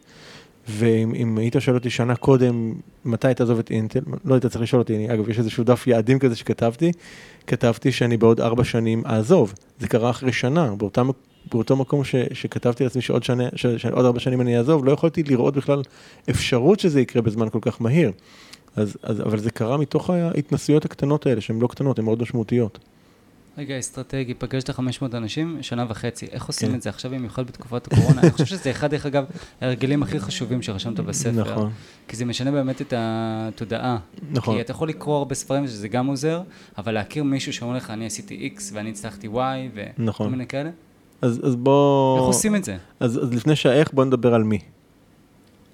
ואם 0.70 1.38
היית 1.38 1.56
שואל 1.60 1.76
אותי 1.76 1.90
שנה 1.90 2.16
קודם, 2.16 2.74
מתי 3.06 3.34
תעזוב 3.34 3.60
את 3.60 3.72
אינטל, 3.72 4.00
לא 4.26 4.34
היית 4.34 4.46
צריך 4.46 4.62
לשאול 4.62 4.82
אותי, 4.82 4.96
אני, 4.96 5.14
אגב, 5.14 5.30
יש 5.30 5.40
איזשהו 5.40 5.64
דף 5.64 5.88
יעדים 5.88 6.20
כזה 6.20 6.36
שכתבתי, 6.36 6.92
כתבתי 7.48 7.92
שאני 7.92 8.18
בעוד 8.18 8.42
ארבע 8.42 8.64
שנים 8.64 9.04
אעזוב. 9.06 9.54
זה 9.80 9.88
קרה 9.88 10.10
אחרי 10.10 10.32
שנה, 10.32 10.76
באותה, 10.78 11.02
באותו 11.52 11.76
מקום 11.76 12.04
ש, 12.04 12.16
שכתבתי 12.34 12.84
לעצמי 12.84 13.02
שעוד, 13.02 13.24
שנה, 13.24 13.44
ש, 13.56 13.66
שעוד 13.66 14.06
ארבע 14.06 14.20
שנים 14.20 14.42
אני 14.42 14.58
אעזוב, 14.58 14.86
לא 14.86 14.92
יכולתי 14.92 15.24
לראות 15.24 15.58
בכלל 15.58 15.82
אפשרות 16.30 16.80
שזה 16.80 17.02
יקרה 17.02 17.22
בזמן 17.22 17.50
כל 17.50 17.60
כך 17.62 17.82
מהיר. 17.82 18.12
אז, 18.76 18.98
אז, 19.04 19.22
אבל 19.22 19.40
זה 19.40 19.52
קרה 19.52 19.78
מתוך 19.78 20.10
ההתנסויות 20.10 20.86
הקטנות 20.86 21.26
האלה, 21.26 21.42
שהן 21.42 21.60
לא 21.60 21.68
קטנות, 21.68 22.00
הן 22.00 22.06
מאוד 22.06 22.22
משמעותיות. 22.22 22.80
רגע, 23.58 23.80
אסטרטגי, 23.80 24.34
פגשת 24.34 24.70
500 24.70 25.16
אנשים, 25.16 25.58
שנה 25.62 25.86
וחצי. 25.90 26.26
איך 26.32 26.46
עושים 26.46 26.70
כן. 26.70 26.76
את 26.76 26.82
זה 26.82 26.90
עכשיו, 26.90 27.12
במיוחד 27.12 27.48
בתקופת 27.48 27.88
הקורונה? 27.88 28.22
אני 28.22 28.32
חושב 28.32 28.46
שזה 28.46 28.72
אחד, 28.72 28.92
דרך 28.92 29.06
אגב, 29.06 29.26
ההרגלים 29.62 30.04
הכי 30.04 30.20
חשובים 30.20 30.62
שרשמת 30.62 31.00
בספר. 31.00 31.32
נכון. 31.32 31.72
כי 32.08 32.16
זה 32.16 32.26
משנה 32.26 32.52
באמת 32.52 32.82
את 32.82 32.94
התודעה. 32.98 33.98
נכון. 34.32 34.56
כי 34.56 34.62
אתה 34.62 34.72
יכול 34.72 34.90
לקרוא 34.90 35.18
הרבה 35.18 35.36
ספרים, 35.36 35.68
שזה 35.68 35.88
גם 35.88 36.08
עוזר, 36.08 36.42
אבל 36.78 36.94
להכיר 36.94 37.24
מישהו 37.24 37.54
שאומר 37.54 37.76
לך, 37.76 37.90
אני 37.90 38.06
עשיתי 38.06 38.52
X 38.56 38.62
ואני 38.74 38.90
הצלחתי 38.90 39.28
Y, 39.28 39.32
וכל 39.74 40.04
נכון. 40.04 40.32
מיני 40.32 40.48
כאלה. 40.48 40.70
אז, 41.22 41.42
אז 41.44 41.56
בוא... 41.56 42.18
איך 42.18 42.26
עושים 42.26 42.56
את 42.56 42.64
זה? 42.64 42.78
אז, 43.00 43.24
אז 43.24 43.34
לפני 43.34 43.56
שהאיך, 43.56 43.94
בוא 43.94 44.06
נדבר 44.06 44.34
על 44.34 44.44
מי. 44.44 44.60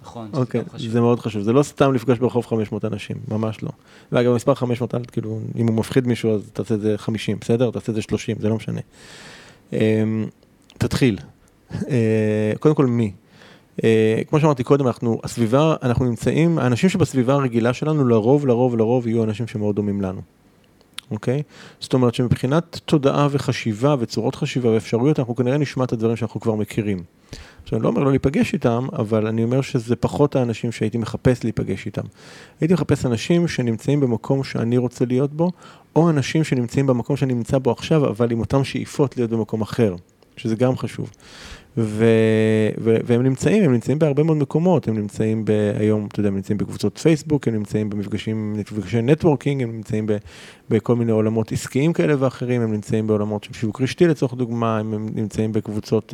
נכון, 0.05 0.29
אוקיי. 0.33 0.63
זה 0.77 1.01
מאוד 1.01 1.19
חשוב, 1.19 1.41
זה 1.41 1.53
לא 1.53 1.63
סתם 1.63 1.93
לפגוש 1.93 2.19
ברחוב 2.19 2.45
500 2.45 2.85
אנשים, 2.85 3.17
ממש 3.27 3.63
לא. 3.63 3.69
ואגב, 4.11 4.31
המספר 4.31 4.55
500, 4.55 4.95
כאילו, 5.11 5.39
אם 5.55 5.67
הוא 5.67 5.75
מפחיד 5.75 6.07
מישהו, 6.07 6.35
אז 6.35 6.49
תעשה 6.53 6.75
את 6.75 6.81
זה 6.81 6.97
50, 6.97 7.37
בסדר? 7.41 7.71
תעשה 7.71 7.91
את 7.91 7.95
זה 7.95 8.01
30, 8.01 8.37
זה 8.39 8.49
לא 8.49 8.55
משנה. 8.55 8.81
אמ, 9.73 10.25
תתחיל. 10.77 11.17
אה, 11.73 12.53
קודם 12.59 12.75
כל, 12.75 12.85
מי? 12.85 13.11
אה, 13.83 14.21
כמו 14.29 14.39
שאמרתי 14.39 14.63
קודם, 14.63 14.87
אנחנו, 14.87 15.19
הסביבה, 15.23 15.75
אנחנו 15.83 16.05
נמצאים, 16.05 16.59
האנשים 16.59 16.89
שבסביבה 16.89 17.33
הרגילה 17.33 17.73
שלנו, 17.73 18.07
לרוב, 18.07 18.47
לרוב, 18.47 18.77
לרוב, 18.77 19.07
יהיו 19.07 19.23
אנשים 19.23 19.47
שמאוד 19.47 19.75
דומים 19.75 20.01
לנו. 20.01 20.21
אוקיי? 21.11 21.43
זאת 21.79 21.93
אומרת 21.93 22.15
שמבחינת 22.15 22.79
תודעה 22.85 23.27
וחשיבה 23.31 23.95
וצורות 23.99 24.35
חשיבה 24.35 24.69
ואפשרויות, 24.69 25.19
אנחנו 25.19 25.35
כנראה 25.35 25.57
נשמע 25.57 25.83
את 25.83 25.93
הדברים 25.93 26.15
שאנחנו 26.15 26.39
כבר 26.39 26.55
מכירים. 26.55 27.03
עכשיו, 27.65 27.77
אני 27.77 27.83
לא 27.83 27.89
אומר 27.89 28.03
לא 28.03 28.09
להיפגש 28.09 28.53
איתם, 28.53 28.87
אבל 28.93 29.27
אני 29.27 29.43
אומר 29.43 29.61
שזה 29.61 29.95
פחות 29.95 30.35
האנשים 30.35 30.71
שהייתי 30.71 30.97
מחפש 30.97 31.43
להיפגש 31.43 31.85
איתם. 31.85 32.01
הייתי 32.61 32.73
מחפש 32.73 33.05
אנשים 33.05 33.47
שנמצאים 33.47 33.99
במקום 33.99 34.43
שאני 34.43 34.77
רוצה 34.77 35.05
להיות 35.05 35.33
בו, 35.33 35.51
או 35.95 36.09
אנשים 36.09 36.43
שנמצאים 36.43 36.87
במקום 36.87 37.17
שאני 37.17 37.33
נמצא 37.33 37.57
בו 37.57 37.71
עכשיו, 37.71 38.09
אבל 38.09 38.31
עם 38.31 38.39
אותם 38.39 38.63
שאיפות 38.63 39.17
להיות 39.17 39.29
במקום 39.29 39.61
אחר, 39.61 39.95
שזה 40.37 40.55
גם 40.55 40.77
חשוב. 40.77 41.09
ו, 41.77 42.05
ו, 42.79 42.97
והם 43.05 43.23
נמצאים, 43.23 43.63
הם 43.63 43.73
נמצאים 43.73 43.99
בהרבה 43.99 44.23
מאוד 44.23 44.37
מקומות, 44.37 44.87
הם 44.87 44.97
נמצאים 44.97 45.45
ב, 45.45 45.51
היום, 45.79 46.07
אתה 46.11 46.19
יודע, 46.19 46.29
הם 46.29 46.35
נמצאים 46.35 46.57
בקבוצות 46.57 46.97
פייסבוק, 46.97 47.47
הם 47.47 47.53
נמצאים 47.53 47.89
במפגשים, 47.89 48.53
מפגשי 48.53 49.01
נטוורקינג, 49.01 49.63
הם 49.63 49.71
נמצאים 49.71 50.07
ב, 50.07 50.17
בכל 50.69 50.95
מיני 50.95 51.11
עולמות 51.11 51.51
עסקיים 51.51 51.93
כאלה 51.93 52.13
ואחרים, 52.19 52.61
הם 52.61 52.71
נמצאים 52.71 53.07
בעולמות 53.07 53.43
של 53.43 53.53
שיווק 53.53 53.81
רשתי 53.81 54.07
לצורך 54.07 54.33
דוגמה, 54.33 54.79
הם 54.79 55.09
נמצאים 55.15 55.51
בקבוצות 55.51 56.13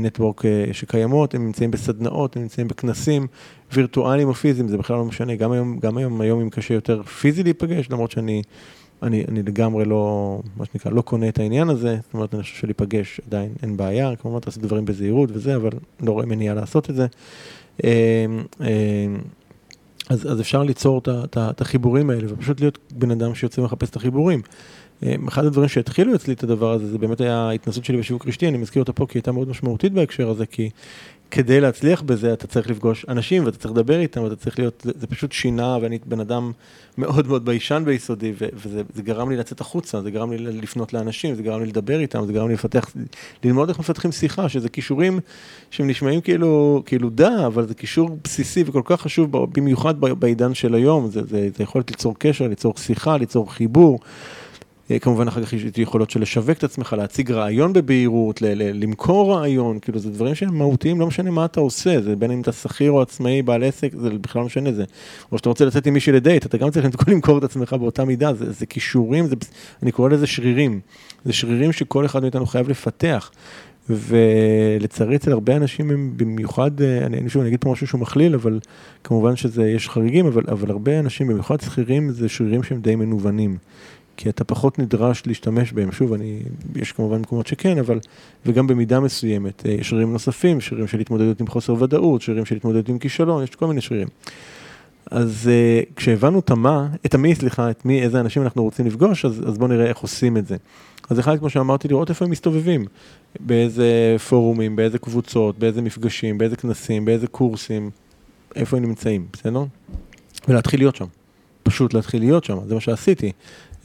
נטוורק 0.00 0.40
uh, 0.40 0.44
uh, 0.44 0.72
שקיימות, 0.72 1.34
הם 1.34 1.46
נמצאים 1.46 1.70
בסדנאות, 1.70 2.36
הם 2.36 2.42
נמצאים 2.42 2.68
בכנסים 2.68 3.26
וירטואליים 3.72 4.28
או 4.28 4.34
פיזיים, 4.34 4.68
זה 4.68 4.78
בכלל 4.78 4.96
לא 4.96 5.04
משנה, 5.04 5.34
גם 5.34 5.52
היום, 5.52 5.78
גם 5.78 5.96
היום, 5.96 6.20
היום 6.20 6.40
אם 6.40 6.50
קשה 6.50 6.74
יותר 6.74 7.02
פיזי 7.02 7.42
להיפגש, 7.42 7.90
למרות 7.90 8.10
שאני... 8.10 8.42
אני, 9.02 9.24
אני 9.28 9.42
לגמרי 9.42 9.84
לא, 9.84 10.38
מה 10.56 10.64
שנקרא, 10.64 10.92
לא 10.92 11.02
קונה 11.02 11.28
את 11.28 11.38
העניין 11.38 11.68
הזה, 11.68 11.98
זאת 12.02 12.14
אומרת, 12.14 12.34
אני 12.34 12.42
חושב 12.42 12.56
שלהיפגש 12.56 13.20
עדיין 13.26 13.52
אין 13.62 13.76
בעיה, 13.76 14.16
כמובן 14.16 14.40
תעשה 14.40 14.60
דברים 14.60 14.84
בזהירות 14.84 15.30
וזה, 15.32 15.56
אבל 15.56 15.70
לא 16.00 16.12
רואה 16.12 16.26
מניעה 16.26 16.54
לעשות 16.54 16.90
את 16.90 16.94
זה. 16.94 17.06
אמ, 17.84 17.88
אמ, 18.60 18.66
אז, 20.08 20.32
אז 20.32 20.40
אפשר 20.40 20.62
ליצור 20.62 21.00
את 21.36 21.60
החיבורים 21.60 22.10
האלה, 22.10 22.26
ופשוט 22.28 22.60
להיות 22.60 22.78
בן 22.94 23.10
אדם 23.10 23.34
שיוצא 23.34 23.60
ומחפש 23.60 23.90
את 23.90 23.96
החיבורים. 23.96 24.42
אמ, 25.02 25.28
אחד 25.28 25.44
הדברים 25.44 25.68
שהתחילו 25.68 26.14
אצלי 26.14 26.34
את 26.34 26.42
הדבר 26.42 26.72
הזה, 26.72 26.86
זה 26.86 26.98
באמת 26.98 27.20
היה 27.20 27.36
ההתנסות 27.36 27.84
שלי 27.84 27.98
בשיווק 27.98 28.26
רשתי, 28.26 28.48
אני 28.48 28.58
מזכיר 28.58 28.82
אותה 28.82 28.92
פה 28.92 29.06
כי 29.06 29.12
היא 29.12 29.20
הייתה 29.20 29.32
מאוד 29.32 29.48
משמעותית 29.48 29.92
בהקשר 29.92 30.30
הזה, 30.30 30.46
כי 30.46 30.70
כדי 31.34 31.60
להצליח 31.60 32.02
בזה 32.02 32.32
אתה 32.32 32.46
צריך 32.46 32.70
לפגוש 32.70 33.06
אנשים 33.08 33.44
ואתה 33.46 33.58
צריך 33.58 33.72
לדבר 33.72 34.00
איתם 34.00 34.22
ואתה 34.22 34.36
צריך 34.36 34.58
להיות, 34.58 34.82
זה, 34.84 34.92
זה 35.00 35.06
פשוט 35.06 35.32
שינה 35.32 35.78
ואני 35.82 35.98
בן 36.06 36.20
אדם 36.20 36.52
מאוד 36.98 37.26
מאוד 37.26 37.44
ביישן 37.44 37.82
ביסודי 37.86 38.32
ו, 38.38 38.44
וזה 38.54 39.02
גרם 39.02 39.30
לי 39.30 39.36
לצאת 39.36 39.60
החוצה, 39.60 40.02
זה 40.02 40.10
גרם 40.10 40.32
לי 40.32 40.38
לפנות 40.38 40.92
לאנשים, 40.92 41.34
זה 41.34 41.42
גרם 41.42 41.60
לי 41.60 41.66
לדבר 41.66 42.00
איתם, 42.00 42.26
זה 42.26 42.32
גרם 42.32 42.48
לי 42.48 42.54
לפתח, 42.54 42.90
ללמוד 43.44 43.68
איך 43.68 43.78
מפתחים 43.78 44.12
שיחה, 44.12 44.48
שזה 44.48 44.68
כישורים 44.68 45.20
שהם 45.70 45.88
נשמעים 45.88 46.20
כאילו, 46.20 46.82
כאילו 46.86 47.10
דה, 47.10 47.46
אבל 47.46 47.66
זה 47.66 47.74
קישור 47.74 48.18
בסיסי 48.24 48.64
וכל 48.66 48.82
כך 48.84 49.00
חשוב 49.00 49.46
במיוחד 49.52 50.00
בעידן 50.00 50.54
של 50.54 50.74
היום, 50.74 51.10
זה, 51.10 51.20
זה, 51.24 51.48
זה 51.56 51.62
יכולת 51.62 51.90
ליצור 51.90 52.14
קשר, 52.18 52.48
ליצור 52.48 52.74
שיחה, 52.78 53.16
ליצור 53.16 53.52
חיבור. 53.52 53.98
אה, 54.92 54.98
כמובן 54.98 55.28
אחר 55.28 55.44
כך 55.44 55.52
יש 55.52 55.62
יכולות 55.76 56.10
של 56.10 56.20
לשווק 56.20 56.58
את 56.58 56.64
עצמך, 56.64 56.92
להציג 56.98 57.30
רעיון 57.30 57.72
בבהירות, 57.72 58.42
למכור 58.56 59.34
רעיון, 59.34 59.78
כאילו 59.78 59.98
זה 59.98 60.10
דברים 60.10 60.34
שהם 60.34 60.58
מהותיים, 60.58 61.00
לא 61.00 61.06
משנה 61.06 61.30
מה 61.30 61.44
אתה 61.44 61.60
עושה, 61.60 62.00
זה 62.00 62.16
בין 62.16 62.30
אם 62.30 62.40
אתה 62.40 62.52
שכיר 62.52 62.90
או 62.90 63.02
עצמאי, 63.02 63.42
בעל 63.42 63.64
עסק, 63.64 63.92
זה 63.96 64.10
בכלל 64.10 64.40
לא 64.40 64.46
משנה 64.46 64.72
זה. 64.72 64.84
או 65.32 65.38
שאתה 65.38 65.48
רוצה 65.48 65.64
לצאת 65.64 65.86
עם 65.86 65.94
מישהי 65.94 66.12
לדייט, 66.12 66.46
אתה 66.46 66.58
גם 66.58 66.70
צריך 66.70 67.08
למכור 67.08 67.38
את 67.38 67.44
עצמך 67.44 67.72
באותה 67.72 68.04
מידה, 68.04 68.34
זה, 68.34 68.52
זה 68.52 68.66
כישורים, 68.66 69.26
זה, 69.26 69.36
אני 69.82 69.92
קורא 69.92 70.08
לזה 70.08 70.26
שרירים. 70.26 70.80
זה 71.24 71.32
שרירים 71.32 71.72
שכל 71.72 72.06
אחד 72.06 72.22
מאיתנו 72.22 72.46
חייב 72.46 72.68
לפתח. 72.68 73.30
ולצערי 73.90 75.16
אצל 75.16 75.32
הרבה 75.32 75.56
אנשים 75.56 75.90
הם 75.90 76.12
במיוחד, 76.16 76.82
אה, 76.82 77.06
אני, 77.06 77.30
שוב, 77.30 77.40
אני 77.40 77.48
אגיד 77.48 77.60
פה 77.60 77.72
משהו 77.72 77.86
שהוא 77.86 78.00
מכליל, 78.00 78.34
אבל 78.34 78.58
כמובן 79.04 79.36
שזה, 79.36 79.68
יש 79.68 79.88
חריגים, 79.88 80.26
אבל, 80.26 80.42
אבל 80.48 80.70
הרבה 80.70 80.98
אנשים, 80.98 81.28
במיוחד 81.28 81.60
שכירים, 81.60 82.10
זה 82.10 82.28
שרירים 82.28 82.62
שהם 82.62 82.80
די 82.80 82.96
מנוונים. 82.96 83.56
כי 84.16 84.28
אתה 84.28 84.44
פחות 84.44 84.78
נדרש 84.78 85.22
להשתמש 85.26 85.72
בהם. 85.72 85.92
שוב, 85.92 86.12
אני, 86.12 86.42
יש 86.76 86.92
כמובן 86.92 87.20
מקומות 87.20 87.46
שכן, 87.46 87.78
אבל, 87.78 87.98
וגם 88.46 88.66
במידה 88.66 89.00
מסוימת. 89.00 89.66
אה, 89.66 89.72
יש 89.72 89.88
שרירים 89.88 90.12
נוספים, 90.12 90.60
שרירים 90.60 90.86
של 90.86 91.00
התמודדות 91.00 91.40
עם 91.40 91.46
חוסר 91.46 91.82
ודאות, 91.82 92.22
שרירים 92.22 92.44
של 92.44 92.56
התמודדות 92.56 92.88
עם 92.88 92.98
כישלון, 92.98 93.44
יש 93.44 93.50
כל 93.50 93.66
מיני 93.66 93.80
שרירים. 93.80 94.08
אז 95.10 95.50
uh, 95.50 95.92
כשהבנו 95.96 96.38
את 96.38 96.50
המה, 96.50 96.88
את 97.06 97.14
המי, 97.14 97.34
סליחה, 97.34 97.70
את 97.70 97.84
מי, 97.84 98.02
איזה 98.02 98.20
אנשים 98.20 98.42
אנחנו 98.42 98.62
רוצים 98.62 98.86
לפגוש, 98.86 99.24
אז, 99.24 99.42
אז 99.48 99.58
בואו 99.58 99.68
נראה 99.68 99.86
איך 99.86 99.98
עושים 99.98 100.36
את 100.36 100.46
זה. 100.46 100.56
אז 101.10 101.20
אחד, 101.20 101.38
כמו 101.38 101.50
שאמרתי, 101.50 101.88
לראות 101.88 102.10
איפה 102.10 102.24
הם 102.24 102.30
מסתובבים, 102.30 102.84
באיזה 103.40 104.16
פורומים, 104.28 104.76
באיזה 104.76 104.98
קבוצות, 104.98 105.58
באיזה 105.58 105.82
מפגשים, 105.82 106.38
באיזה 106.38 106.56
כנסים, 106.56 107.04
באיזה 107.04 107.26
קורסים, 107.26 107.90
איפה 108.56 108.76
הם 108.76 108.82
נמצאים, 108.82 109.26
בסדר? 109.32 109.64
ולהתחיל 110.48 110.80
להיות 110.80 110.96
שם. 110.96 111.06
פשוט 111.62 111.94
להתחיל 111.94 112.22
להיות 112.22 112.44
שם, 112.44 112.58
זה 112.66 112.74
מה 112.74 112.80
שעשיתי. 112.80 113.32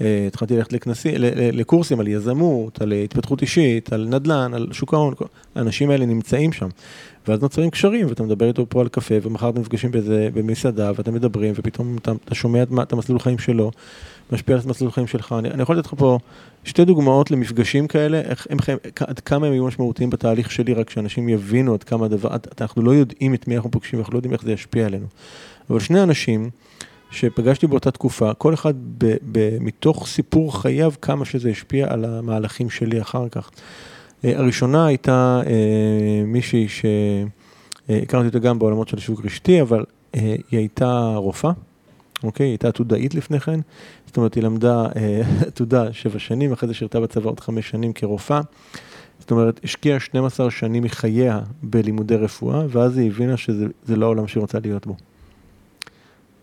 אה, 0.01 0.23
התחלתי 0.27 0.57
ללכת 0.57 0.73
לכנסים, 0.73 1.13
לקורסים 1.53 1.99
על 1.99 2.07
יזמות, 2.07 2.81
על 2.81 2.91
התפתחות 2.91 3.41
אישית, 3.41 3.93
על 3.93 4.07
נדל"ן, 4.09 4.53
על 4.53 4.67
שוק 4.71 4.93
ההון, 4.93 5.13
האנשים 5.55 5.89
האלה 5.89 6.05
נמצאים 6.05 6.53
שם. 6.53 6.69
ואז 7.27 7.41
נוצרים 7.41 7.69
קשרים, 7.69 8.07
ואתה 8.07 8.23
מדבר 8.23 8.47
איתו 8.47 8.65
פה 8.69 8.81
על 8.81 8.87
קפה, 8.87 9.15
ומחר 9.21 9.49
אתם 9.49 9.59
נפגשים 9.59 9.91
באיזה, 9.91 10.29
במסעדה, 10.33 10.91
ואתם 10.95 11.13
מדברים, 11.13 11.53
ופתאום 11.55 11.97
אתה, 11.97 12.11
אתה 12.25 12.35
שומע 12.35 12.63
את 12.81 12.93
המסלול 12.93 13.19
חיים 13.19 13.37
שלו, 13.37 13.71
משפיע 14.31 14.55
על 14.55 14.61
מסלול 14.65 14.91
חיים 14.91 15.07
שלך. 15.07 15.35
אני, 15.39 15.49
אני 15.49 15.61
יכול 15.61 15.77
לתת 15.77 15.87
לך 15.87 15.93
פה 15.97 16.19
שתי 16.63 16.85
דוגמאות 16.85 17.31
למפגשים 17.31 17.87
כאלה, 17.87 18.21
איך 18.21 18.47
הם 18.49 18.59
חיים, 18.59 18.77
עד 18.99 19.19
כמה 19.19 19.47
הם 19.47 19.53
יהיו 19.53 19.65
משמעותיים 19.65 20.09
בתהליך 20.09 20.51
שלי, 20.51 20.73
רק 20.73 20.89
שאנשים 20.89 21.29
יבינו 21.29 21.73
עד 21.73 21.83
כמה 21.83 22.05
הדבר, 22.05 22.29
אנחנו 22.61 22.81
לא 22.81 22.91
יודעים 22.91 23.33
את 23.33 23.47
מי 23.47 23.55
אנחנו 23.55 23.71
פוגשים, 23.71 23.99
אנחנו 23.99 24.13
לא 24.13 24.17
יודעים 24.17 24.33
איך 24.33 24.43
זה 24.43 24.51
ישפיע 24.51 24.85
עלינו. 24.85 25.05
אבל 25.69 25.79
שני 25.79 26.03
אנשים, 26.03 26.49
שפגשתי 27.11 27.67
באותה 27.67 27.91
תקופה, 27.91 28.33
כל 28.33 28.53
אחד 28.53 28.73
ב, 28.97 29.15
ב, 29.31 29.57
מתוך 29.59 30.07
סיפור 30.07 30.61
חייו, 30.61 30.91
כמה 31.01 31.25
שזה 31.25 31.49
השפיע 31.49 31.93
על 31.93 32.05
המהלכים 32.05 32.69
שלי 32.69 33.01
אחר 33.01 33.29
כך. 33.29 33.51
אה, 34.25 34.37
הראשונה 34.37 34.85
הייתה 34.85 35.41
אה, 35.45 36.23
מישהי 36.25 36.67
שהכרתי 36.67 38.27
אותה 38.27 38.39
גם 38.39 38.59
בעולמות 38.59 38.87
של 38.87 38.99
שוק 38.99 39.25
רשתי, 39.25 39.61
אבל 39.61 39.85
אה, 40.15 40.35
היא 40.51 40.59
הייתה 40.59 41.13
רופאה, 41.15 41.51
אוקיי? 42.23 42.45
היא 42.45 42.51
הייתה 42.51 42.67
עתודאית 42.67 43.15
לפני 43.15 43.39
כן, 43.39 43.59
זאת 44.05 44.17
אומרת, 44.17 44.35
היא 44.35 44.43
למדה 44.43 44.85
עתודה 45.47 45.93
שבע 45.93 46.19
שנים, 46.19 46.51
אחרי 46.51 46.67
זה 46.67 46.73
שירתה 46.73 46.99
בצבא 46.99 47.29
עוד 47.29 47.39
חמש 47.39 47.69
שנים 47.69 47.93
כרופאה. 47.93 48.41
זאת 49.19 49.31
אומרת, 49.31 49.59
השקיעה 49.63 49.99
12 49.99 50.51
שנים 50.51 50.83
מחייה 50.83 51.39
בלימודי 51.63 52.15
רפואה, 52.15 52.63
ואז 52.69 52.97
היא 52.97 53.11
הבינה 53.11 53.37
שזה 53.37 53.95
לא 53.95 54.05
העולם 54.05 54.27
שהיא 54.27 54.41
רוצה 54.41 54.59
להיות 54.59 54.87
בו. 54.87 54.95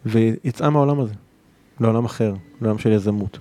ויצאה 0.07 0.71
מהעולם 0.71 1.01
הזה, 1.01 1.15
לעולם 1.81 2.05
אחר, 2.05 2.35
לעולם 2.61 2.79
של 2.79 2.93
יזמות. 2.93 3.39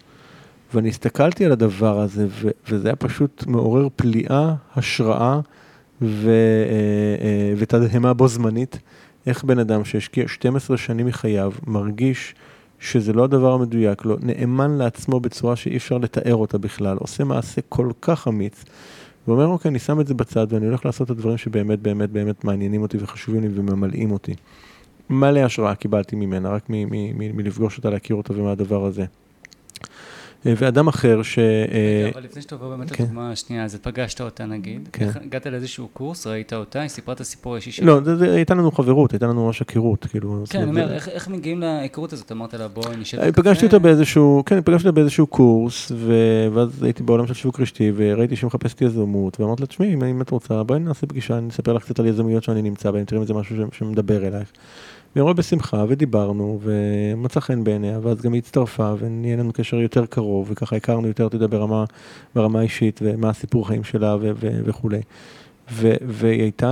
ואני 0.73 0.89
הסתכלתי 0.89 1.45
על 1.45 1.51
הדבר 1.51 1.99
הזה, 1.99 2.27
ו- 2.29 2.49
וזה 2.69 2.87
היה 2.87 2.95
פשוט 2.95 3.43
מעורר 3.47 3.87
פליאה, 3.95 4.53
השראה 4.75 5.39
ו- 6.01 6.29
אה, 6.69 7.25
אה, 7.25 7.53
ותדהמה 7.57 8.13
בו 8.13 8.27
זמנית, 8.27 8.79
איך 9.27 9.43
בן 9.43 9.59
אדם 9.59 9.85
שהשקיע 9.85 10.27
12 10.27 10.77
שנים 10.77 11.05
מחייו 11.05 11.51
מרגיש 11.67 12.35
שזה 12.79 13.13
לא 13.13 13.23
הדבר 13.23 13.53
המדויק 13.53 14.05
לו, 14.05 14.11
לא, 14.11 14.17
נאמן 14.21 14.71
לעצמו 14.71 15.19
בצורה 15.19 15.55
שאי 15.55 15.77
אפשר 15.77 15.97
לתאר 15.97 16.35
אותה 16.35 16.57
בכלל, 16.57 16.97
עושה 16.97 17.23
מעשה 17.23 17.61
כל 17.69 17.91
כך 18.01 18.27
אמיץ, 18.27 18.63
ואומר, 19.27 19.45
אוקיי, 19.47 19.69
אני 19.69 19.79
שם 19.79 19.99
את 19.99 20.07
זה 20.07 20.13
בצד 20.13 20.47
ואני 20.49 20.65
הולך 20.65 20.85
לעשות 20.85 21.05
את 21.05 21.11
הדברים 21.11 21.37
שבאמת 21.37 21.79
באמת 21.79 22.09
באמת 22.09 22.43
מעניינים 22.43 22.81
אותי 22.81 22.97
וחשובים 23.01 23.41
לי 23.41 23.49
וממלאים 23.55 24.11
אותי. 24.11 24.33
מלא 25.09 25.39
השראה 25.39 25.75
קיבלתי 25.75 26.15
ממנה, 26.15 26.49
רק 26.49 26.63
מלפגוש 26.69 27.77
אותה, 27.77 27.89
להכיר 27.89 28.15
אותה 28.15 28.33
ומהדבר 28.33 28.85
הזה. 28.85 29.05
אה, 30.45 30.53
ואדם 30.57 30.87
אחר 30.87 31.23
ש... 31.23 31.39
אה, 31.39 32.09
אבל 32.13 32.23
לפני 32.23 32.41
שאתה 32.41 32.55
עובר 32.55 32.69
באמת 32.69 32.91
כן. 32.91 33.03
לדוגמה 33.03 33.31
השנייה, 33.31 33.63
אז 33.63 33.75
פגשת 33.81 34.21
אותה 34.21 34.45
נגיד, 34.45 34.89
כן. 34.91 35.09
הגעת 35.15 35.47
לאיזשהו 35.47 35.87
קורס, 35.87 36.27
ראית 36.27 36.53
אותה, 36.53 36.81
היא 36.81 36.89
סיפרה 36.89 37.13
את 37.13 37.21
הסיפור 37.21 37.53
האישי 37.53 37.71
שלה. 37.71 37.85
לא, 37.85 37.99
הייתה 38.21 38.53
לנו 38.53 38.71
חברות, 38.71 39.11
הייתה 39.11 39.27
לנו 39.27 39.45
ממש 39.45 39.61
הכירות, 39.61 40.05
כאילו. 40.05 40.43
כן, 40.49 40.61
אני 40.61 40.69
אומר, 40.69 40.93
איך 40.93 41.27
מגיעים 41.27 41.59
להיכרות 41.59 42.13
הזאת? 42.13 42.31
אמרת 42.31 42.53
לה, 42.53 42.67
בואי 42.67 42.95
נשב 42.97 43.17
בקפה. 43.17 43.31
פגשתי 43.31 43.65
אותה 43.65 43.79
באיזשהו, 43.79 44.43
כן, 44.45 44.61
פגשתי 44.61 44.87
אותה 44.87 44.95
באיזשהו 44.95 45.27
קורס, 45.27 45.91
ואז 46.53 46.83
הייתי 46.83 47.03
בעולם 47.03 47.27
של 47.27 47.33
שיווק 47.33 47.59
רשתי, 47.59 47.91
וראיתי 47.95 48.35
שהיא 48.35 48.47
מחפשת 48.47 48.81
יזמות, 48.81 49.39
ואמרתי 49.39 49.61
לה, 49.61 49.67
תשמעי, 49.67 49.93
אם 49.93 50.21
את 50.21 50.29
רוצה, 50.29 50.63
בואי 50.63 50.79
נעשה 50.79 51.07
פגישה, 51.07 51.37
אני 51.37 51.49
אספר 51.49 51.73
לך 51.73 51.83
קצת 51.83 51.99
על 51.99 52.05
יזמיות 52.05 52.43
שאני 52.43 52.61
נמצא 52.61 52.91
בהן, 52.91 53.05
תראי 53.05 53.21
אם 53.21 53.25
זה 53.25 53.33
משהו 53.33 53.55
שמדבר 53.71 54.27
אלייך. 54.27 54.51
והיא 55.15 55.21
אמרה 55.21 55.33
בשמחה, 55.33 55.85
ודיברנו, 55.87 56.59
ומצא 56.63 57.39
חן 57.39 57.63
בעיניה, 57.63 57.99
ואז 58.01 58.21
גם 58.21 58.33
היא 58.33 58.41
הצטרפה, 58.41 58.93
ונהיה 58.99 59.37
לנו 59.37 59.53
קשר 59.53 59.77
יותר 59.77 60.05
קרוב, 60.05 60.47
וככה 60.51 60.75
הכרנו 60.75 61.07
יותר, 61.07 61.27
אתה 61.27 61.35
יודע, 61.35 61.47
ברמה, 61.47 61.85
ברמה 62.35 62.61
אישית, 62.61 62.99
ומה 63.03 63.29
הסיפור 63.29 63.67
חיים 63.67 63.83
שלה 63.83 64.17
וכולי. 64.39 65.01
והיא 65.71 66.41
הייתה, 66.41 66.67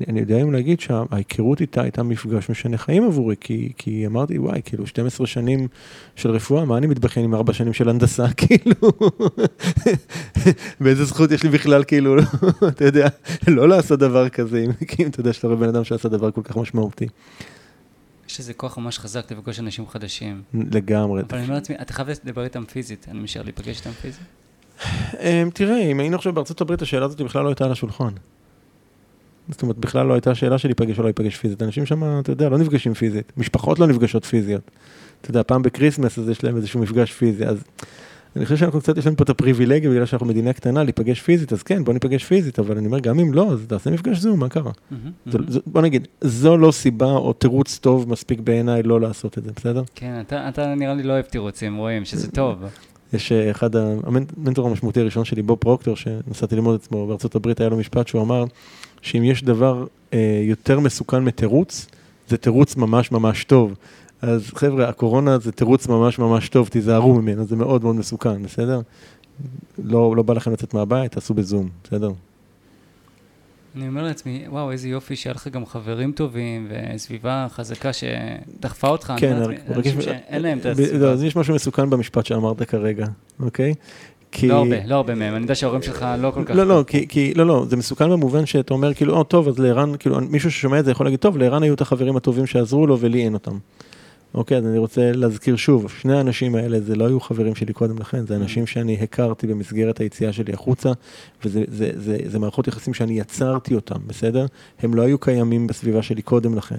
אני, 0.00 0.06
אני 0.08 0.20
יודע 0.20 0.42
אם 0.42 0.52
להגיד 0.52 0.80
שההיכרות 0.80 1.60
איתה 1.60 1.82
הייתה 1.82 2.02
מפגש 2.02 2.50
משנה 2.50 2.78
חיים 2.78 3.04
עבורי, 3.04 3.36
כי, 3.40 3.72
כי 3.76 4.06
אמרתי, 4.06 4.38
וואי, 4.38 4.60
כאילו 4.64 4.86
12 4.86 5.26
שנים 5.26 5.68
של 6.16 6.30
רפואה, 6.30 6.64
מה 6.64 6.78
אני 6.78 6.86
מתבחן 6.86 7.20
עם 7.20 7.34
4 7.34 7.52
שנים 7.52 7.72
של 7.72 7.88
הנדסה, 7.88 8.26
כאילו, 8.40 8.90
באיזה 10.80 11.04
זכות 11.04 11.30
יש 11.30 11.42
לי 11.42 11.48
בכלל, 11.48 11.84
כאילו, 11.84 12.16
אתה 12.68 12.84
יודע, 12.84 13.08
לא 13.48 13.68
לעשות 13.68 13.98
דבר 13.98 14.28
כזה, 14.28 14.64
אם 14.98 15.06
אתה 15.06 15.20
יודע 15.20 15.32
שאתה 15.32 15.46
רואה 15.46 15.58
בן 15.58 15.68
אדם 15.68 15.84
שעשה 15.84 16.08
דבר 16.08 16.30
כל 16.30 16.42
כך 16.44 16.56
משמעותי. 16.56 17.06
יש 18.28 18.38
איזה 18.38 18.54
כוח 18.54 18.78
ממש 18.78 18.98
חזק 18.98 19.32
לפגוש 19.32 19.60
אנשים 19.60 19.86
חדשים. 19.86 20.42
לגמרי. 20.54 21.22
אבל 21.22 21.38
אני 21.38 21.44
אומר 21.44 21.54
לעצמי, 21.54 21.76
אתה 21.82 21.92
חייב 21.92 22.08
לדבר 22.24 22.44
איתם 22.44 22.64
פיזית, 22.64 23.06
אני 23.10 23.20
משאר 23.20 23.42
להיפגש 23.42 23.78
איתם 23.78 23.90
פיזית? 23.90 24.43
אמ, 25.20 25.50
תראה, 25.54 25.78
אם 25.78 26.00
היינו 26.00 26.16
עכשיו 26.16 26.32
בארצות 26.32 26.60
הברית, 26.60 26.82
השאלה 26.82 27.04
הזאת 27.04 27.20
בכלל 27.20 27.42
לא 27.42 27.48
הייתה 27.48 27.64
על 27.64 27.72
השולחן. 27.72 28.10
זאת 29.48 29.62
אומרת, 29.62 29.78
בכלל 29.78 30.06
לא 30.06 30.14
הייתה 30.14 30.34
שאלה 30.34 30.58
של 30.58 30.68
להיפגש 30.68 30.98
או 30.98 31.02
לא 31.02 31.08
להיפגש 31.08 31.36
פיזית. 31.36 31.62
אנשים 31.62 31.86
שם, 31.86 32.20
אתה 32.20 32.32
יודע, 32.32 32.48
לא 32.48 32.58
נפגשים 32.58 32.94
פיזית. 32.94 33.32
משפחות 33.36 33.78
לא 33.78 33.86
נפגשות 33.86 34.24
פיזיות. 34.24 34.70
אתה 35.20 35.30
יודע, 35.30 35.42
פעם 35.42 35.62
בקריסמס 35.62 36.18
אז 36.18 36.28
יש 36.28 36.44
להם 36.44 36.56
איזשהו 36.56 36.80
מפגש 36.80 37.12
פיזי. 37.12 37.46
אז 37.46 37.64
אני 38.36 38.44
חושב 38.44 38.56
שאנחנו 38.56 38.80
קצת, 38.80 38.98
יש 38.98 39.06
לנו 39.06 39.16
פה 39.16 39.24
את 39.24 39.30
הפריבילגיה, 39.30 39.90
בגלל 39.90 40.06
שאנחנו 40.06 40.26
מדינה 40.26 40.52
קטנה, 40.52 40.82
להיפגש 40.82 41.20
פיזית, 41.20 41.52
אז 41.52 41.62
כן, 41.62 41.84
בוא 41.84 41.92
ניפגש 41.92 42.24
פיזית, 42.24 42.58
אבל 42.58 42.76
אני 42.76 42.86
אומר, 42.86 42.98
גם 42.98 43.20
אם 43.20 43.34
לא, 43.34 43.52
אז 43.52 43.64
תעשה 43.68 43.90
מפגש 43.90 44.18
זום, 44.18 44.40
מה 44.40 44.48
קרה? 44.48 44.72
בוא 45.66 45.82
נגיד, 45.82 46.08
זו 46.20 46.56
לא 46.56 46.72
סיבה 46.72 47.12
או 47.12 47.32
תירוץ 47.32 47.78
טוב 47.78 48.10
מספיק 48.10 48.40
בעיניי 48.40 48.82
לא 48.82 49.00
לעשות 49.00 49.38
את 49.38 49.44
זה, 49.44 49.50
בסדר? 49.56 49.82
כן, 49.94 50.20
אתה, 50.20 50.48
אתה 50.48 50.74
נראה 50.74 50.94
לי 50.94 51.02
לא 51.02 51.12
אוהב 51.12 51.24
תירוצים, 51.24 51.76
רואים 51.76 52.04
שזה 52.04 52.30
טוב. 52.30 52.64
יש 53.14 53.32
אה, 53.32 53.50
אחד 53.50 53.76
המנטור 53.76 54.68
המשמעותי 54.68 55.00
הראשון 55.00 55.24
שלי, 55.24 55.42
בוב 55.42 55.58
פרוקטור, 55.58 55.96
שנסעתי 55.96 56.54
ללמוד 56.54 56.74
עצמו 56.74 57.06
בארצות 57.06 57.34
הברית, 57.34 57.60
היה 57.60 57.68
לו 57.68 57.76
משפט 57.76 58.08
שהוא 58.08 58.22
אמר, 58.22 58.44
שאם 59.02 59.24
יש 59.24 59.44
דבר 59.44 59.86
אה, 60.14 60.40
יותר 60.42 60.80
מסוכן 60.80 61.24
מתירוץ, 61.24 61.86
זה 62.28 62.36
תירוץ 62.36 62.76
ממש 62.76 63.12
ממש 63.12 63.44
טוב. 63.44 63.74
אז 64.22 64.50
חבר'ה, 64.54 64.88
הקורונה 64.88 65.38
זה 65.38 65.52
תירוץ 65.52 65.88
ממש 65.88 66.18
ממש 66.18 66.48
טוב, 66.48 66.68
תיזהרו 66.68 67.14
ממנו, 67.14 67.44
זה 67.44 67.56
מאוד 67.56 67.82
מאוד 67.82 67.96
מסוכן, 67.96 68.42
בסדר? 68.42 68.80
לא, 69.84 70.16
לא 70.16 70.22
בא 70.22 70.34
לכם 70.34 70.52
לצאת 70.52 70.74
מהבית, 70.74 71.12
תעשו 71.12 71.34
בזום, 71.34 71.68
בסדר? 71.84 72.10
אני 73.76 73.88
אומר 73.88 74.02
לעצמי, 74.02 74.44
וואו, 74.48 74.70
איזה 74.70 74.88
יופי 74.88 75.16
שהיה 75.16 75.34
לך 75.34 75.48
גם 75.48 75.66
חברים 75.66 76.12
טובים 76.12 76.68
וסביבה 76.70 77.46
חזקה 77.50 77.90
שדחפה 77.92 78.88
אותך. 78.88 79.12
כן, 79.16 79.32
אני 79.32 79.56
אנשים 79.76 80.00
שאין 80.00 80.42
להם 80.42 80.58
את 80.58 80.66
הסביבה. 80.66 80.98
לא, 80.98 81.10
אז 81.10 81.22
יש 81.22 81.36
משהו 81.36 81.54
מסוכן 81.54 81.90
במשפט 81.90 82.26
שאמרת 82.26 82.62
כרגע, 82.62 83.06
אוקיי? 83.40 83.74
כי... 84.32 84.48
לא 84.48 84.54
הרבה, 84.54 84.76
לא 84.86 84.94
הרבה 84.94 85.14
מהם, 85.14 85.34
אני 85.34 85.42
יודע 85.42 85.54
שההורים 85.54 85.82
שלך 85.82 86.06
לא 86.18 86.30
כל 86.30 86.44
כך... 86.44 86.54
לא, 86.54 86.66
לא, 86.66 86.84
כי, 86.86 87.08
כי, 87.08 87.34
לא, 87.34 87.46
לא, 87.46 87.64
זה 87.68 87.76
מסוכן 87.76 88.10
במובן 88.10 88.46
שאתה 88.46 88.74
אומר, 88.74 88.94
כאילו, 88.94 89.16
או, 89.16 89.24
טוב, 89.24 89.48
אז 89.48 89.58
לערן, 89.58 89.92
כאילו, 89.98 90.20
מישהו 90.20 90.50
ששומע 90.50 90.80
את 90.80 90.84
זה 90.84 90.90
יכול 90.90 91.06
להגיד, 91.06 91.20
טוב, 91.20 91.38
לערן 91.38 91.62
היו 91.62 91.74
את 91.74 91.80
החברים 91.80 92.16
הטובים 92.16 92.46
שעזרו 92.46 92.86
לו 92.86 93.00
ולי 93.00 93.24
אין 93.24 93.34
אותם. 93.34 93.58
אוקיי, 94.34 94.58
אז 94.58 94.66
אני 94.66 94.78
רוצה 94.78 95.12
להזכיר 95.12 95.56
שוב, 95.56 95.90
שני 96.00 96.16
האנשים 96.16 96.54
האלה 96.54 96.80
זה 96.80 96.96
לא 96.96 97.06
היו 97.06 97.20
חברים 97.20 97.54
שלי 97.54 97.72
קודם 97.72 97.98
לכן, 97.98 98.26
זה 98.26 98.36
אנשים 98.36 98.66
שאני 98.66 98.98
הכרתי 99.02 99.46
במסגרת 99.46 100.00
היציאה 100.00 100.32
שלי 100.32 100.52
החוצה, 100.52 100.92
וזה 101.44 101.64
זה, 101.68 101.90
זה, 101.96 102.00
זה, 102.00 102.18
זה 102.26 102.38
מערכות 102.38 102.68
יחסים 102.68 102.94
שאני 102.94 103.20
יצרתי 103.20 103.74
אותם, 103.74 103.96
בסדר? 104.06 104.46
הם 104.78 104.94
לא 104.94 105.02
היו 105.02 105.18
קיימים 105.18 105.66
בסביבה 105.66 106.02
שלי 106.02 106.22
קודם 106.22 106.54
לכן. 106.54 106.78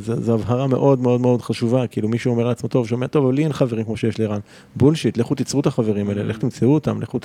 זו 0.00 0.34
הבהרה 0.34 0.66
מאוד 0.66 1.00
מאוד 1.00 1.20
מאוד 1.20 1.42
חשובה, 1.42 1.86
כאילו 1.86 2.08
מישהו 2.08 2.30
אומר 2.30 2.44
לעצמו, 2.44 2.68
טוב, 2.68 2.88
שומע, 2.88 3.06
טוב, 3.06 3.24
אבל 3.24 3.34
לי 3.34 3.44
אין 3.44 3.52
חברים 3.52 3.84
כמו 3.84 3.96
שיש 3.96 4.20
לערן. 4.20 4.40
בולשיט, 4.76 5.16
לכו 5.16 5.34
תיצרו 5.34 5.60
את 5.60 5.66
החברים 5.66 6.08
האלה, 6.08 6.22
לכו 6.22 6.40
תמצאו 6.40 6.74
אותם, 6.74 7.02
לכו 7.02 7.18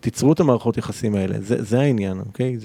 תיצרו 0.00 0.32
את 0.32 0.40
המערכות 0.40 0.78
יחסים 0.78 1.14
האלה, 1.14 1.36
זה 1.40 1.80
העניין, 1.80 2.18
אוקיי? 2.18 2.58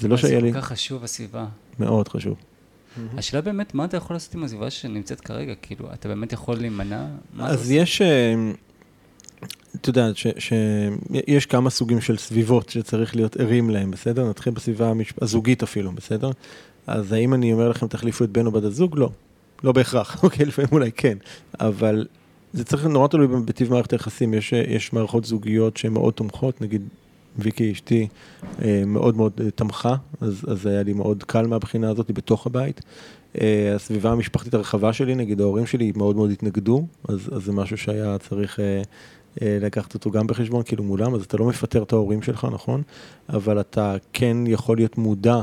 זה 0.00 0.08
לא 0.08 0.16
שהיה 0.16 0.40
לי... 0.40 0.52
זה 0.52 0.58
כל 0.58 0.60
כך 0.60 0.68
חשוב 0.68 1.04
הסביבה. 1.04 1.46
מאוד 1.78 2.08
חשוב. 2.08 2.51
Mm-hmm. 2.96 3.18
השאלה 3.18 3.42
באמת, 3.42 3.74
מה 3.74 3.84
אתה 3.84 3.96
יכול 3.96 4.16
לעשות 4.16 4.34
עם 4.34 4.44
הסביבה 4.44 4.70
שנמצאת 4.70 5.20
כרגע? 5.20 5.54
כאילו, 5.62 5.92
אתה 5.92 6.08
באמת 6.08 6.32
יכול 6.32 6.56
להימנע? 6.56 7.06
אז 7.38 7.70
יש, 7.70 8.02
אה, 8.02 8.34
אתה 9.76 9.90
יודע, 9.90 10.10
שיש 10.38 11.46
כמה 11.46 11.70
סוגים 11.70 12.00
של 12.00 12.16
סביבות 12.16 12.68
שצריך 12.68 13.16
להיות 13.16 13.36
ערים 13.36 13.70
להם, 13.70 13.90
בסדר? 13.90 14.30
נתחיל 14.30 14.52
בסביבה 14.52 14.88
המש... 14.88 15.12
הזוגית 15.20 15.62
אפילו, 15.62 15.92
בסדר? 15.92 16.30
אז 16.86 17.12
האם 17.12 17.34
אני 17.34 17.52
אומר 17.52 17.68
לכם, 17.68 17.86
תחליפו 17.86 18.24
את 18.24 18.30
בן 18.30 18.46
או 18.46 18.50
בת 18.50 18.64
הזוג? 18.64 18.98
לא. 18.98 19.10
לא 19.64 19.72
בהכרח, 19.72 20.16
אוקיי? 20.24 20.46
לפעמים 20.46 20.68
אולי 20.72 20.92
כן. 20.92 21.18
אבל 21.60 22.06
זה 22.52 22.64
צריך, 22.64 22.86
נורא 22.86 23.08
תלוי 23.08 23.26
בטיב 23.44 23.70
מערכת 23.70 23.92
היחסים. 23.92 24.34
יש, 24.34 24.52
יש 24.52 24.92
מערכות 24.92 25.24
זוגיות 25.24 25.76
שהן 25.76 25.92
מאוד 25.92 26.14
תומכות, 26.14 26.60
נגיד 26.60 26.82
ויקי 27.38 27.72
אשתי 27.72 28.08
אה, 28.62 28.82
מאוד 28.86 29.16
מאוד 29.16 29.32
אה, 29.40 29.50
תמכה, 29.50 29.94
אז, 30.20 30.44
אז 30.48 30.66
היה 30.66 30.82
לי 30.82 30.92
מאוד 30.92 31.22
קל 31.22 31.46
מהבחינה 31.46 31.90
הזאת 31.90 32.10
בתוך 32.10 32.46
הבית. 32.46 32.80
אה, 33.40 33.74
הסביבה 33.74 34.10
המשפחתית 34.12 34.54
הרחבה 34.54 34.92
שלי, 34.92 35.14
נגיד 35.14 35.40
ההורים 35.40 35.66
שלי 35.66 35.92
מאוד 35.96 36.16
מאוד 36.16 36.30
התנגדו, 36.30 36.86
אז, 37.08 37.30
אז 37.32 37.42
זה 37.44 37.52
משהו 37.52 37.76
שהיה 37.76 38.18
צריך 38.18 38.58
לקחת 39.40 39.94
אותו 39.94 40.10
גם 40.10 40.26
בחשבון, 40.26 40.62
כאילו 40.62 40.84
מולם, 40.84 41.14
אז 41.14 41.24
אתה 41.24 41.36
לא 41.36 41.46
מפטר 41.46 41.82
את 41.82 41.92
ההורים 41.92 42.22
שלך, 42.22 42.46
נכון? 42.52 42.82
אבל 43.28 43.60
אתה 43.60 43.96
כן 44.12 44.36
יכול 44.46 44.76
להיות 44.76 44.98
מודע 44.98 45.40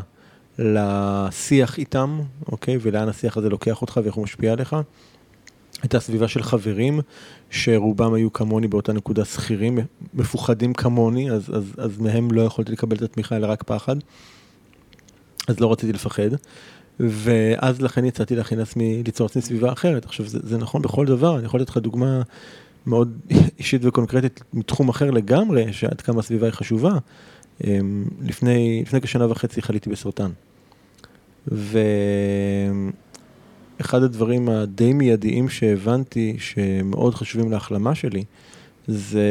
לשיח 0.60 1.78
איתם, 1.78 2.19
אוקיי? 2.52 2.78
ולאן 2.82 3.10
השיח 3.10 3.38
הזה 3.38 3.49
לוקח 3.49 3.82
אותך 3.82 3.99
ואיך 4.04 4.15
הוא 4.15 4.23
משפיע 4.23 4.54
עליך. 4.54 4.75
הייתה 5.82 5.99
סביבה 5.99 6.28
של 6.28 6.43
חברים, 6.43 6.99
שרובם 7.49 8.13
היו 8.13 8.33
כמוני 8.33 8.67
באותה 8.67 8.93
נקודה 8.93 9.25
שכירים, 9.25 9.79
מפוחדים 10.13 10.73
כמוני, 10.73 11.31
אז, 11.31 11.49
אז, 11.55 11.73
אז 11.77 11.99
מהם 11.99 12.31
לא 12.31 12.41
יכולתי 12.41 12.71
לקבל 12.71 12.97
את 12.97 13.01
התמיכה, 13.01 13.35
אלא 13.35 13.47
רק 13.47 13.63
פחד. 13.63 13.95
אז 15.47 15.59
לא 15.59 15.71
רציתי 15.71 15.93
לפחד. 15.93 16.29
ואז 16.99 17.81
לכן 17.81 18.05
יצאתי 18.05 18.35
להכין 18.35 18.59
לעצמי, 18.59 19.03
ליצור 19.05 19.25
לעצמי 19.25 19.41
סביבה 19.41 19.71
אחרת. 19.71 20.05
עכשיו, 20.05 20.27
זה, 20.27 20.39
זה 20.43 20.57
נכון 20.57 20.81
בכל 20.81 21.05
דבר, 21.05 21.38
אני 21.38 21.45
יכול 21.45 21.62
לתת 21.62 21.69
לך 21.69 21.77
דוגמה 21.77 22.21
מאוד 22.85 23.19
אישית 23.59 23.85
וקונקרטית 23.85 24.43
מתחום 24.53 24.89
אחר 24.89 25.12
לגמרי, 25.12 25.73
שעד 25.73 26.01
כמה 26.01 26.19
הסביבה 26.19 26.45
היא 26.45 26.53
חשובה. 26.53 26.93
אמ, 27.63 28.05
לפני, 28.21 28.83
לפני 28.85 29.01
כשנה 29.01 29.31
וחצי 29.31 29.62
חליתי 29.62 29.89
בסרטן. 29.89 30.31
ו... 31.51 31.79
אחד 33.82 34.04
הדברים 34.04 34.50
הדי 34.50 34.94
מיידיים 34.94 35.50
שהבנתי 35.50 36.36
שמאוד 36.39 37.15
חשובים 37.15 37.52
להחלמה 37.52 37.96
שלי, 37.96 38.24
זה 38.88 39.28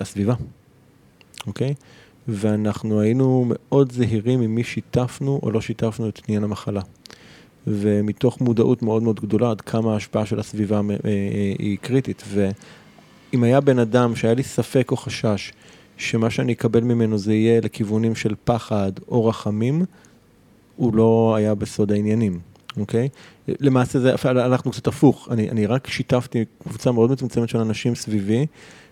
הסביבה, 0.00 0.34
אוקיי? 1.46 1.74
ואנחנו 2.28 3.00
היינו 3.00 3.44
מאוד 3.48 3.92
זהירים 3.92 4.40
עם 4.40 4.54
מי 4.54 4.64
שיתפנו 4.64 5.40
או 5.42 5.50
לא 5.50 5.60
שיתפנו 5.60 6.08
את 6.08 6.20
עניין 6.28 6.44
המחלה. 6.44 6.80
ומתוך 7.66 8.40
מודעות 8.40 8.82
מאוד 8.82 9.02
מאוד 9.02 9.20
גדולה 9.20 9.50
עד 9.50 9.60
כמה 9.60 9.92
ההשפעה 9.92 10.26
של 10.26 10.40
הסביבה 10.40 10.76
אה, 10.90 10.96
אה, 11.04 11.52
היא 11.58 11.78
קריטית. 11.80 12.22
ואם 12.28 13.42
היה 13.42 13.60
בן 13.60 13.78
אדם 13.78 14.16
שהיה 14.16 14.34
לי 14.34 14.42
ספק 14.42 14.90
או 14.90 14.96
חשש 14.96 15.52
שמה 15.96 16.30
שאני 16.30 16.52
אקבל 16.52 16.80
ממנו 16.80 17.18
זה 17.18 17.34
יהיה 17.34 17.60
לכיוונים 17.60 18.14
של 18.14 18.34
פחד 18.44 18.92
או 19.08 19.26
רחמים, 19.26 19.84
הוא 20.76 20.94
לא 20.94 21.34
היה 21.36 21.54
בסוד 21.54 21.92
העניינים. 21.92 22.49
אוקיי? 22.76 23.08
למעשה 23.48 23.98
זה, 23.98 24.14
אנחנו 24.24 24.70
קצת 24.70 24.86
הפוך, 24.86 25.28
אני, 25.30 25.50
אני 25.50 25.66
רק 25.66 25.86
שיתפתי 25.86 26.44
קבוצה 26.62 26.92
מאוד 26.92 27.12
מצומצמת 27.12 27.48
של 27.48 27.58
אנשים 27.58 27.94
סביבי, 27.94 28.46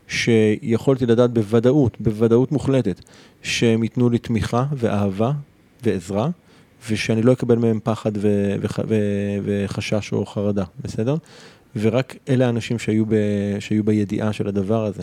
שיכולתי 0.09 1.07
לדעת 1.07 1.33
בוודאות, 1.33 1.97
בוודאות 2.01 2.53
מוחלטת, 2.53 3.01
שהם 3.43 3.83
ייתנו 3.83 4.11
לי 4.11 4.19
תמיכה 4.19 4.64
ואהבה 4.77 5.33
ועזרה, 5.85 6.29
ושאני 6.91 7.23
לא 7.23 7.33
אקבל 7.33 7.59
מהם 7.59 7.81
פחד 7.83 8.12
ו, 8.17 8.55
ו, 8.61 8.67
ו, 8.88 8.95
וחשש 9.45 10.12
או 10.12 10.27
חרדה, 10.27 10.64
בסדר? 10.81 11.17
ורק 11.77 12.17
אלה 12.29 12.47
האנשים 12.47 12.79
שהיו, 12.79 13.07
ב, 13.07 13.14
שהיו 13.61 13.85
בידיעה 13.85 14.33
של 14.33 14.49
הדבר 14.49 14.85
הזה. 14.85 15.03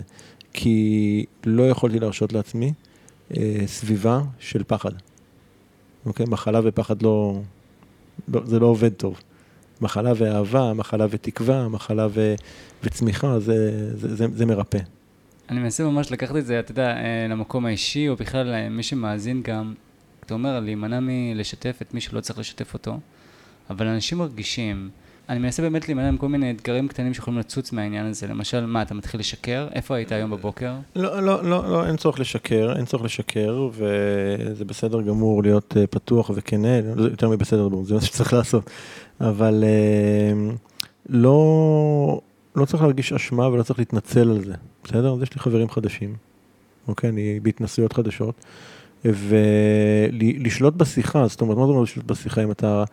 כי 0.52 1.24
לא 1.46 1.70
יכולתי 1.70 1.98
להרשות 1.98 2.32
לעצמי 2.32 2.72
אה, 3.36 3.56
סביבה 3.66 4.20
של 4.38 4.62
פחד. 4.66 4.90
אוקיי? 6.06 6.26
מחלה 6.28 6.60
ופחד 6.64 7.02
לא, 7.02 7.40
זה 8.44 8.58
לא 8.58 8.66
עובד 8.66 8.92
טוב. 8.92 9.20
מחלה 9.80 10.12
ואהבה, 10.16 10.72
מחלה 10.72 11.06
ותקווה, 11.10 11.68
מחלה 11.68 12.08
ו, 12.10 12.34
וצמיחה, 12.84 13.40
זה, 13.40 13.90
זה, 13.96 14.16
זה, 14.16 14.26
זה 14.32 14.46
מרפא. 14.46 14.78
אני 15.50 15.60
מנסה 15.60 15.84
ממש 15.84 16.12
לקחת 16.12 16.36
את 16.36 16.46
זה, 16.46 16.60
אתה 16.60 16.70
יודע, 16.70 16.96
אה, 16.96 17.26
למקום 17.28 17.66
האישי, 17.66 18.08
או 18.08 18.16
בכלל 18.16 18.54
אה, 18.54 18.68
מי 18.68 18.82
שמאזין 18.82 19.42
גם, 19.42 19.74
אתה 20.26 20.34
אומר, 20.34 20.60
להימנע 20.60 20.98
מלשתף 21.02 21.78
את 21.82 21.94
מי 21.94 22.00
שלא 22.00 22.20
צריך 22.20 22.38
לשתף 22.38 22.74
אותו, 22.74 22.98
אבל 23.70 23.86
אנשים 23.86 24.18
מרגישים, 24.18 24.90
אני 25.28 25.38
מנסה 25.38 25.62
באמת 25.62 25.88
להימנע 25.88 26.08
עם 26.08 26.16
כל 26.16 26.28
מיני 26.28 26.50
אתגרים 26.50 26.88
קטנים 26.88 27.14
שיכולים 27.14 27.38
לצוץ 27.40 27.72
מהעניין 27.72 28.06
הזה. 28.06 28.26
למשל, 28.26 28.66
מה, 28.66 28.82
אתה 28.82 28.94
מתחיל 28.94 29.20
לשקר? 29.20 29.68
איפה 29.72 29.94
היית 29.94 30.12
היום 30.12 30.30
בבוקר? 30.30 30.74
לא, 30.96 31.22
לא, 31.22 31.44
לא, 31.44 31.70
לא, 31.70 31.86
אין 31.86 31.96
צורך 31.96 32.20
לשקר, 32.20 32.72
אין 32.76 32.84
צורך 32.84 33.04
לשקר, 33.04 33.68
וזה 33.72 34.64
בסדר 34.64 35.02
גמור 35.02 35.42
להיות 35.42 35.74
uh, 35.76 35.86
פתוח 35.86 36.30
וכנה, 36.34 36.82
זה 36.82 37.02
יותר 37.02 37.28
מבסדר 37.28 37.68
גמור, 37.68 37.84
זה 37.84 37.94
מה 37.94 38.00
שצריך 38.00 38.32
לעשות. 38.32 38.70
אבל 39.20 39.64
uh, 39.64 40.54
לא, 41.08 42.20
לא 42.56 42.64
צריך 42.64 42.82
להרגיש 42.82 43.12
אשמה 43.12 43.48
ולא 43.48 43.62
צריך 43.62 43.78
להתנצל 43.78 44.30
על 44.30 44.44
זה, 44.44 44.54
בסדר? 44.84 45.14
אז 45.14 45.22
יש 45.22 45.34
לי 45.34 45.40
חברים 45.40 45.70
חדשים, 45.70 46.14
אוקיי? 46.88 47.10
אני 47.10 47.40
בהתנסויות 47.40 47.92
חדשות, 47.92 48.44
ולשלוט 49.04 50.74
בשיחה, 50.74 51.26
זאת 51.26 51.40
אומרת, 51.40 51.56
מה 51.56 51.66
זאת 51.66 51.72
אומרת 51.72 51.88
לשלוט 51.88 52.06
בשיחה 52.06 52.42
אם 52.42 52.50
אתה... 52.50 52.84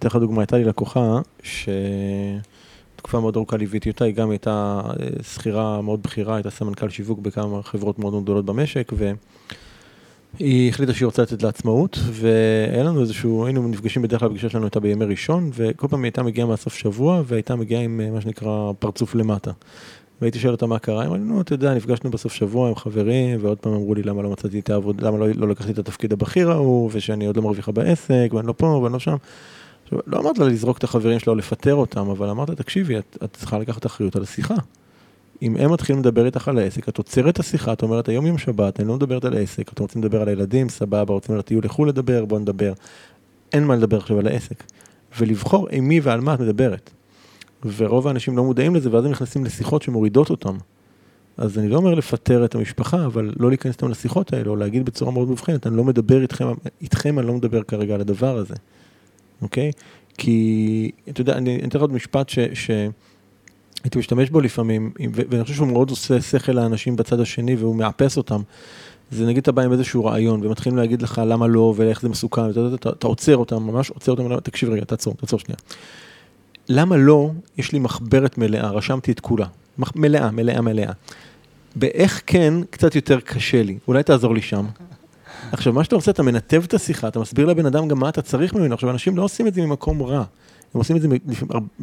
אתן 0.00 0.08
לך 0.08 0.16
דוגמא, 0.16 0.40
הייתה 0.40 0.56
לי 0.56 0.64
לקוחה 0.64 1.20
שתקופה 1.42 3.20
מאוד 3.20 3.36
ארוכה 3.36 3.56
ליוויתי 3.56 3.90
אותה, 3.90 4.04
היא 4.04 4.14
גם 4.14 4.30
הייתה 4.30 4.80
אה, 4.86 5.06
שכירה 5.22 5.80
מאוד 5.80 6.02
בכירה, 6.02 6.36
הייתה 6.36 6.50
סמנכ"ל 6.50 6.88
שיווק 6.88 7.18
בכמה 7.18 7.62
חברות 7.62 7.98
מאוד 7.98 8.12
מאוד 8.12 8.22
גדולות 8.22 8.44
במשק, 8.44 8.92
והיא 10.38 10.68
החליטה 10.68 10.94
שהיא 10.94 11.06
רוצה 11.06 11.22
לצאת 11.22 11.42
לעצמאות, 11.42 11.98
והיה 12.12 12.84
לנו 12.84 13.00
איזשהו, 13.00 13.46
היינו 13.46 13.68
נפגשים 13.68 14.02
בדרך 14.02 14.20
כלל, 14.20 14.28
הפגישה 14.28 14.48
שלנו 14.48 14.64
הייתה 14.64 14.80
בימי 14.80 15.04
ראשון, 15.04 15.50
וכל 15.54 15.88
פעם 15.88 16.00
היא 16.00 16.06
הייתה 16.06 16.22
מגיעה 16.22 16.46
מהסוף 16.46 16.74
שבוע, 16.74 17.22
והייתה 17.26 17.56
מגיעה 17.56 17.82
עם 17.82 18.00
אה, 18.00 18.10
מה 18.10 18.20
שנקרא 18.20 18.72
פרצוף 18.78 19.14
למטה. 19.14 19.50
והייתי 20.20 20.38
שואל 20.38 20.52
אותה 20.52 20.66
מה 20.66 20.78
קרה, 20.78 21.04
הם 21.04 21.12
אמרו, 21.12 21.34
נו, 21.34 21.40
אתה 21.40 21.54
יודע, 21.54 21.74
נפגשנו 21.74 22.10
בסוף 22.10 22.32
שבוע 22.32 22.68
עם 22.68 22.74
חברים, 22.74 23.38
ועוד 23.42 23.58
פעם 23.58 23.72
אמרו 23.72 23.94
לי 23.94 24.02
למה 24.02 24.22
לא 24.22 24.30
מצאתי 24.30 24.58
את 24.58 24.70
העבודה, 24.70 25.08
למה 25.08 25.18
לא, 25.18 25.28
לא 25.28 25.48
לקחתי 25.48 25.72
את 25.72 25.78
התפקיד 25.78 26.12
הבכיר 26.12 26.50
ההוא, 26.50 26.90
ושאני 26.92 27.26
עוד 27.26 27.36
לא 27.36 27.42
מרוויחה 27.42 27.72
בעסק, 27.72 28.28
ואני 28.32 28.46
לא 28.46 28.54
פה 28.56 28.66
ואני 28.66 28.92
לא 28.92 28.98
שם. 28.98 29.16
לא 30.06 30.20
אמרת 30.20 30.38
לה 30.38 30.46
לזרוק 30.46 30.78
את 30.78 30.84
החברים 30.84 31.18
שלה 31.18 31.30
או 31.30 31.38
לפטר 31.38 31.74
אותם, 31.74 32.08
אבל 32.08 32.28
אמרת 32.28 32.50
תקשיבי, 32.50 32.98
את, 32.98 33.18
את 33.24 33.36
צריכה 33.36 33.58
לקחת 33.58 33.86
אחריות 33.86 34.16
על 34.16 34.22
השיחה. 34.22 34.54
אם 35.42 35.56
הם 35.56 35.72
מתחילים 35.72 36.00
לדבר 36.02 36.26
איתך 36.26 36.48
על 36.48 36.58
העסק, 36.58 36.88
את 36.88 36.98
עוצרת 36.98 37.34
את 37.34 37.40
השיחה, 37.40 37.72
את 37.72 37.82
אומרת, 37.82 38.08
היום 38.08 38.26
יום 38.26 38.38
שבת, 38.38 38.80
אני 38.80 38.88
לא 38.88 38.94
מדברת 38.94 39.24
על 39.24 39.36
העסק, 39.36 39.72
אתם 39.72 39.82
רוצים 39.82 40.02
לדבר 40.02 40.22
על 40.22 40.28
הילדים, 40.28 40.68
סבבה, 40.68 41.14
רוצים 41.14 41.42
תהיו 41.42 41.60
לחו"ל 41.60 41.88
לדבר, 41.88 42.24
בואו 42.24 42.40
נדבר. 42.40 42.72
אין 43.52 43.64
מה 43.64 43.76
לדבר 43.76 43.96
עכשיו 43.96 44.18
על 44.18 44.26
העסק. 44.26 44.64
ולבחור 45.18 45.68
עם 45.72 45.88
מי 45.88 46.00
ועל 46.00 46.20
מה 46.20 46.34
את 46.34 46.40
מדברת. 46.40 46.90
ורוב 47.76 48.06
האנשים 48.06 48.36
לא 48.36 48.44
מודעים 48.44 48.74
לזה, 48.74 48.92
ואז 48.92 49.04
הם 49.04 49.10
נכנסים 49.10 49.44
לשיחות 49.44 49.82
שמורידות 49.82 50.30
אותם. 50.30 50.56
אז 51.36 51.58
אני 51.58 51.68
לא 51.68 51.76
אומר 51.76 51.94
לפטר 51.94 52.44
את 52.44 52.54
המשפחה, 52.54 53.06
אבל 53.06 53.32
לא 53.38 53.48
להיכנס 53.48 53.74
איתם 53.74 53.88
לשיחות 53.88 54.32
האלה, 54.32 54.50
או 54.50 54.56
להגיד 54.56 54.84
בצורה 54.84 55.12
מאוד 55.12 55.28
מובחנת, 55.28 55.66
אני 55.66 55.76
לא 55.76 55.84
מדבר 55.84 56.22
איתכם, 56.22 56.46
איתכם 56.80 57.18
אני 57.18 57.26
לא 57.26 57.34
מדבר 57.34 57.62
כרגע 57.62 57.94
על 57.94 58.00
הדבר 58.00 58.36
הזה. 58.36 58.54
אוקיי? 59.42 59.72
כי, 60.18 60.90
אתה 61.08 61.20
יודע, 61.20 61.36
אני 61.36 61.56
אתן 61.58 61.78
לך 61.78 61.80
עוד 61.80 61.92
משפט 61.92 62.28
ש... 62.28 62.38
ש... 62.54 62.70
הייתי 63.84 63.98
משתמש 63.98 64.30
בו 64.30 64.40
לפעמים, 64.40 64.92
ואני 65.12 65.42
חושב 65.42 65.54
שהוא 65.54 65.68
מאוד 65.68 65.90
עושה 65.90 66.20
שכל 66.20 66.52
לאנשים 66.52 66.96
בצד 66.96 67.20
השני 67.20 67.56
והוא 67.56 67.76
מאפס 67.76 68.16
אותם. 68.16 68.40
זה 69.10 69.26
נגיד 69.26 69.42
אתה 69.42 69.52
בא 69.52 69.62
עם 69.62 69.72
איזשהו 69.72 70.04
רעיון 70.04 70.46
ומתחילים 70.46 70.78
להגיד 70.78 71.02
לך 71.02 71.22
למה 71.26 71.46
לא 71.46 71.74
ואיך 71.76 72.02
זה 72.02 72.08
מסוכן, 72.08 72.50
אתה, 72.50 72.66
אתה, 72.66 72.74
אתה, 72.74 72.90
אתה 72.90 73.06
עוצר 73.06 73.36
אותם, 73.36 73.62
ממש 73.62 73.90
עוצר 73.90 74.12
אותם, 74.12 74.40
תקשיב 74.40 74.70
רגע, 74.70 74.84
תעצור, 74.84 75.14
תעצור 75.14 75.38
שנייה. 75.38 75.58
למה 76.68 76.96
לא, 76.96 77.30
יש 77.58 77.72
לי 77.72 77.78
מחברת 77.78 78.38
מלאה, 78.38 78.70
רשמתי 78.70 79.12
את 79.12 79.20
כולה, 79.20 79.46
מלאה, 79.96 80.30
מלאה, 80.30 80.60
מלאה. 80.60 80.92
באיך 81.76 82.22
כן, 82.26 82.54
קצת 82.70 82.94
יותר 82.94 83.20
קשה 83.20 83.62
לי, 83.62 83.78
אולי 83.88 84.02
תעזור 84.02 84.34
לי 84.34 84.42
שם. 84.42 84.66
עכשיו, 85.52 85.72
מה 85.72 85.84
שאתה 85.84 85.94
עושה, 85.94 86.10
אתה 86.10 86.22
מנתב 86.22 86.62
את 86.66 86.74
השיחה, 86.74 87.08
אתה 87.08 87.20
מסביר 87.20 87.46
לבן 87.46 87.66
אדם 87.66 87.88
גם 87.88 87.98
מה 87.98 88.08
אתה 88.08 88.22
צריך 88.22 88.54
ממנו. 88.54 88.74
עכשיו, 88.74 88.90
אנשים 88.90 89.16
לא 89.16 89.22
עושים 89.22 89.46
את 89.46 89.54
זה 89.54 89.62
ממקום 89.62 90.02
רע. 90.02 90.24
הם 90.74 90.78
עושים 90.78 90.96
את 90.96 91.02
זה 91.02 91.08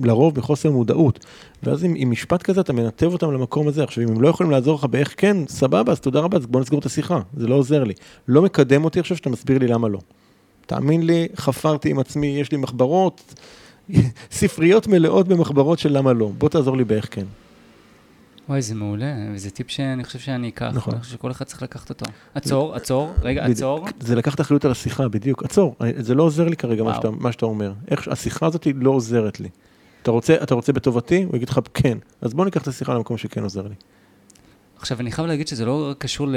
לרוב 0.03 0.39
מחוסר 0.39 0.71
מודעות. 0.71 1.25
ואז 1.63 1.83
עם, 1.83 1.93
עם 1.97 2.11
משפט 2.11 2.43
כזה 2.43 2.61
אתה 2.61 2.73
מנתב 2.73 3.13
אותם 3.13 3.31
למקום 3.31 3.67
הזה. 3.67 3.83
עכשיו, 3.83 4.03
אם 4.03 4.09
הם 4.09 4.21
לא 4.21 4.27
יכולים 4.27 4.51
לעזור 4.51 4.75
לך 4.75 4.85
באיך 4.85 5.13
כן, 5.17 5.37
סבבה, 5.47 5.91
אז 5.91 5.99
תודה 5.99 6.19
רבה, 6.19 6.37
אז 6.37 6.45
בוא 6.45 6.61
נסגור 6.61 6.79
את 6.79 6.85
השיחה. 6.85 7.19
זה 7.37 7.47
לא 7.47 7.55
עוזר 7.55 7.83
לי. 7.83 7.93
לא 8.27 8.41
מקדם 8.41 8.83
אותי 8.83 8.99
עכשיו 8.99 9.17
שאתה 9.17 9.29
מסביר 9.29 9.57
לי 9.57 9.67
למה 9.67 9.87
לא. 9.87 9.99
תאמין 10.65 11.05
לי, 11.05 11.27
חפרתי 11.35 11.89
עם 11.89 11.99
עצמי, 11.99 12.27
יש 12.27 12.51
לי 12.51 12.57
מחברות, 12.57 13.33
ספריות 14.31 14.87
מלאות 14.87 15.27
במחברות 15.27 15.79
של 15.79 15.97
למה 15.97 16.13
לא. 16.13 16.31
בוא 16.37 16.49
תעזור 16.49 16.77
לי 16.77 16.83
באיך 16.83 17.07
כן. 17.11 17.25
וואי, 18.49 18.61
זה 18.61 18.75
מעולה, 18.75 19.15
וזה 19.33 19.49
טיפ 19.49 19.71
שאני 19.71 20.03
חושב 20.03 20.19
שאני 20.19 20.49
אקח, 20.49 20.71
נכון. 20.73 20.93
אני 20.93 21.01
חושב 21.01 21.13
שכל 21.13 21.31
אחד 21.31 21.45
צריך 21.45 21.63
לקחת 21.63 21.89
אותו. 21.89 22.05
עצור, 22.35 22.75
עצור, 22.75 23.13
רגע, 23.21 23.45
עצור. 23.45 23.87
זה 23.99 24.15
לקחת 24.15 24.41
אחריות 24.41 24.65
על 24.65 24.71
השיחה, 24.71 25.07
בדיוק, 25.07 25.43
עצור, 25.43 25.75
זה 25.97 26.15
לא 26.15 26.23
עוזר 26.23 26.47
לי 26.47 26.55
כרגע 26.55 26.83
מה 26.83 26.93
שאתה, 26.93 27.11
מה 27.11 27.31
שאתה 27.31 27.45
אומר. 27.45 27.73
איך, 27.91 28.07
השיחה 28.07 28.45
הזאת 28.45 28.67
לא 28.75 28.91
עוזרת 28.91 29.39
לי. 29.39 29.49
אתה 30.01 30.11
רוצה, 30.11 30.35
אתה 30.43 30.55
רוצה 30.55 30.73
בטובתי? 30.73 31.23
הוא 31.23 31.35
יגיד 31.35 31.49
לך, 31.49 31.59
כן. 31.73 31.97
אז 32.21 32.33
בוא 32.33 32.45
ניקח 32.45 32.61
את 32.61 32.67
השיחה 32.67 32.93
למקום 32.93 33.17
שכן 33.17 33.43
עוזר 33.43 33.67
לי. 33.67 33.75
עכשיו, 34.79 34.99
אני 34.99 35.11
חייב 35.11 35.27
להגיד 35.27 35.47
שזה 35.47 35.65
לא 35.65 35.93
קשור 35.97 36.27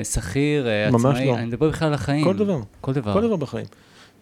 לשכיר, 0.00 0.68
אה, 0.68 0.88
עצמאי, 0.88 1.26
לא. 1.26 1.36
אני 1.36 1.46
מדבר 1.46 1.68
בכלל 1.68 1.88
על 1.88 1.94
החיים. 1.94 2.24
כל 2.24 2.36
דבר. 2.36 2.60
כל 2.80 2.92
דבר. 2.92 3.12
כל 3.12 3.22
דבר 3.22 3.36
בחיים. 3.36 3.66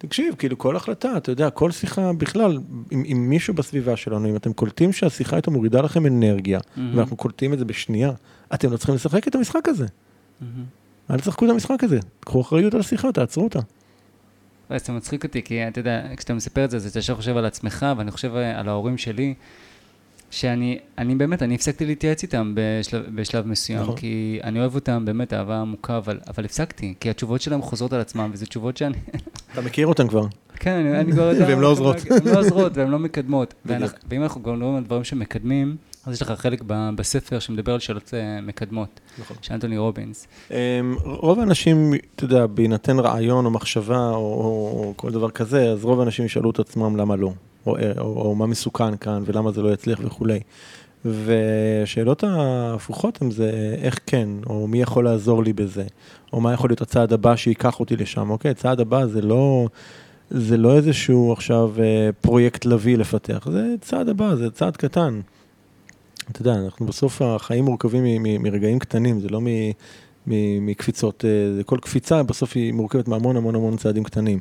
תקשיב, 0.02 0.34
כאילו 0.38 0.58
כל 0.58 0.76
החלטה, 0.76 1.16
אתה 1.16 1.32
יודע, 1.32 1.50
כל 1.50 1.70
שיחה 1.70 2.12
בכלל, 2.12 2.58
עם, 2.90 3.02
עם 3.06 3.30
מישהו 3.30 3.54
בסביבה 3.54 3.96
שלנו, 3.96 4.28
אם 4.28 4.36
אתם 4.36 4.52
קולטים 4.52 4.92
שהשיחה 4.92 5.36
איתו 5.36 5.50
מורידה 5.50 5.80
לכם 5.80 6.06
אנרגיה, 6.06 6.60
מהמם. 6.76 6.98
ואנחנו 6.98 7.16
קולטים 7.16 7.52
את 7.52 7.58
זה 7.58 7.64
בשנייה, 7.64 8.12
אתם 8.54 8.72
לא 8.72 8.76
צריכים 8.76 8.94
לשחק 8.94 9.28
את 9.28 9.34
המשחק 9.34 9.68
הזה. 9.68 9.86
מהמם. 10.40 10.64
אל 11.10 11.20
תשחקו 11.20 11.44
את 11.44 11.50
המשחק 11.50 11.84
הזה. 11.84 11.98
קחו 12.20 12.40
אחריות 12.40 12.74
על 12.74 12.80
השיחה, 12.80 13.12
תעצרו 13.12 13.44
אותה. 13.44 13.58
אז 14.68 14.86
זה 14.86 14.92
מצחיק 14.92 15.24
אותי, 15.24 15.42
כי 15.42 15.68
אתה 15.68 15.80
יודע, 15.80 16.02
כשאתה 16.16 16.34
מספר 16.34 16.64
את 16.64 16.70
זה, 16.70 16.76
אז 16.76 16.86
אתה 16.86 16.98
ישר 16.98 17.14
חושב 17.14 17.36
על 17.36 17.44
עצמך, 17.44 17.86
ואני 17.96 18.10
חושב 18.10 18.34
אה, 18.34 18.60
על 18.60 18.68
ההורים 18.68 18.98
שלי, 18.98 19.34
שאני, 20.30 20.78
אני 20.98 21.14
באמת, 21.14 21.42
אני 21.42 21.54
הפסקתי 21.54 21.86
להתייעץ 21.86 22.22
איתם 22.22 22.54
בשלב, 22.54 23.04
בשלב 23.14 23.46
מסוים, 23.46 23.80
נכון. 23.80 23.96
כי 23.96 24.40
אני 24.44 24.60
אוהב 24.60 24.74
אותם, 24.74 25.04
באמת, 25.04 25.32
אהבה 25.32 25.60
עמוקה, 25.60 25.96
אבל, 25.96 26.20
אבל 26.28 26.44
הפסקתי, 26.44 26.94
כי 27.00 27.10
התשובות 27.10 27.40
שלהם 27.40 27.62
חוזרות 27.62 27.92
על 27.92 28.00
עצמם, 28.00 28.30
וזה 28.32 28.46
תשובות 28.46 28.76
שאני, 28.76 28.96
אתה 29.52 29.60
מכיר 29.60 29.86
אותם 29.86 30.08
כבר. 30.08 30.26
כן, 30.56 30.70
אני, 30.70 31.00
אני 31.00 31.12
כבר 31.12 31.22
יודע. 31.22 31.44
והן 31.48 31.60
לא 31.60 31.66
עוזרות. 31.66 31.96
הן 32.10 32.32
לא 32.32 32.38
עוזרות 32.38 32.76
והן 32.76 32.90
לא 32.90 32.98
מקדמות. 32.98 33.54
ואם 34.10 34.22
אנחנו 34.22 34.42
גם 34.42 34.54
מדברים 34.54 34.74
על 34.74 34.82
דברים 34.82 35.04
שמקדמים, 35.04 35.76
אז 36.06 36.14
יש 36.14 36.22
לך 36.22 36.30
חלק 36.30 36.62
ב- 36.66 36.90
בספר 36.96 37.38
שמדבר 37.38 37.72
על 37.72 37.78
שאלות 37.78 38.14
אה, 38.14 38.40
מקדמות, 38.40 39.00
נכון. 39.18 39.36
של 39.42 39.54
אנטוני 39.54 39.78
רובינס. 39.78 40.26
אמ, 40.50 40.56
רוב 41.04 41.40
האנשים, 41.40 41.92
אתה 42.16 42.24
יודע, 42.24 42.46
בהינתן 42.46 42.98
רעיון 42.98 43.44
או 43.44 43.50
מחשבה 43.50 44.08
או, 44.08 44.14
או, 44.14 44.84
או 44.84 44.92
כל 44.96 45.10
דבר 45.10 45.30
כזה, 45.30 45.70
אז 45.70 45.84
רוב 45.84 46.00
האנשים 46.00 46.24
ישאלו 46.24 46.50
את 46.50 46.58
עצמם 46.58 46.96
למה 46.96 47.16
לא, 47.16 47.32
או, 47.66 47.76
או, 47.98 48.04
או 48.04 48.34
מה 48.34 48.46
מסוכן 48.46 48.96
כאן 48.96 49.22
ולמה 49.26 49.52
זה 49.52 49.62
לא 49.62 49.72
יצליח 49.72 50.00
וכולי. 50.04 50.40
והשאלות 51.04 52.24
ההפוכות 52.24 53.22
הן 53.22 53.30
זה 53.30 53.74
איך 53.82 53.98
כן, 54.06 54.28
או 54.46 54.66
מי 54.66 54.82
יכול 54.82 55.04
לעזור 55.04 55.42
לי 55.42 55.52
בזה, 55.52 55.84
או 56.32 56.40
מה 56.40 56.52
יכול 56.52 56.70
להיות 56.70 56.80
הצעד 56.80 57.12
הבא 57.12 57.36
שייקח 57.36 57.80
אותי 57.80 57.96
לשם, 57.96 58.30
אוקיי? 58.30 58.50
הצעד 58.50 58.80
הבא 58.80 59.06
זה 59.06 59.22
לא, 59.22 59.68
זה 60.30 60.56
לא 60.56 60.76
איזשהו 60.76 61.32
עכשיו 61.32 61.70
אה, 61.78 62.10
פרויקט 62.20 62.64
לביא 62.64 62.98
לפתח, 62.98 63.48
זה 63.52 63.74
צעד 63.80 64.08
הבא, 64.08 64.34
זה 64.34 64.50
צעד 64.50 64.76
קטן. 64.76 65.20
אתה 66.30 66.40
יודע, 66.40 66.54
אנחנו 66.54 66.86
בסוף 66.86 67.22
החיים 67.22 67.64
מורכבים 67.64 68.22
מרגעים 68.42 68.78
קטנים, 68.78 69.20
זה 69.20 69.28
לא 69.28 69.40
מ... 69.40 69.46
מקפיצות, 70.60 71.24
אה, 71.24 71.64
כל 71.64 71.78
קפיצה 71.82 72.22
בסוף 72.22 72.52
היא 72.54 72.72
מורכבת 72.72 73.08
מהמון 73.08 73.36
המון 73.36 73.54
המון 73.54 73.76
צעדים 73.76 74.04
קטנים. 74.04 74.40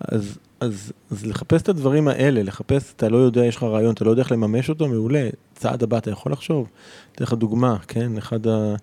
אז, 0.00 0.38
אז, 0.60 0.92
אז 1.10 1.26
לחפש 1.26 1.62
את 1.62 1.68
הדברים 1.68 2.08
האלה, 2.08 2.42
לחפש, 2.42 2.92
אתה 2.96 3.08
לא 3.08 3.16
יודע, 3.16 3.44
יש 3.44 3.56
לך 3.56 3.62
רעיון, 3.62 3.94
אתה 3.94 4.04
לא 4.04 4.10
יודע 4.10 4.22
איך 4.22 4.32
לממש 4.32 4.68
אותו, 4.68 4.88
מעולה. 4.88 5.28
צעד 5.54 5.82
הבא, 5.82 5.98
אתה 5.98 6.10
יכול 6.10 6.32
לחשוב. 6.32 6.68
אתן 7.12 7.24
לך 7.24 7.32
דוגמה, 7.32 7.76
כן? 7.88 8.18
אחד 8.18 8.46
ה... 8.46 8.74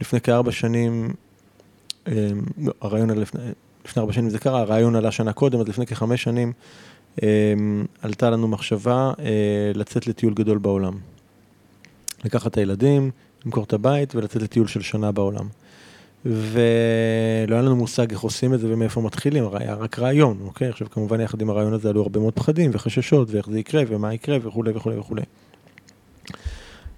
לפני 0.00 0.20
כארבע 0.20 0.52
שנים, 0.52 1.12
אה, 2.08 2.30
לא, 2.58 2.72
הרעיון 2.80 3.10
עלה 3.10 3.20
לפני, 3.20 3.42
לפני 3.84 4.00
ארבע 4.00 4.12
שנים 4.12 4.30
זה 4.30 4.38
קרה, 4.38 4.60
הרעיון 4.60 4.96
עלה 4.96 5.10
שנה 5.10 5.32
קודם, 5.32 5.60
אז 5.60 5.68
לפני 5.68 5.86
כחמש 5.86 6.22
שנים 6.22 6.52
אה, 7.22 7.54
עלתה 8.02 8.30
לנו 8.30 8.48
מחשבה 8.48 9.12
אה, 9.18 9.72
לצאת 9.74 10.06
לטיול 10.06 10.34
גדול 10.34 10.58
בעולם. 10.58 10.98
לקחת 12.24 12.50
את 12.50 12.56
הילדים, 12.56 13.10
למכור 13.44 13.64
את 13.64 13.72
הבית 13.72 14.14
ולצאת 14.14 14.42
לטיול 14.42 14.66
של 14.66 14.82
שנה 14.82 15.12
בעולם. 15.12 15.48
ולא 16.28 17.54
היה 17.54 17.62
לנו 17.62 17.76
מושג 17.76 18.10
איך 18.10 18.20
עושים 18.20 18.54
את 18.54 18.60
זה 18.60 18.72
ומאיפה 18.72 19.00
מתחילים, 19.00 19.44
היה 19.52 19.74
רק 19.74 19.98
רעיון, 19.98 20.38
אוקיי? 20.44 20.68
עכשיו 20.68 20.90
כמובן 20.90 21.20
יחד 21.20 21.40
עם 21.40 21.50
הרעיון 21.50 21.72
הזה 21.72 21.88
עלו 21.88 22.02
הרבה 22.02 22.20
מאוד 22.20 22.34
פחדים 22.34 22.70
וחששות 22.74 23.30
ואיך 23.30 23.50
זה 23.50 23.58
יקרה 23.58 23.82
ומה 23.88 24.14
יקרה 24.14 24.36
וכולי 24.42 24.72
וכולי 24.74 24.96
וכולי. 24.96 25.22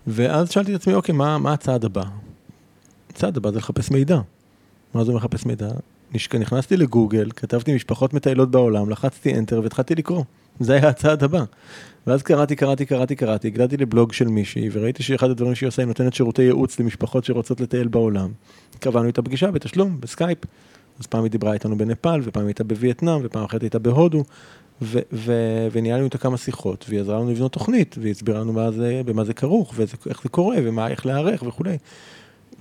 ואז 0.06 0.50
שאלתי 0.50 0.74
את 0.74 0.80
עצמי, 0.80 0.94
אוקיי, 0.94 1.14
מה, 1.14 1.38
מה 1.38 1.52
הצעד 1.52 1.84
הבא? 1.84 2.02
הצעד 3.10 3.36
הבא 3.36 3.50
זה 3.50 3.58
לחפש 3.58 3.90
מידע. 3.90 4.20
מה 4.94 5.04
זה 5.04 5.12
מחפש 5.12 5.46
מידע? 5.46 5.68
נכנסתי 6.40 6.76
לגוגל, 6.76 7.30
כתבתי 7.36 7.74
משפחות 7.74 8.14
מטיילות 8.14 8.50
בעולם, 8.50 8.90
לחצתי 8.90 9.34
enter 9.34 9.54
והתחלתי 9.62 9.94
לקרוא. 9.94 10.24
זה 10.60 10.72
היה 10.72 10.88
הצעד 10.88 11.24
הבא. 11.24 11.44
ואז 12.06 12.22
קראתי, 12.22 12.56
קראתי, 12.56 12.86
קראתי, 12.86 13.16
קראתי, 13.16 13.48
הגעתי 13.48 13.76
לבלוג 13.76 14.12
של 14.12 14.28
מישהי, 14.28 14.68
וראיתי 14.72 15.02
שאחד 15.02 15.30
הדברים 15.30 15.54
שהיא 15.54 15.66
עושה, 15.66 15.82
היא 15.82 15.86
נותנת 15.86 16.14
שירותי 16.14 16.42
ייעוץ 16.42 16.80
למשפחות 16.80 17.24
שרוצות 17.24 17.60
לטייל 17.60 17.88
בעולם. 17.88 18.32
קבענו 18.78 19.06
איתה 19.06 19.22
פגישה 19.22 19.50
בתשלום, 19.50 20.00
בסקייפ. 20.00 20.38
אז 21.00 21.06
פעם 21.06 21.22
היא 21.22 21.30
דיברה 21.30 21.52
איתנו 21.52 21.78
בנפאל, 21.78 22.20
ופעם 22.24 22.46
הייתה 22.46 22.64
בווייטנאם, 22.64 23.20
ופעם 23.24 23.44
אחרת 23.44 23.62
הייתה 23.62 23.78
בהודו, 23.78 24.24
ו- 24.82 24.98
ו- 25.12 25.68
וניהלנו 25.72 26.04
איתה 26.04 26.18
כמה 26.18 26.36
שיחות, 26.36 26.84
והיא 26.88 27.00
עזרה 27.00 27.18
לנו 27.18 27.30
לבנות 27.30 27.52
תוכנית, 27.52 27.96
והיא 28.00 28.10
הסבירה 28.10 28.40
לנו 28.40 28.52
מה 28.52 28.70
זה, 28.70 29.02
במה 29.04 29.24
זה 29.24 29.34
כרוך, 29.34 29.74
ואיך 29.76 30.22
זה 30.22 30.28
קורה, 30.28 30.56
ומה, 30.64 30.88
איך 30.88 31.06
להיערך 31.06 31.42
וכולי. 31.46 31.76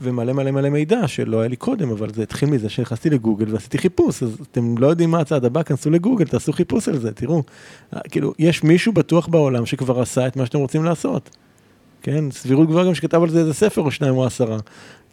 ומלא 0.01 0.33
מלא 0.33 0.51
מלא 0.51 0.69
מידע 0.69 1.07
שלא 1.07 1.39
היה 1.39 1.47
לי 1.47 1.55
קודם, 1.55 1.89
אבל 1.89 2.13
זה 2.13 2.23
התחיל 2.23 2.49
מזה 2.49 2.69
שנכנסתי 2.69 3.09
לגוגל 3.09 3.53
ועשיתי 3.53 3.77
חיפוש, 3.77 4.23
אז 4.23 4.37
אתם 4.51 4.77
לא 4.77 4.87
יודעים 4.87 5.11
מה 5.11 5.19
הצעד 5.19 5.45
הבא, 5.45 5.63
כנסו 5.63 5.89
לגוגל, 5.89 6.25
תעשו 6.25 6.53
חיפוש 6.53 6.87
על 6.87 6.97
זה, 6.97 7.11
תראו. 7.11 7.43
כאילו, 8.03 8.33
יש 8.39 8.63
מישהו 8.63 8.93
בטוח 8.93 9.27
בעולם 9.27 9.65
שכבר 9.65 10.01
עשה 10.01 10.27
את 10.27 10.35
מה 10.35 10.45
שאתם 10.45 10.59
רוצים 10.59 10.83
לעשות. 10.83 11.29
כן, 12.01 12.31
סבירות 12.31 12.67
גבוהה 12.67 12.85
גם 12.85 12.95
שכתב 12.95 13.23
על 13.23 13.29
זה 13.29 13.39
איזה 13.39 13.53
ספר 13.53 13.81
או 13.81 13.91
שניים 13.91 14.13
או 14.13 14.25
עשרה. 14.25 14.57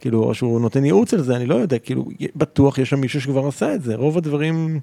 כאילו, 0.00 0.24
או 0.24 0.34
שהוא 0.34 0.60
נותן 0.60 0.84
ייעוץ 0.84 1.14
על 1.14 1.22
זה, 1.22 1.36
אני 1.36 1.46
לא 1.46 1.54
יודע, 1.54 1.78
כאילו, 1.78 2.08
בטוח 2.36 2.78
יש 2.78 2.90
שם 2.90 3.00
מישהו 3.00 3.20
שכבר 3.20 3.48
עשה 3.48 3.74
את 3.74 3.82
זה. 3.82 3.94
רוב 3.94 4.18
הדברים 4.18 4.80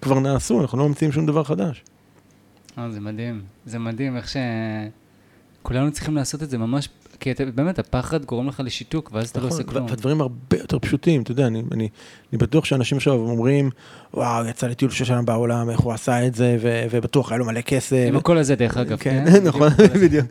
כבר 0.00 0.20
נעשו, 0.20 0.60
אנחנו 0.60 0.78
לא 0.78 0.88
ממציאים 0.88 1.12
שום 1.12 1.26
דבר 1.26 1.44
חדש. 1.44 1.82
אה, 2.78 2.90
זה 2.90 3.00
מדהים. 3.00 3.42
זה 3.66 3.78
מדהים 3.78 4.16
איך 4.16 4.28
ש... 4.28 4.36
כולנו 5.62 5.92
צריכים 5.92 6.14
לעשות 6.14 6.42
את 6.42 6.50
זה 6.50 6.58
ממש, 6.58 6.88
כי 7.20 7.30
אתה, 7.30 7.44
באמת, 7.54 7.78
הפחד 7.78 8.24
גורם 8.24 8.48
לך 8.48 8.62
לשיתוק, 8.64 9.10
ואז 9.12 9.28
אתה 9.28 9.40
לא 9.40 9.46
נכון, 9.46 9.58
עושה 9.58 9.70
כלום. 9.70 9.86
והדברים 9.88 10.20
הרבה 10.20 10.56
יותר 10.58 10.78
פשוטים, 10.78 11.22
אתה 11.22 11.30
יודע, 11.30 11.46
אני, 11.46 11.62
אני, 11.72 11.88
אני 12.32 12.38
בטוח 12.38 12.64
שאנשים 12.64 12.96
עכשיו 12.96 13.14
אומרים, 13.14 13.70
וואו, 14.14 14.46
יצא 14.46 14.66
לטיול 14.66 14.90
של 14.90 15.04
שנה 15.04 15.22
בעולם, 15.22 15.70
איך 15.70 15.80
הוא 15.80 15.92
עשה 15.92 16.26
את 16.26 16.34
זה, 16.34 16.56
ו, 16.60 16.86
ובטוח 16.90 17.32
היה 17.32 17.38
לו 17.38 17.44
מלא 17.44 17.60
כסף. 17.60 18.04
עם 18.08 18.16
הקול 18.16 18.38
הזה, 18.38 18.54
דרך 18.54 18.76
אגב, 18.76 18.96
כן, 18.96 19.24
כן? 19.30 19.44
נכון, 19.48 19.68
בדיוק 20.02 20.26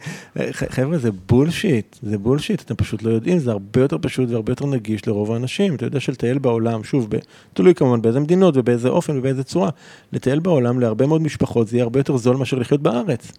חבר'ה, 0.51 0.97
זה 0.97 1.09
bullshit, 1.11 1.95
זה 2.01 2.17
bullshit, 2.17 2.61
אתם 2.61 2.75
פשוט 2.75 3.03
לא 3.03 3.09
יודעים, 3.09 3.39
זה 3.39 3.51
הרבה 3.51 3.81
יותר 3.81 3.97
פשוט 4.01 4.29
והרבה 4.29 4.51
יותר 4.51 4.65
נגיש 4.65 5.07
לרוב 5.07 5.31
האנשים. 5.31 5.75
אתה 5.75 5.85
יודע 5.85 5.99
שלטייל 5.99 6.37
בעולם, 6.37 6.83
שוב, 6.83 7.09
תלוי 7.53 7.75
כמובן 7.75 8.01
באיזה 8.01 8.19
מדינות 8.19 8.57
ובאיזה 8.57 8.89
אופן 8.89 9.17
ובאיזה 9.17 9.43
צורה, 9.43 9.69
לטייל 10.13 10.39
בעולם 10.39 10.79
להרבה 10.79 11.05
מאוד 11.07 11.21
משפחות 11.21 11.67
זה 11.67 11.75
יהיה 11.75 11.83
הרבה 11.83 11.99
יותר 11.99 12.17
זול 12.17 12.35
מאשר 12.37 12.57
לחיות 12.57 12.81
בארץ. 12.81 13.31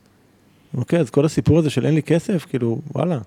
אוקיי, 0.76 1.00
אז 1.00 1.11
כל 1.11 1.24
הסיפור 1.24 1.59
הזה 1.59 1.70
של 1.70 1.87
אין 1.87 1.94
לי 1.94 2.02
כסף, 2.02 2.46
כאילו, 2.50 2.78
וואלה. 2.94 3.18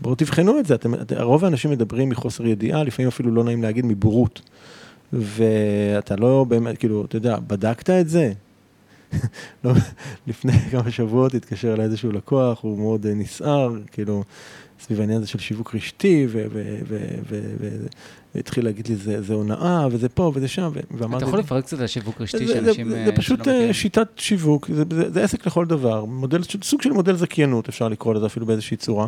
בואו 0.00 0.14
תבחנו 0.14 0.58
את 0.58 0.66
זה, 0.66 0.74
אתם, 0.74 0.94
את- 0.94 1.12
רוב 1.20 1.44
האנשים 1.44 1.70
מדברים 1.70 2.08
מחוסר 2.08 2.46
ידיעה, 2.46 2.82
לפעמים 2.84 3.08
אפילו 3.08 3.34
לא 3.34 3.44
נעים 3.44 3.62
להגיד 3.62 3.84
מבורות. 3.86 4.40
ואתה 5.12 6.16
לא 6.16 6.44
באמת, 6.48 6.78
כאילו, 6.78 7.04
אתה 7.04 7.16
יודע, 7.16 7.36
בדקת 7.46 7.90
את 7.90 8.08
זה? 8.08 8.32
לא, 9.64 9.72
לפני 10.26 10.52
כמה 10.70 10.90
שבועות 10.90 11.34
התקשר 11.34 11.72
אליי 11.74 11.84
איזשהו 11.86 12.12
לקוח, 12.12 12.58
הוא 12.62 12.78
מאוד 12.78 13.06
אה, 13.06 13.14
נסער, 13.14 13.74
כאילו, 13.92 14.24
סביב 14.80 15.00
העניין 15.00 15.18
הזה 15.18 15.26
של 15.26 15.38
שיווק 15.38 15.74
רשתי, 15.74 16.26
והתחיל 18.34 18.64
להגיד 18.64 18.88
לי, 18.88 18.96
זה 18.96 19.22
זה 19.22 19.34
הונאה, 19.34 19.86
וזה 19.90 20.08
פה 20.08 20.32
וזה 20.34 20.48
שם, 20.48 20.70
ואמרתי... 20.90 21.16
אתה 21.16 21.28
יכול 21.28 21.38
לפרק 21.40 21.64
קצת 21.64 21.80
על 21.80 21.86
שיווק 21.86 22.20
רשתי 22.20 22.46
זה- 22.46 22.54
שאנשים... 22.54 22.88
זה, 22.90 22.96
אה, 23.00 23.04
זה 23.06 23.12
פשוט 23.12 23.38
שלא 23.44 23.52
מכירים? 23.52 23.68
אה, 23.68 23.74
שיטת 23.74 24.08
שיווק, 24.16 24.70
זה, 24.74 24.84
זה, 24.90 25.10
זה 25.10 25.24
עסק 25.24 25.46
לכל 25.46 25.66
דבר, 25.66 26.04
מודל, 26.04 26.42
סוג 26.62 26.82
של 26.82 26.90
מודל 26.92 27.16
זכיינות, 27.16 27.68
אפשר 27.68 27.88
לקרוא 27.88 28.14
לזה 28.14 28.26
אפילו 28.26 28.46
באיזושהי 28.46 28.76
צורה, 28.76 29.06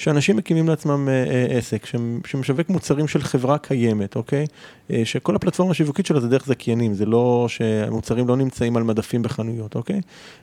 שאנשים 0.00 0.36
מקימים 0.36 0.68
לעצמם 0.68 1.08
אה, 1.08 1.24
אה, 1.30 1.58
עסק 1.58 1.86
שמ- 1.86 2.26
שמשווק 2.26 2.68
מוצרים 2.68 3.08
של 3.08 3.22
חברה 3.22 3.58
קיימת, 3.58 4.16
אוקיי? 4.16 4.46
אה, 4.90 5.02
שכל 5.04 5.36
הפלטפורמה 5.36 5.70
השיווקית 5.70 6.06
שלה 6.06 6.20
זה 6.20 6.28
דרך 6.28 6.46
זכיינים, 6.46 6.94
זה 6.94 7.06
לא 7.06 7.46
שהמוצרים 7.48 8.28
לא 8.28 8.36
נמצאים 8.36 8.76
על 8.76 8.82
מדפים 8.82 9.22
בחנויות, 9.22 9.74
אוקיי? 9.74 10.00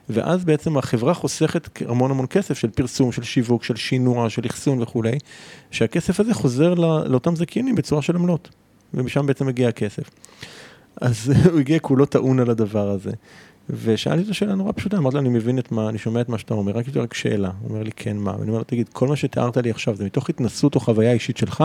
ואז 0.09 0.45
בעצם 0.45 0.77
החברה 0.77 1.13
חוסכת 1.13 1.81
המון 1.81 2.11
המון 2.11 2.25
כסף 2.29 2.57
של 2.57 2.69
פרסום, 2.69 3.11
של 3.11 3.23
שיווק, 3.23 3.63
של 3.63 3.75
שינוע, 3.75 4.29
של 4.29 4.45
אחסון 4.45 4.81
וכולי, 4.81 5.17
שהכסף 5.71 6.19
הזה 6.19 6.33
חוזר 6.33 6.73
לא, 6.73 7.05
לאותם 7.05 7.35
זכיינים 7.35 7.75
בצורה 7.75 8.01
של 8.01 8.15
עמלות, 8.15 8.49
ומשם 8.93 9.25
בעצם 9.25 9.45
מגיע 9.45 9.69
הכסף. 9.69 10.09
אז 11.01 11.31
הוא 11.51 11.59
הגיע 11.59 11.79
כולו 11.79 12.05
טעון 12.05 12.39
על 12.39 12.49
הדבר 12.49 12.89
הזה. 12.89 13.11
ושאלתי 13.69 14.21
אותו 14.21 14.33
שאלה 14.33 14.55
נורא 14.55 14.71
פשוטה, 14.75 14.97
אמרתי 14.97 15.15
לו, 15.15 15.21
אני 15.21 15.29
מבין 15.29 15.59
את 15.59 15.71
מה, 15.71 15.89
אני 15.89 15.97
שומע 15.97 16.21
את 16.21 16.29
מה 16.29 16.37
שאתה 16.37 16.53
אומר, 16.53 16.71
רק, 16.71 16.85
רק 16.95 17.13
שאלה. 17.13 17.51
הוא 17.61 17.69
אומר 17.69 17.83
לי, 17.83 17.91
כן, 17.91 18.17
מה? 18.17 18.31
ואני 18.31 18.47
אומר 18.47 18.57
לו, 18.57 18.63
תגיד, 18.63 18.89
כל 18.89 19.07
מה 19.07 19.15
שתיארת 19.15 19.57
לי 19.57 19.71
עכשיו, 19.71 19.95
זה 19.95 20.05
מתוך 20.05 20.29
התנסות 20.29 20.75
או 20.75 20.79
חוויה 20.79 21.11
אישית 21.11 21.37
שלך? 21.37 21.63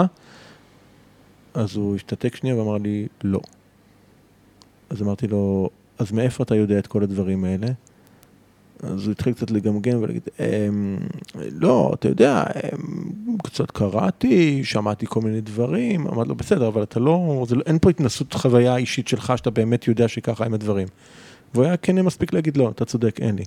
אז 1.55 1.77
הוא 1.77 1.97
השתתק 1.97 2.37
שנייה 2.37 2.57
ואמר 2.57 2.77
לי, 2.77 3.07
לא. 3.24 3.41
אז 4.91 5.03
אמרתי 5.03 5.27
לו, 5.27 5.70
אז 5.99 6.12
מאיפה 6.12 6.43
אתה 6.43 6.55
יודע 6.55 6.79
את 6.79 6.87
כל 6.87 7.03
הדברים 7.03 7.45
האלה? 7.45 7.66
אז 8.83 9.05
הוא 9.05 9.12
התחיל 9.12 9.33
קצת 9.33 9.51
לגמגם 9.51 10.03
ולהגיד, 10.03 10.22
אמ, 10.41 10.99
לא, 11.61 11.93
אתה 11.95 12.09
יודע, 12.09 12.45
אמ, 12.45 13.37
קצת 13.45 13.70
קראתי, 13.70 14.64
שמעתי 14.64 15.07
כל 15.09 15.20
מיני 15.20 15.41
דברים, 15.41 16.07
אמרתי 16.07 16.29
לו, 16.29 16.35
בסדר, 16.35 16.68
אבל 16.68 16.83
אתה 16.83 17.01
לא, 17.01 17.45
זה 17.49 17.55
לא, 17.55 17.62
אין 17.66 17.79
פה 17.79 17.91
התנסות 17.91 18.33
חוויה 18.33 18.77
אישית 18.77 19.09
שלך, 19.09 19.33
שאתה 19.37 19.51
באמת 19.51 19.89
יודע 19.89 20.09
שככה 20.09 20.45
הם 20.45 20.55
הדברים. 20.55 20.89
והוא 21.55 21.65
היה 21.65 21.77
כן 21.77 22.03
מספיק 22.03 22.33
להגיד, 22.33 22.57
לא, 22.57 22.69
אתה 22.69 22.85
צודק, 22.85 23.21
אין 23.21 23.37
לי. 23.37 23.45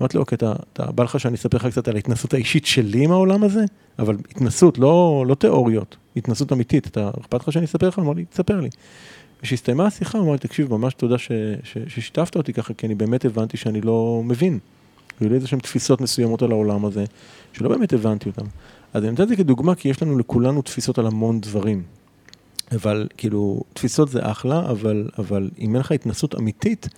אמרתי 0.00 0.16
לו, 0.16 0.20
אוקיי, 0.20 0.36
אתה, 0.36 0.52
אתה 0.72 0.92
בא 0.92 1.04
לך 1.04 1.20
שאני 1.20 1.34
אספר 1.34 1.56
לך 1.56 1.66
קצת 1.66 1.88
על 1.88 1.96
ההתנסות 1.96 2.34
האישית 2.34 2.66
שלי 2.66 3.04
עם 3.04 3.12
העולם 3.12 3.44
הזה? 3.44 3.64
אבל 3.98 4.16
התנסות, 4.30 4.78
לא, 4.78 5.24
לא 5.28 5.34
תיאוריות, 5.34 5.96
התנסות 6.16 6.52
אמיתית. 6.52 6.86
אתה, 6.86 7.10
אכפת 7.20 7.40
לך 7.40 7.52
שאני 7.52 7.64
אספר 7.64 7.88
לך? 7.88 7.98
אמר 7.98 8.12
לי, 8.12 8.24
תספר 8.24 8.60
לי. 8.60 8.68
כשהסתיימה 9.42 9.86
השיחה, 9.86 10.18
הוא 10.18 10.24
אמר 10.24 10.32
לי, 10.32 10.38
תקשיב, 10.38 10.70
ממש 10.70 10.94
תודה 10.94 11.18
ש, 11.18 11.32
ש, 11.62 11.78
ששיתפת 11.86 12.36
אותי 12.36 12.52
ככה, 12.52 12.74
כי 12.74 12.86
אני 12.86 12.94
באמת 12.94 13.24
הבנתי 13.24 13.56
שאני 13.56 13.80
לא 13.80 14.22
מבין. 14.24 14.58
היו 15.20 15.28
לי 15.28 15.34
איזה 15.34 15.46
שהן 15.46 15.58
תפיסות 15.58 16.00
מסוימות 16.00 16.42
על 16.42 16.50
העולם 16.50 16.84
הזה, 16.84 17.04
שלא 17.52 17.68
באמת 17.68 17.92
הבנתי 17.92 18.28
אותן. 18.28 18.46
אז 18.94 19.02
אני 19.02 19.10
נותן 19.10 19.22
את 19.22 19.28
זה 19.28 19.36
כדוגמה, 19.36 19.74
כי 19.74 19.88
יש 19.88 20.02
לנו 20.02 20.18
לכולנו 20.18 20.62
תפיסות 20.62 20.98
על 20.98 21.06
המון 21.06 21.40
דברים. 21.40 21.82
אבל 22.72 23.08
כאילו, 23.16 23.62
תפיסות 23.72 24.08
זה 24.08 24.30
אחלה, 24.30 24.70
אבל, 24.70 25.08
אבל 25.18 25.50
אם 25.58 25.74
אין 25.74 25.80
לך 25.80 25.92
התנסות 25.92 26.34
אמיתית, 26.34 26.88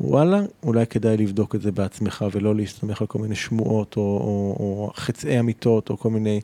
וואלה, 0.00 0.40
אולי 0.62 0.86
כדאי 0.86 1.16
לבדוק 1.16 1.54
את 1.54 1.62
זה 1.62 1.72
בעצמך 1.72 2.24
ולא 2.32 2.54
להסתמך 2.54 3.00
על 3.00 3.06
כל 3.06 3.18
מיני 3.18 3.34
שמועות 3.34 3.96
או, 3.96 4.02
או, 4.02 4.56
או 4.58 4.92
חצאי 4.96 5.40
אמיתות 5.40 5.90
או 5.90 5.98
כל 5.98 6.10
מיני, 6.10 6.40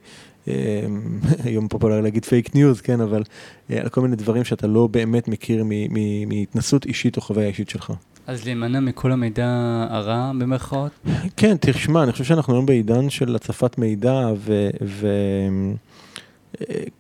אה, 0.49 0.55
היום 1.45 1.69
פופולרי 1.69 2.03
להגיד 2.03 2.25
fake 2.25 2.55
news, 2.55 2.81
כן, 2.81 3.01
אבל 3.01 3.23
אה, 3.71 3.81
על 3.81 3.89
כל 3.89 4.01
מיני 4.01 4.17
דברים 4.17 4.45
שאתה 4.45 4.67
לא 4.67 4.87
באמת 4.87 5.29
מכיר 5.29 5.65
מהתנסות 6.29 6.87
אישית 6.87 7.17
או 7.17 7.23
חוויה 7.23 7.49
אישית 7.49 7.69
שלך. 7.69 7.93
אז 8.27 8.45
להימנע 8.45 8.81
מכל 8.81 9.13
המידע 9.13 9.47
הרע 9.91 10.33
במרכאות? 10.39 10.91
כן, 11.37 11.57
תשמע, 11.61 12.03
אני 12.03 12.13
חושב 12.13 12.25
שאנחנו 12.25 12.55
היום 12.55 12.67
בעידן 12.67 13.11
של 13.11 13.37
הצפת 13.37 13.79
מידע 13.79 14.29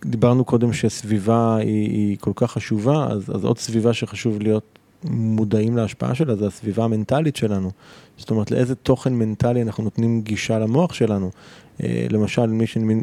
ודיברנו 0.05 0.40
ו... 0.40 0.44
קודם 0.44 0.72
שסביבה 0.72 1.57
היא, 1.57 1.90
היא 1.90 2.16
כל 2.20 2.32
כך 2.34 2.53
חשובה, 2.53 3.07
אז, 3.11 3.30
אז 3.34 3.44
עוד 3.44 3.59
סביבה 3.59 3.92
שחשוב 3.92 4.42
להיות 4.42 4.78
מודעים 5.05 5.76
להשפעה 5.76 6.14
שלה, 6.14 6.36
זה 6.36 6.46
הסביבה 6.46 6.84
המנטלית 6.84 7.36
שלנו. 7.36 7.70
זאת 8.16 8.30
אומרת, 8.30 8.50
לאיזה 8.50 8.74
תוכן 8.74 9.14
מנטלי 9.14 9.62
אנחנו 9.62 9.84
נותנים 9.84 10.22
גישה 10.22 10.59
למוח 10.59 10.92
שלנו. 10.94 11.30
אה, 11.82 12.07
למשל, 12.11 12.50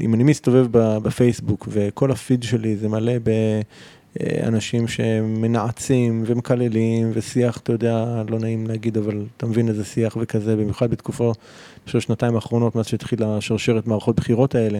אם 0.01 0.13
אני 0.13 0.23
מסתובב 0.23 0.67
בפייסבוק 0.71 1.67
וכל 1.71 2.11
הפיד 2.11 2.43
שלי 2.43 2.77
זה 2.77 2.87
מלא 2.89 3.13
באנשים 4.15 4.87
שמנעצים 4.87 6.23
ומקללים 6.25 7.11
ושיח, 7.13 7.57
אתה 7.57 7.71
יודע, 7.71 8.23
לא 8.29 8.39
נעים 8.39 8.67
להגיד, 8.67 8.97
אבל 8.97 9.25
אתה 9.37 9.45
מבין 9.45 9.67
איזה 9.67 9.85
שיח 9.85 10.17
וכזה, 10.21 10.55
במיוחד 10.55 10.91
בתקופה 10.91 11.31
של 11.85 11.97
השנתיים 11.97 12.35
האחרונות, 12.35 12.75
מאז 12.75 12.85
שהתחילה 12.85 13.41
שרשרת 13.41 13.87
מערכות 13.87 14.15
בחירות 14.15 14.55
האלה. 14.55 14.79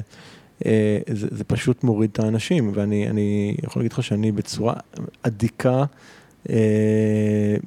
אה, 0.66 1.00
זה, 1.14 1.28
זה 1.32 1.44
פשוט 1.44 1.84
מוריד 1.84 2.10
את 2.14 2.20
האנשים, 2.20 2.72
ואני 2.74 3.56
יכול 3.64 3.80
להגיד 3.80 3.94
לך 3.94 4.04
שאני 4.04 4.32
בצורה 4.32 4.74
אדיקה, 5.24 5.78
אה, 5.80 5.84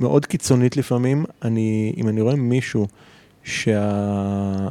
מאוד 0.01 0.27
קיצונית 0.27 0.77
לפעמים, 0.77 1.25
אני, 1.43 1.95
אם 1.97 2.09
אני 2.09 2.21
רואה 2.21 2.37
מישהו 2.37 2.87
שהתוכן 3.45 4.69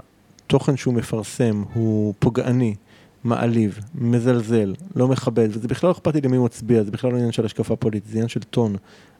שהוא 0.77 0.93
מפרסם 0.93 1.63
הוא 1.73 2.13
פוגעני, 2.19 2.75
מעליב, 3.23 3.79
מזלזל, 3.95 4.73
לא 4.95 5.07
מכבד, 5.07 5.47
וזה 5.51 5.67
בכלל 5.67 5.87
לא 5.87 5.91
אכפת 5.91 6.15
לי 6.15 6.21
למי 6.21 6.37
הוא 6.37 6.45
מצביע, 6.45 6.83
זה 6.83 6.91
בכלל 6.91 7.11
לא 7.11 7.15
עניין 7.17 7.31
של 7.31 7.45
השקפה 7.45 7.75
פוליטית, 7.75 8.09
זה 8.09 8.13
עניין 8.13 8.27
של 8.27 8.39
טון. 8.39 8.75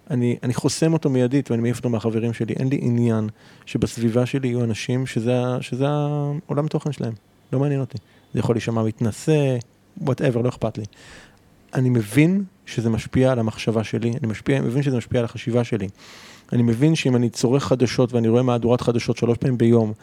אני, 0.09 0.37
אני 0.43 0.53
חוסם 0.53 0.93
אותו 0.93 1.09
מיידית 1.09 1.51
ואני 1.51 1.61
מעיף 1.61 1.77
אותו 1.77 1.89
מהחברים 1.89 2.33
שלי, 2.33 2.53
אין 2.59 2.67
לי 2.67 2.79
עניין 2.81 3.29
שבסביבה 3.65 4.25
שלי 4.25 4.47
יהיו 4.47 4.63
אנשים 4.63 5.05
שזה, 5.05 5.41
שזה 5.61 5.85
העולם 5.89 6.67
תוכן 6.67 6.91
שלהם, 6.91 7.13
לא 7.53 7.59
מעניין 7.59 7.79
אותי. 7.79 7.97
זה 8.33 8.39
יכול 8.39 8.55
להישמע 8.55 8.83
מתנשא, 8.83 9.57
whatever, 10.01 10.41
לא 10.41 10.49
אכפת 10.49 10.77
לי. 10.77 10.83
אני 11.73 11.89
מבין 11.89 12.43
שזה 12.71 12.89
משפיע 12.89 13.31
על 13.31 13.39
המחשבה 13.39 13.83
שלי, 13.83 14.09
אני 14.09 14.31
משפיע, 14.31 14.61
מבין 14.61 14.83
שזה 14.83 14.97
משפיע 14.97 15.19
על 15.19 15.25
החשיבה 15.25 15.63
שלי. 15.63 15.87
אני 16.53 16.63
מבין 16.63 16.95
שאם 16.95 17.15
אני 17.15 17.29
צורך 17.29 17.63
חדשות 17.63 18.13
ואני 18.13 18.27
רואה 18.27 18.43
מהדורת 18.43 18.81
חדשות 18.81 19.17
שלוש 19.17 19.37
פעמים 19.37 19.57
ביום, 19.57 19.93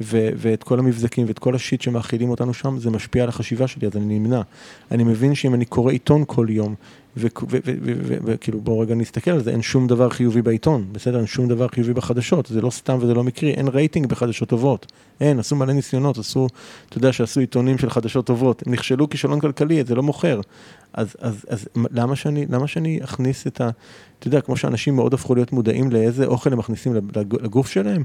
ו- 0.00 0.28
ואת 0.36 0.62
כל 0.62 0.78
המבזקים 0.78 1.26
ואת 1.28 1.38
כל 1.38 1.54
השיט 1.54 1.80
שמאכילים 1.80 2.30
אותנו 2.30 2.54
שם, 2.54 2.78
זה 2.78 2.90
משפיע 2.90 3.22
על 3.22 3.28
החשיבה 3.28 3.66
שלי, 3.66 3.86
אז 3.86 3.96
אני 3.96 4.18
נמנע. 4.18 4.40
אני 4.90 5.04
מבין 5.04 5.34
שאם 5.34 5.54
אני 5.54 5.64
קורא 5.64 5.92
עיתון 5.92 6.24
כל 6.26 6.46
יום, 6.50 6.74
וכאילו 8.24 8.60
בואו 8.60 8.78
רגע 8.78 8.94
נסתכל 8.94 9.30
על 9.30 9.42
זה, 9.42 9.50
אין 9.50 9.62
שום 9.62 9.86
דבר 9.86 10.08
חיובי 10.08 10.42
בעיתון, 10.42 10.84
בסדר? 10.92 11.18
אין 11.18 11.26
שום 11.26 11.48
דבר 11.48 11.68
חיובי 11.68 11.92
בחדשות, 11.92 12.46
זה 12.46 12.60
לא 12.60 12.70
סתם 12.70 12.98
וזה 13.00 13.14
לא 13.14 13.24
מקרי, 13.24 13.50
אין 13.50 13.68
רייטינג 13.68 14.06
בחדשות 14.06 14.48
טובות, 14.48 14.92
אין, 15.20 15.38
עשו 15.38 15.56
מלא 15.56 15.72
ניסיונות, 15.72 16.18
עשו, 16.18 16.46
אתה 16.88 16.98
יודע 16.98 17.12
שעשו 17.12 17.40
עיתונים 17.40 17.78
של 17.78 17.90
חדשות 17.90 18.26
טובות, 18.26 18.62
הם 18.66 18.72
נכשלו 18.72 19.08
כישלון 19.08 19.40
כלכלי, 19.40 19.84
זה 19.84 19.94
לא 19.94 20.02
מוכר. 20.02 20.40
אז, 20.92 21.16
אז, 21.20 21.44
אז 21.48 21.68
למה, 21.90 22.16
שאני, 22.16 22.46
למה 22.50 22.66
שאני 22.66 23.00
אכניס 23.04 23.46
את 23.46 23.60
ה... 23.60 23.70
אתה 24.18 24.28
יודע, 24.28 24.40
כמו 24.40 24.56
שאנשים 24.56 24.96
מאוד 24.96 25.14
הפכו 25.14 25.34
להיות 25.34 25.52
מודעים 25.52 25.90
לאיזה 25.90 26.26
אוכל 26.26 26.52
הם 26.52 26.58
מכניסים 26.58 26.94
לגוף 27.16 27.68
שלהם, 27.68 28.02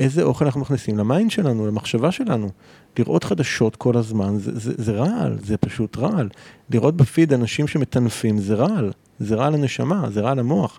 איזה 0.00 0.22
אוכל 0.22 0.44
אנחנו 0.44 0.60
מכניסים 0.60 0.98
ל 0.98 1.04
mind 1.04 1.30
שלנו, 1.30 1.66
למחשבה 1.66 2.12
שלנו. 2.12 2.50
לראות 2.98 3.24
חדשות 3.24 3.76
כל 3.76 3.96
הזמן 3.96 4.38
זה, 4.38 4.58
זה, 4.58 4.72
זה 4.76 4.92
רעל, 4.92 5.38
זה 5.42 5.56
פשוט 5.56 5.96
רעל. 5.96 6.28
לראות 6.70 6.96
בפיד 6.96 7.32
אנשים 7.32 7.68
שמטנפים 7.68 8.38
זה 8.38 8.54
רעל, 8.54 8.92
זה 9.18 9.34
רע 9.34 9.50
לנשמה, 9.50 10.10
זה 10.10 10.20
רע 10.20 10.34
למוח. 10.34 10.78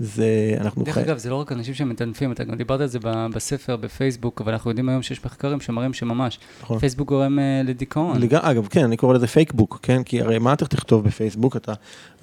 זה, 0.00 0.54
אנחנו 0.60 0.84
דרך 0.84 0.94
חי... 0.94 1.00
אגב, 1.02 1.18
זה 1.18 1.30
לא 1.30 1.34
רק 1.34 1.52
אנשים 1.52 1.74
שמטנפים, 1.74 2.32
אתה 2.32 2.44
גם 2.44 2.54
דיברת 2.54 2.80
על 2.80 2.86
זה 2.86 2.98
בספר, 3.34 3.76
בפייסבוק, 3.76 4.40
אבל 4.40 4.52
אנחנו 4.52 4.70
יודעים 4.70 4.88
היום 4.88 5.02
שיש 5.02 5.24
מחקרים 5.24 5.60
שמראים 5.60 5.92
שממש, 5.92 6.38
נכון. 6.62 6.78
פייסבוק 6.78 7.08
גורם 7.08 7.38
אה, 7.38 7.68
לדיכאון. 7.68 8.20
לג... 8.20 8.34
אגב, 8.34 8.66
כן, 8.66 8.84
אני 8.84 8.96
קורא 8.96 9.14
לזה 9.14 9.26
Fakebook, 9.26 9.78
כן? 9.82 10.02
כי 10.02 10.20
הרי 10.20 10.38
מה 10.38 10.52
אתה 10.52 10.66
תכתוב 10.66 11.04
בפייסבוק? 11.04 11.56
אתה, 11.56 11.72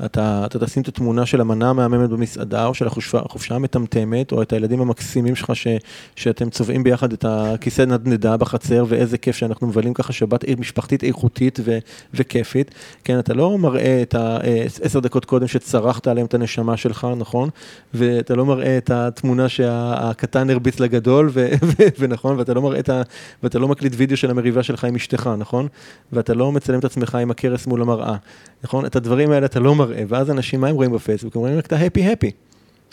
אתה, 0.05 0.43
אתה 0.45 0.59
תשים 0.59 0.83
את 0.83 0.87
התמונה 0.87 1.25
של 1.25 1.41
המנה 1.41 1.69
המהממת 1.69 2.09
במסעדה, 2.09 2.65
או 2.65 2.73
של 2.73 2.87
החופשה, 2.87 3.55
המטמטמת, 3.55 4.31
או 4.31 4.41
את 4.41 4.53
הילדים 4.53 4.81
המקסימים 4.81 5.35
שלך, 5.35 5.55
ש, 5.55 5.67
שאתם 6.15 6.49
צובעים 6.49 6.83
ביחד 6.83 7.13
את 7.13 7.25
הכיסא 7.27 7.81
נדנדה 7.81 8.37
בחצר, 8.37 8.85
ואיזה 8.87 9.17
כיף 9.17 9.35
שאנחנו 9.35 9.67
מבלים 9.67 9.93
ככה 9.93 10.13
שבת 10.13 10.49
משפחתית 10.59 11.03
איכותית 11.03 11.59
ו, 11.63 11.77
וכיפית. 12.13 12.71
כן, 13.03 13.19
אתה 13.19 13.33
לא 13.33 13.57
מראה 13.57 14.01
את 14.01 14.15
העשר 14.15 14.99
אה, 14.99 15.03
דקות 15.03 15.25
קודם 15.25 15.47
שצרחת 15.47 16.07
עליהם 16.07 16.27
את 16.27 16.33
הנשמה 16.33 16.77
שלך, 16.77 17.07
נכון? 17.17 17.49
ואתה 17.93 18.35
לא 18.35 18.45
מראה 18.45 18.77
את 18.77 18.89
התמונה 18.89 19.49
שהקטן 19.49 20.49
הרביץ 20.49 20.79
לגדול, 20.79 21.29
ו- 21.33 21.49
ו- 21.79 21.87
ונכון, 21.99 22.37
ואתה 22.39 22.53
לא 22.53 22.61
מראה 22.61 22.79
את 22.79 22.89
ה... 22.89 23.01
ואתה 23.43 23.59
לא 23.59 23.67
מקליט 23.67 23.93
וידאו 23.97 24.17
של 24.17 24.31
המריבה 24.31 24.63
שלך 24.63 24.83
עם 24.83 24.95
אשתך, 24.95 25.29
נכון? 25.37 25.67
ואתה 26.13 26.33
לא 26.33 26.51
מצלם 26.51 26.79
את 26.79 26.85
עצמך 26.85 27.15
עם 27.15 27.31
הכרס 27.31 27.67
מול 27.67 27.81
המראה, 27.81 28.15
נכון? 28.63 28.85
את 28.85 28.95
הדברים 28.95 29.31
האלה 29.31 29.45
אתה 29.45 29.59
לא 29.59 29.75
מראה, 29.75 30.03
ואז 30.07 30.31
אנשים, 30.31 30.61
מה 30.61 30.67
הם 30.67 30.75
רואים 30.75 30.91
בפייסבוק? 30.91 31.35
הם 31.35 31.41
רואים 31.41 31.57
רק 31.57 31.65
את 31.65 31.73
ההפי-הפי. 31.73 32.31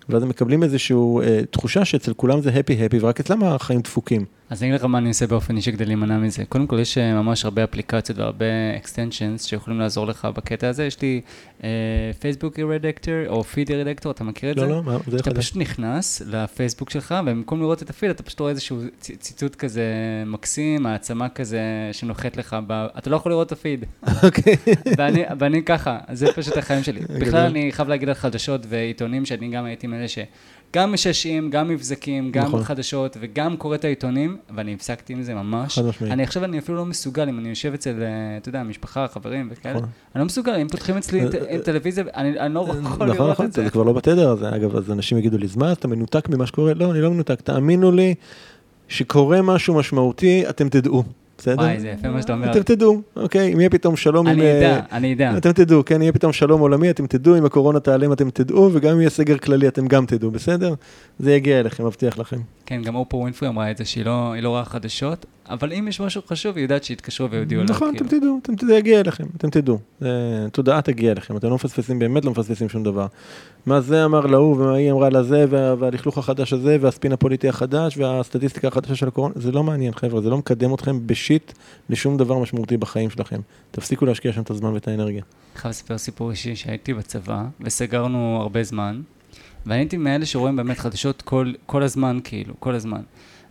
ואז 0.08 0.22
הם 0.22 0.28
מקבלים 0.28 0.62
איזושהי 0.62 0.96
אה, 1.22 1.40
תחושה 1.50 1.84
שאצל 1.84 2.14
כולם 2.14 2.40
זה 2.40 2.50
הפי-הפי, 2.50 2.98
ורק 3.00 3.20
אצלם 3.20 3.44
החיים 3.44 3.80
דפוקים. 3.80 4.24
אז 4.52 4.62
אני 4.62 4.70
אגיד 4.70 4.80
לך 4.80 4.86
מה 4.86 4.98
אני 4.98 5.08
עושה 5.08 5.26
באופן 5.26 5.56
אישי 5.56 5.72
כדי 5.72 5.84
להימנע 5.84 6.18
מזה. 6.18 6.44
קודם 6.44 6.66
כל, 6.66 6.78
יש 6.78 6.98
אה, 6.98 7.14
ממש 7.14 7.44
הרבה 7.44 7.64
אפליקציות 7.64 8.18
והרבה 8.18 8.44
extensions 8.82 9.42
שיכולים 9.46 9.80
לעזור 9.80 10.06
לך 10.06 10.24
בקטע 10.24 10.68
הזה. 10.68 10.84
יש 10.84 11.00
לי 11.02 11.20
פייסבוק 12.20 12.58
uh, 12.58 12.62
רדקטור 12.62 13.14
או 13.26 13.44
פיד 13.44 13.70
רדקטור, 13.70 14.12
אתה 14.12 14.24
מכיר 14.24 14.50
את 14.50 14.56
לא, 14.56 14.62
זה? 14.62 14.68
לא, 14.68 14.82
מה, 14.82 14.98
זה 15.06 15.16
אתה 15.16 15.34
פשוט 15.34 15.56
נכנס 15.56 16.22
לפייסבוק 16.26 16.90
שלך, 16.90 17.14
ובמקום 17.22 17.60
לראות 17.60 17.82
את 17.82 17.90
הפיד, 17.90 18.10
אתה 18.10 18.22
פשוט 18.22 18.40
רואה 18.40 18.50
איזשהו 18.50 18.80
ציטוט 19.00 19.54
כזה 19.54 19.84
מקסים, 20.26 20.86
העצמה 20.86 21.28
כזה 21.28 21.60
שנוחת 21.92 22.36
לך, 22.36 22.56
ב... 22.66 22.86
אתה 22.98 23.10
לא 23.10 23.16
יכול 23.16 23.32
לראות 23.32 23.46
את 23.46 23.52
הפיד. 23.52 23.84
אוקיי. 24.22 24.56
ואני, 24.98 25.22
ואני 25.38 25.62
ככה, 25.62 25.98
זה 26.12 26.26
פשוט 26.34 26.56
החיים 26.56 26.82
שלי. 26.82 27.00
בכלל, 27.20 27.46
אני 27.46 27.72
חייב 27.72 27.88
להגיד 27.88 28.08
על 28.08 28.14
חדשות 28.14 28.60
ועיתונים, 28.68 29.24
שאני 29.24 29.48
גם 29.48 29.64
הייתי 29.64 29.86
מאלה 29.86 30.08
ש... 30.08 30.18
גם 30.76 30.92
מששים, 30.92 31.50
גם 31.50 31.68
מבזקים, 31.68 32.30
גם 32.30 32.44
נכון. 32.44 32.64
חדשות, 32.64 33.16
וגם 33.20 33.56
קורא 33.56 33.74
את 33.74 33.84
העיתונים, 33.84 34.36
ואני 34.56 34.74
הפסקתי 34.74 35.12
עם 35.12 35.22
זה 35.22 35.34
ממש. 35.34 35.78
חד 35.78 35.84
משמעית. 35.84 36.12
אני 36.12 36.22
עכשיו, 36.22 36.44
אני 36.44 36.58
אפילו 36.58 36.78
לא 36.78 36.86
מסוגל, 36.86 37.28
אם 37.28 37.38
אני 37.38 37.48
יושב 37.48 37.72
אצל, 37.74 38.02
אה, 38.02 38.36
אתה 38.36 38.48
יודע, 38.48 38.62
משפחה, 38.62 39.06
חברים 39.08 39.48
וכאלה, 39.52 39.74
נכון. 39.74 39.88
אני 40.14 40.20
לא 40.20 40.26
מסוגל, 40.26 40.54
אם 40.54 40.68
פותחים 40.68 40.96
אצלי 40.96 41.20
אה, 41.24 41.58
טלוויזיה, 41.64 42.04
אני, 42.14 42.40
אני 42.40 42.54
לא 42.54 42.60
יכול 42.60 42.76
נכון, 42.76 43.08
לראות 43.08 43.30
נכון, 43.30 43.46
את 43.46 43.52
זה. 43.52 43.64
זה 43.64 43.70
כבר 43.70 43.82
לא 43.82 43.92
בתדר 43.92 44.30
הזה, 44.30 44.56
אגב, 44.56 44.76
אז 44.76 44.90
אנשים 44.90 45.18
יגידו 45.18 45.38
לי, 45.38 45.46
אז 45.46 45.56
מה, 45.56 45.72
אתה 45.72 45.88
מנותק 45.88 46.28
ממה 46.28 46.46
שקורה? 46.46 46.74
לא, 46.74 46.90
אני 46.90 47.00
לא 47.00 47.10
מנותק, 47.10 47.40
תאמינו 47.40 47.92
לי 47.92 48.14
שקורה 48.88 49.42
משהו 49.42 49.74
משמעותי, 49.74 50.48
אתם 50.48 50.68
תדעו. 50.68 51.04
בסדר? 51.38 51.62
וואי, 51.62 51.80
זה 51.80 51.88
יפה 51.88 52.08
מה 52.08 52.22
שאתה 52.22 52.32
אומר. 52.32 52.50
אתם 52.50 52.62
תדעו, 52.62 53.02
אוקיי? 53.16 53.52
אם 53.52 53.60
יהיה 53.60 53.70
פתאום 53.70 53.96
שלום 53.96 54.26
אני 54.28 54.34
עם... 54.34 54.40
אני 54.40 54.58
אדע, 54.58 54.78
uh, 54.78 54.92
אני 54.92 55.14
אדע. 55.14 55.36
אתם 55.36 55.52
תדעו, 55.52 55.84
כן? 55.84 56.02
יהיה 56.02 56.12
פתאום 56.12 56.32
שלום 56.32 56.60
עולמי, 56.60 56.90
אתם 56.90 57.06
תדעו, 57.06 57.38
אם 57.38 57.44
הקורונה 57.44 57.80
תיעלם 57.80 58.12
אתם 58.12 58.30
תדעו, 58.30 58.70
וגם 58.72 58.92
אם 58.92 59.00
יהיה 59.00 59.10
סגר 59.10 59.38
כללי 59.38 59.68
אתם 59.68 59.86
גם 59.86 60.06
תדעו, 60.06 60.30
בסדר? 60.30 60.74
זה 61.18 61.34
יגיע 61.34 61.60
אליכם, 61.60 61.86
מבטיח 61.86 62.18
לכם. 62.18 62.40
כן, 62.66 62.82
גם 62.82 62.94
אופו 62.94 63.16
ווינפרי 63.16 63.48
אמרה 63.48 63.70
את 63.70 63.76
זה, 63.76 63.84
שהיא 63.84 64.04
לא, 64.04 64.34
לא 64.40 64.48
רואה 64.48 64.64
חדשות, 64.64 65.26
אבל 65.52 65.72
אם 65.72 65.88
יש 65.88 66.00
משהו 66.00 66.22
חשוב, 66.26 66.56
היא 66.56 66.62
יודעת 66.62 66.84
שיתקשרו 66.84 67.30
ויודיעו 67.30 67.62
לה. 67.62 67.70
נכון, 67.70 67.96
אתם 67.96 68.08
כאילו. 68.08 68.20
תדעו, 68.20 68.38
אתם 68.42 68.56
תדעו, 68.56 68.68
זה 68.68 68.76
יגיע 68.76 69.00
אליכם, 69.00 69.24
אתם 69.36 69.50
תדעו. 69.50 69.78
תודעה 70.52 70.82
תגיע 70.82 71.12
אליכם, 71.12 71.36
אתם 71.36 71.48
לא 71.48 71.54
מפספסים, 71.54 71.98
באמת 71.98 72.24
לא 72.24 72.30
מפספסים 72.30 72.68
שום 72.68 72.82
דבר. 72.82 73.06
מה 73.66 73.80
זה 73.80 74.04
אמר 74.04 74.26
להוא, 74.26 74.56
ומה 74.56 74.74
היא 74.74 74.92
אמרה 74.92 75.10
לזה, 75.10 75.44
והלכלוך 75.50 76.18
החדש 76.18 76.52
הזה, 76.52 76.76
והספין 76.80 77.12
הפוליטי 77.12 77.48
החדש, 77.48 77.96
והסטטיסטיקה 77.96 78.68
החדשה 78.68 78.94
של 78.94 79.08
הקורונה, 79.08 79.34
זה 79.36 79.52
לא 79.52 79.62
מעניין, 79.62 79.94
חבר'ה, 79.94 80.20
זה 80.20 80.30
לא 80.30 80.38
מקדם 80.38 80.74
אתכם 80.74 81.06
בשיט 81.06 81.52
לשום 81.90 82.16
דבר 82.16 82.38
משמעותי 82.38 82.76
בחיים 82.76 83.10
שלכם. 83.10 83.40
תפסיקו 83.70 84.06
להשקיע 84.06 84.32
שם 84.32 84.42
את 84.42 84.50
הזמן 84.50 84.72
ואת 84.74 84.88
האנרגיה. 84.88 85.22
אני 85.52 85.60
חייב 85.60 85.70
לספר 85.70 85.98
סיפור 85.98 86.30
אישי 86.30 86.56
שהייתי 86.56 86.94
בצבא, 86.94 87.44
וסגרנו 87.60 88.38
הרבה 88.40 88.62
זמן, 88.62 89.00
ואני 89.66 89.78
הייתי 89.78 89.96
מאלה 89.96 90.26
שרואים 90.26 90.56
באמת 90.56 90.78
חדשות 90.78 91.22
כל, 91.22 91.52
כל 91.66 91.82
הזמן, 91.82 92.18
כאילו, 92.24 92.54
כל 92.58 92.74
הזמן. 92.74 93.00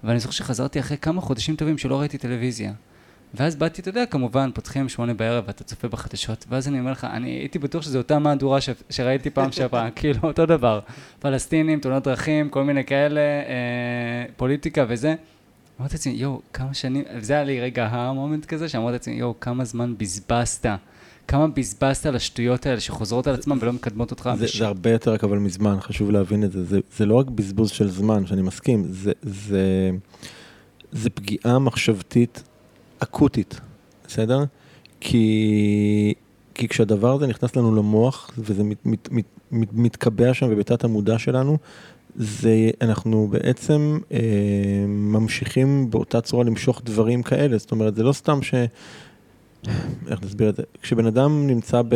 ואני 0.04 0.20
זוכר 0.20 0.32
שחזרתי 0.32 0.80
אחרי 0.80 0.98
כמה 0.98 1.22
חודשים 1.22 1.56
טובים 1.56 1.78
שלא 1.78 2.00
ראיתי 2.00 2.18
טלוויזיה. 2.18 2.74
ואז 3.34 3.56
באתי, 3.56 3.82
אתה 3.82 3.90
יודע, 3.90 4.06
כמובן, 4.06 4.50
פותחים 4.54 4.90
שמונה 4.90 5.14
בערב 5.14 5.44
ואתה 5.48 5.64
צופה 5.64 5.88
בחדשות, 5.88 6.46
ואז 6.50 6.68
אני 6.68 6.80
אומר 6.80 6.92
לך, 6.92 7.08
אני 7.14 7.30
הייתי 7.30 7.60
בטוח 7.60 7.82
שזו 7.84 7.98
אותה 7.98 8.20
מהדורה 8.20 8.62
ש... 8.62 8.70
שראיתי 8.90 9.30
פעם 9.30 9.52
שעברה, 9.52 9.92
כאילו, 9.96 10.20
אותו 10.24 10.46
דבר. 10.46 10.80
פלסטינים, 11.20 11.80
תאונות 11.80 12.04
דרכים, 12.04 12.50
כל 12.50 12.64
מיני 12.64 12.84
כאלה, 12.84 13.22
אה, 13.22 14.26
פוליטיקה 14.38 14.86
וזה. 14.88 15.16
אמרתי 15.80 15.96
לעצמי, 15.96 16.14
יואו, 16.14 16.42
כמה 16.54 16.74
שנים, 16.74 17.04
וזה 17.18 17.34
היה 17.34 17.44
לי 17.44 17.62
רגע 17.62 17.88
המומנט 17.88 18.46
כזה, 18.46 18.70
שאמרתי 18.70 18.92
לעצמי, 18.92 19.14
יואו, 19.14 19.40
כמה 19.40 19.66
זמן 19.66 19.94
בזבזת. 19.98 20.66
כמה 21.32 21.48
בזבזת 21.48 22.06
על 22.06 22.16
השטויות 22.16 22.66
האלה 22.66 22.80
שחוזרות 22.80 23.28
על 23.28 23.34
עצמן 23.34 23.58
ולא 23.62 23.74
מקדמות 23.74 24.12
אותך. 24.12 24.30
זה, 24.38 24.46
זה 24.58 24.68
הרבה 24.68 24.92
יותר 24.92 25.14
רק 25.14 25.24
אבל 25.24 25.38
מזמן, 25.38 25.78
חשוב 25.80 26.12
להבין 26.12 26.44
את 26.44 26.52
זה. 26.52 26.64
זה. 26.64 26.80
זה 26.98 27.06
לא 27.06 27.16
רק 27.16 27.30
בזבוז 27.30 27.70
של 27.70 27.90
זמן, 27.90 28.26
שאני 28.26 28.42
מסכים, 28.42 28.84
זה, 28.90 29.12
זה, 29.22 29.92
זה 30.92 31.10
פגיעה 31.10 31.60
מחשבתית 31.60 32.44
אקוטית, 33.00 33.60
בסדר? 34.08 34.44
כי, 35.00 36.14
כי 36.54 36.68
כשהדבר 36.68 37.14
הזה 37.14 37.28
נכנס 37.28 37.56
לנו 37.56 37.76
למוח, 37.76 38.32
וזה 38.38 38.64
מת, 38.64 38.86
מת, 38.86 39.10
מת, 39.12 39.26
מת, 39.52 39.70
מתקבע 39.74 40.34
שם 40.34 40.50
בביתת 40.50 40.84
המודע 40.84 41.20
שלנו, 41.20 41.58
זה, 42.16 42.70
אנחנו 42.82 43.28
בעצם 43.28 44.00
אה, 44.12 44.20
ממשיכים 44.88 45.90
באותה 45.90 46.22
צורה 46.22 46.44
למשוך 46.44 46.82
דברים 46.86 47.24
כאלה, 47.24 47.58
זאת 47.58 47.72
אומרת, 47.72 47.96
זה 47.96 48.04
לא 48.04 48.14
סתם 48.14 48.42
ש... 48.42 48.54
איך 50.08 50.24
נסביר 50.24 50.50
את 50.50 50.56
זה? 50.56 50.64
כשבן 50.82 51.06
אדם 51.06 51.48
נמצא 51.48 51.82
ב... 51.82 51.96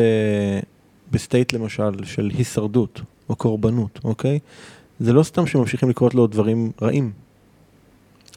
ב 1.11 1.18
state 1.18 1.53
למשל 1.53 1.91
של 2.03 2.31
הישרדות 2.37 3.01
או 3.29 3.35
קורבנות, 3.35 3.99
אוקיי? 4.03 4.39
זה 4.99 5.13
לא 5.13 5.23
סתם 5.23 5.47
שממשיכים 5.47 5.89
לקרות 5.89 6.15
לו 6.15 6.27
דברים 6.27 6.71
רעים, 6.81 7.11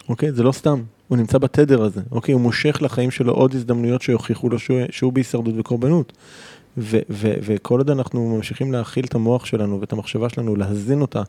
אוקיי? 0.09 0.33
זה 0.33 0.43
לא 0.43 0.53
סתם. 0.53 0.83
הוא 1.09 1.18
נמצא 1.18 1.39
בתדר 1.39 1.83
הזה, 1.83 2.01
אוקיי? 2.11 2.33
הוא 2.33 2.41
מושך 2.41 2.79
לחיים 2.83 3.11
שלו 3.11 3.33
עוד 3.33 3.55
הזדמנויות 3.55 4.03
שיוכיחו 4.03 4.49
לו 4.49 4.59
שהוא, 4.59 4.81
שהוא 4.91 5.12
בהישרדות 5.12 5.55
וקורבנות. 5.59 6.12
ו- 6.79 6.99
ו- 7.11 7.35
וכל 7.43 7.79
עוד 7.79 7.91
אנחנו 7.91 8.37
ממשיכים 8.37 8.72
להאכיל 8.72 9.05
את 9.05 9.14
המוח 9.14 9.45
שלנו 9.45 9.81
ואת 9.81 9.93
המחשבה 9.93 10.29
שלנו, 10.29 10.57
להזין 10.57 11.01
אותה 11.01 11.22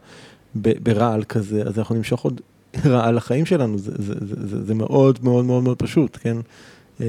ב- 0.55 0.83
ברעל 0.83 1.23
כזה, 1.23 1.63
אז 1.63 1.79
אנחנו 1.79 1.95
נמשוך 1.95 2.21
עוד 2.21 2.41
רעל 2.85 3.15
לחיים 3.15 3.45
שלנו, 3.45 3.77
זה, 3.77 3.91
זה, 3.97 4.13
זה, 4.19 4.47
זה, 4.47 4.65
זה 4.65 4.73
מאוד 4.73 5.19
מאוד 5.23 5.45
מאוד 5.45 5.63
מאוד 5.63 5.77
פשוט, 5.77 6.17
כן? 6.21 6.37
אה, 7.01 7.05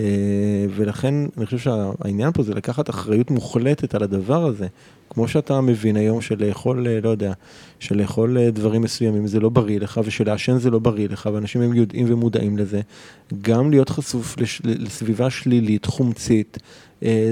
ולכן 0.77 1.15
אני 1.37 1.47
חושב 1.47 1.59
שהעניין 1.59 2.33
פה 2.33 2.43
זה 2.43 2.55
לקחת 2.55 2.91
אחריות 2.91 3.31
מוחלטת 3.31 3.95
על 3.95 4.03
הדבר 4.03 4.47
הזה. 4.47 4.67
כמו 5.11 5.29
שאתה 5.29 5.61
מבין 5.61 5.97
היום 5.97 6.21
שלאכול, 6.21 6.87
אה, 6.89 7.01
לא 7.01 7.09
יודע, 7.09 7.33
שלאכול 7.79 8.39
אה, 8.39 8.51
דברים 8.51 8.83
מסוימים 8.83 9.27
זה 9.27 9.41
לא 9.41 9.49
בריא 9.49 9.81
לך 9.81 10.01
ושלעשן 10.05 10.59
זה 10.59 10.71
לא 10.71 10.79
בריא 10.79 11.09
לך 11.09 11.29
ואנשים 11.35 11.63
הם 11.63 11.75
יודעים 11.75 12.07
ומודעים 12.09 12.59
לזה. 12.59 12.81
גם 13.43 13.71
להיות 13.71 13.89
חשוף 13.89 14.41
לש, 14.41 14.63
לסביבה 14.65 15.31
שלילית, 15.31 15.85
חומצית, 15.87 16.59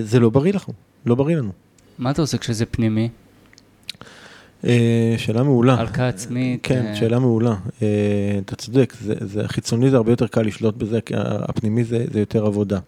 זה 0.03 0.21
לא 0.21 0.31
בריא 0.31 0.53
לך, 0.53 0.67
לא 1.07 1.15
בריא 1.15 1.37
לנו. 1.37 1.51
מה 1.99 2.11
אתה 2.11 2.23
עושה 2.23 2.39
כשזה 2.39 2.67
פנימי? 2.67 3.09
אה, 4.65 5.15
שאלה 5.17 5.43
מעולה. 5.43 5.75
הלקאה 5.75 6.09
עצמית. 6.09 6.61
כן, 6.63 6.87
אה, 6.87 6.97
שאלה 6.97 7.19
מעולה. 7.19 7.55
אה, 7.83 8.39
אתה 8.45 8.57
צודק, 8.57 8.95
זה, 9.01 9.15
זה 9.21 9.45
החיצוני 9.45 9.91
זה 9.91 9.97
הרבה 9.97 10.13
יותר 10.13 10.27
קל 10.27 10.43
לשלוט 10.43 10.77
בזה, 10.77 11.01
כי 11.01 11.15
הפנימי 11.19 11.85
זה, 11.85 12.05
זה 12.13 12.21
יותר 12.21 12.47
עבודה. 12.47 12.79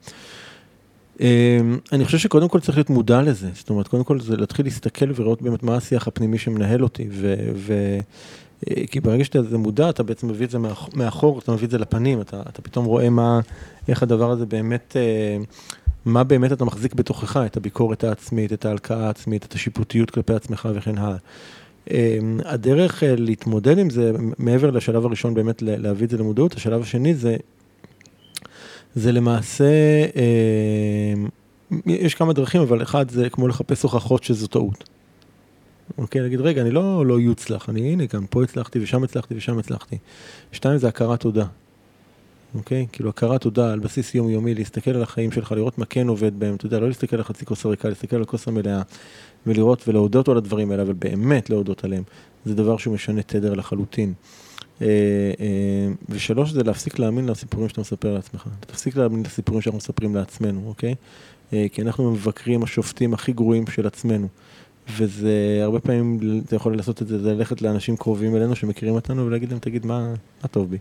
אני 1.93 2.05
חושב 2.05 2.19
שקודם 2.19 2.49
כל 2.49 2.61
צריך 2.61 2.79
להיות 2.79 2.91
מודע 2.91 3.23
לזה, 3.23 3.49
זאת 3.55 3.71
אומרת, 3.71 3.89
קודם 3.89 4.05
כל 4.05 4.21
זה 4.21 4.37
להתחיל 4.37 4.67
להסתכל 4.67 5.11
ולראות 5.15 5.43
באמת 5.43 5.63
מה 5.63 5.77
השיח 5.77 6.09
הפנימי 6.09 6.39
שמנהל 6.39 6.83
אותי, 6.83 7.09
ו... 7.11 7.35
ו 7.55 7.99
כי 8.91 9.01
ברגע 9.01 9.25
שאתה 9.25 9.59
מודע, 9.59 9.91
אתה 9.91 10.03
בעצם 10.03 10.29
מביא 10.29 10.47
את 10.47 10.51
זה 10.51 10.59
מאחור, 10.95 11.39
אתה 11.39 11.53
מביא 11.53 11.67
את 11.67 11.71
זה 11.71 11.79
לפנים, 11.79 12.21
אתה, 12.21 12.43
אתה 12.49 12.63
פתאום 12.63 12.85
רואה 12.85 13.11
מה, 13.11 13.41
איך 13.89 14.03
הדבר 14.03 14.31
הזה 14.31 14.47
באמת, 14.47 14.97
מה 16.05 16.25
באמת 16.25 16.53
אתה 16.53 16.65
מחזיק 16.65 16.95
בתוכך, 16.95 17.37
את 17.37 17.57
הביקורת 17.57 18.05
העצמית, 18.05 18.53
את 18.53 18.65
ההלקאה 18.65 19.07
העצמית, 19.07 19.45
את 19.45 19.53
השיפוטיות 19.53 20.11
כלפי 20.11 20.35
עצמך 20.35 20.69
וכן 20.75 20.99
הלאה. 20.99 21.17
אמ, 21.91 22.41
הדרך 22.45 23.05
אה, 23.05 23.17
להתמודד 23.17 23.79
עם 23.79 23.91
זה, 23.91 24.13
מעבר 24.39 24.71
לשלב 24.71 25.07
הראשון 25.07 25.35
באמת 25.35 25.63
להביא 25.63 26.05
את 26.07 26.11
זה 26.11 26.19
למודעות, 26.19 26.55
השלב 26.55 26.83
השני 26.83 27.15
זה, 27.15 27.37
זה 28.95 29.13
למעשה, 29.13 29.65
אמ, 30.17 31.29
יש 31.87 32.15
כמה 32.15 32.33
דרכים, 32.33 32.61
אבל 32.61 32.83
אחד 32.83 33.11
זה 33.11 33.31
כמו 33.31 33.49
לחפש 33.49 33.83
הוכחות 33.83 34.25
שזו 34.25 34.47
טעות. 34.47 34.85
אוקיי, 35.99 36.21
להגיד, 36.21 36.41
רגע, 36.41 36.63
אני 36.63 36.71
לא 36.71 37.07
לא 37.07 37.21
יוצלח, 37.21 37.69
אני 37.69 37.93
הנה, 37.93 38.05
גם 38.13 38.27
פה 38.27 38.43
הצלחתי 38.43 38.79
ושם 38.83 39.05
הצלחתי 39.05 39.35
ושם 39.37 39.59
הצלחתי. 39.59 39.99
שתיים 40.53 40.79
זה 40.79 40.89
הכרת 40.89 41.21
תודה. 41.21 41.47
אוקיי? 42.55 42.87
כאילו 42.93 43.11
הכרת 43.11 43.41
תודה 43.41 43.73
על 43.73 43.79
בסיס 43.79 44.15
יומיומי, 44.15 44.55
להסתכל 44.55 44.91
על 44.91 45.03
החיים 45.03 45.33
שלך, 45.33 45.53
לראות 45.53 45.79
מה 45.79 45.85
כן 45.85 46.09
עובד 46.09 46.41
בהם, 46.41 46.55
אתה 46.55 46.67
יודע, 46.67 46.81
לא 46.81 46.89
להסתכל 46.89 47.17
על 47.17 47.23
חצי 47.23 47.47
כוס 47.47 47.65
הריקה, 47.65 47.89
להסתכל 47.89 48.17
על 48.17 48.23
הכוס 48.23 48.49
המלאה, 48.49 48.83
ולראות 49.47 49.89
ולהודות 49.89 50.29
על 50.29 50.37
הדברים 50.37 50.71
האלה, 50.71 50.83
אבל 50.83 50.93
באמת 50.93 51.51
להודות 51.51 51.85
עליהם. 51.85 52.03
זה 52.45 52.55
דבר 52.55 52.77
שהוא 52.77 52.95
משנה 52.95 53.23
תדר 53.23 53.55
לחלוטין. 53.55 54.13
אה, 54.83 54.87
אה, 55.41 55.93
ושלוש, 56.09 56.51
זה 56.51 56.63
להפסיק 56.63 56.99
להאמין 56.99 57.29
לסיפורים 57.29 57.69
שאתה 57.69 57.81
מספר 57.81 58.15
לעצמך. 58.15 58.47
תפסיק 58.61 58.97
להאמין 58.97 59.23
לסיפורים 59.23 59.63
שאנחנו 59.63 59.79
מספרים 59.79 60.17
לעצמנו, 60.17 60.63
אוקיי? 60.67 60.95
אה, 61.53 61.67
כי 61.73 61.83
אנחנו 61.83 62.11
מבקרים 62.11 62.63
השופטים 62.63 63.15
הכי 63.15 63.33
גרועים 63.33 63.67
של 63.67 63.87
עצמנו. 63.87 64.29
וזה, 64.97 65.61
הרבה 65.63 65.81
פעמים 65.81 66.19
אתה 66.47 66.57
יכול 66.57 66.77
לעשות 66.77 67.03
את 67.03 67.09
זה, 67.09 67.19
זה 67.23 67.35
ללכת 67.35 67.63
לאנשים 67.63 67.97
קרובים 67.97 68.37
אלינו 68.37 68.57
שמכירים 68.57 68.95
אותנו 68.95 69.27
ולהגיד 69.27 69.51
להם, 69.51 69.59
תגיד, 69.59 69.87
מה, 69.87 70.15
מה 70.43 70.49
טוב 70.49 70.71
בי? 70.71 70.79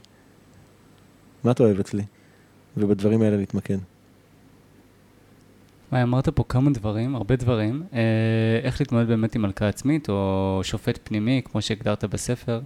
מה 1.43 1.51
אתה 1.51 1.64
אוהב 1.64 1.80
אצלי? 1.80 2.03
ובדברים 2.78 3.22
האלה 3.22 3.38
להתמקד. 3.38 3.78
אמרת 5.94 6.30
פה 6.30 6.44
כמה 6.50 6.72
דברים, 6.72 7.16
הרבה 7.16 7.36
דברים. 7.36 7.84
אה, 7.94 8.00
איך 8.64 8.82
להתמודד 8.82 9.08
באמת 9.08 9.36
עם 9.36 9.42
מלכה 9.42 9.68
עצמית, 9.68 10.10
או 10.10 10.60
שופט 10.64 11.00
פנימי, 11.04 11.42
כמו 11.46 11.62
שהגדרת 11.62 12.04
בספר. 12.04 12.62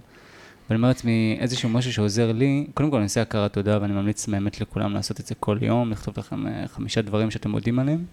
ואני 0.70 0.76
אומר 0.76 0.88
לעצמי, 0.88 1.36
איזשהו 1.40 1.68
משהו 1.68 1.92
שעוזר 1.92 2.32
לי, 2.32 2.66
קודם 2.74 2.90
כל 2.90 2.96
אני 2.96 3.04
עושה 3.04 3.22
הכרת 3.22 3.52
תודה, 3.52 3.78
ואני 3.82 3.92
ממליץ 3.92 4.26
באמת 4.26 4.60
לכולם 4.60 4.94
לעשות 4.94 5.20
את 5.20 5.26
זה 5.26 5.34
כל 5.34 5.58
יום, 5.60 5.90
לכתוב 5.90 6.14
לכם 6.18 6.46
אה, 6.46 6.64
חמישה 6.68 7.02
דברים 7.02 7.30
שאתם 7.30 7.50
מודים 7.50 7.78
עליהם. 7.78 8.04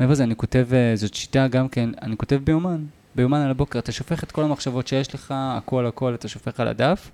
מעבר 0.00 0.12
לזה, 0.12 0.24
אני 0.24 0.36
כותב, 0.36 0.66
אה, 0.72 0.96
זאת 0.96 1.14
שיטה 1.14 1.48
גם 1.48 1.68
כן, 1.68 1.90
אני 2.02 2.16
כותב 2.16 2.40
ביומן. 2.44 2.84
ביומן 3.14 3.40
על 3.40 3.50
הבוקר, 3.50 3.78
אתה 3.78 3.92
שופך 3.92 4.24
את 4.24 4.32
כל 4.32 4.44
המחשבות 4.44 4.86
שיש 4.88 5.14
לך, 5.14 5.34
הכל 5.36 5.86
הכל, 5.86 6.14
אתה 6.14 6.28
שופך 6.28 6.60
על 6.60 6.68
הדף, 6.68 7.10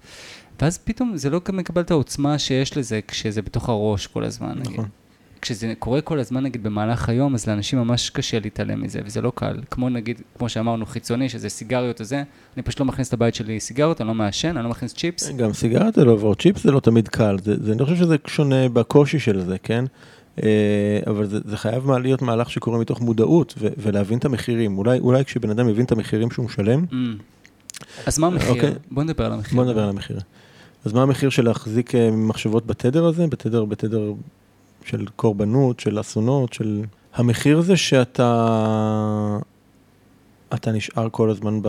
ואז 0.61 0.78
פתאום 0.78 1.16
זה 1.16 1.30
לא 1.30 1.41
מקבל 1.53 1.82
את 1.82 1.91
העוצמה 1.91 2.39
שיש 2.39 2.76
לזה 2.76 3.01
כשזה 3.09 3.43
בתוך 3.43 3.68
הראש 3.68 4.07
כל 4.07 4.24
הזמן. 4.24 4.55
נכון. 4.59 4.72
נגיד. 4.72 5.03
כשזה 5.45 5.72
קורה 5.78 6.01
כל 6.01 6.18
הזמן, 6.18 6.42
נגיד, 6.42 6.62
במהלך 6.62 7.09
היום, 7.09 7.34
אז 7.34 7.47
לאנשים 7.47 7.78
ממש 7.78 8.11
קשה 8.11 8.38
להתעלם 8.40 8.82
מזה, 8.82 9.01
וזה 9.05 9.20
לא 9.20 9.32
קל. 9.34 9.61
כמו 9.70 9.88
נגיד, 9.88 10.20
כמו 10.38 10.49
שאמרנו, 10.49 10.86
חיצוני, 10.86 11.28
שזה 11.28 11.49
סיגריות 11.49 12.01
וזה, 12.01 12.22
אני 12.57 12.62
פשוט 12.62 12.80
לא 12.80 12.86
מכניס 12.86 13.12
לבית 13.12 13.34
שלי 13.34 13.61
סיגריות, 13.61 14.01
אני 14.01 14.09
לא 14.09 14.14
מעשן, 14.14 14.57
אני 14.57 14.64
לא 14.64 14.70
מכניס 14.70 14.95
צ'יפס. 14.95 15.30
גם 15.30 15.53
סיגריות 15.53 15.95
זה 15.95 16.05
לא 16.05 16.12
עבור, 16.12 16.34
צ'יפס 16.34 16.62
זה 16.62 16.70
לא 16.70 16.80
תמיד 16.80 17.09
קל, 17.09 17.36
זה, 17.45 17.64
זה, 17.64 17.72
אני 17.72 17.84
חושב 17.84 17.97
שזה 17.97 18.16
שונה 18.26 18.68
בקושי 18.68 19.18
של 19.18 19.40
זה, 19.40 19.59
כן? 19.59 19.84
אה, 20.42 21.01
אבל 21.07 21.26
זה, 21.26 21.38
זה 21.45 21.57
חייב 21.57 21.90
להיות 21.90 22.22
מהלך 22.22 22.51
שקורה 22.51 22.78
מתוך 22.78 23.01
מודעות 23.01 23.55
ו, 23.59 23.68
ולהבין 23.78 24.18
את 24.18 24.24
המחירים. 24.24 24.78
אולי, 24.78 24.99
אולי 24.99 25.24
כשבן 25.24 25.51
אדם 25.51 25.68
יבין 25.68 25.84
את 25.84 25.92
המחירים 25.92 26.30
שהוא 26.30 26.47
משלם... 26.47 26.84
Mm. 26.90 26.95
אז 28.07 28.18
מה 28.18 28.26
המחיר? 28.26 28.51
אוקיי. 28.51 28.72
בוא 28.90 29.03
נדבר 29.03 29.26
על 29.26 29.32
המחיר. 29.32 29.55
בוא 29.55 29.64
נדבר 29.64 29.82
על 29.82 29.88
המחיר. 29.88 30.20
אז 30.84 30.92
מה 30.92 31.03
המחיר 31.03 31.30
של 31.30 31.45
להחזיק 31.45 31.95
אה, 31.95 32.11
מחשבות 32.11 32.66
בתדר 32.66 33.05
הזה? 33.05 33.26
בתדר, 33.26 33.64
בתדר 33.64 34.12
של 34.85 35.07
קורבנות, 35.16 35.80
של 35.80 36.01
אסונות, 36.01 36.53
של... 36.53 36.85
המחיר 37.14 37.61
זה 37.61 37.76
שאתה... 37.76 39.39
אתה 40.55 40.72
נשאר 40.72 41.09
כל 41.11 41.30
הזמן 41.30 41.61
ב, 41.62 41.68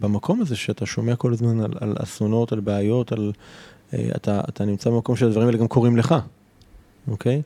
במקום 0.00 0.40
הזה, 0.40 0.56
שאתה 0.56 0.86
שומע 0.86 1.16
כל 1.16 1.32
הזמן 1.32 1.60
על, 1.60 1.72
על 1.80 1.94
אסונות, 2.02 2.52
על 2.52 2.60
בעיות, 2.60 3.12
על... 3.12 3.32
אה, 3.94 4.10
אתה, 4.16 4.40
אתה 4.48 4.64
נמצא 4.64 4.90
במקום 4.90 5.16
שהדברים 5.16 5.46
האלה 5.46 5.58
גם 5.58 5.68
קורים 5.68 5.96
לך, 5.96 6.14
אוקיי? 7.08 7.42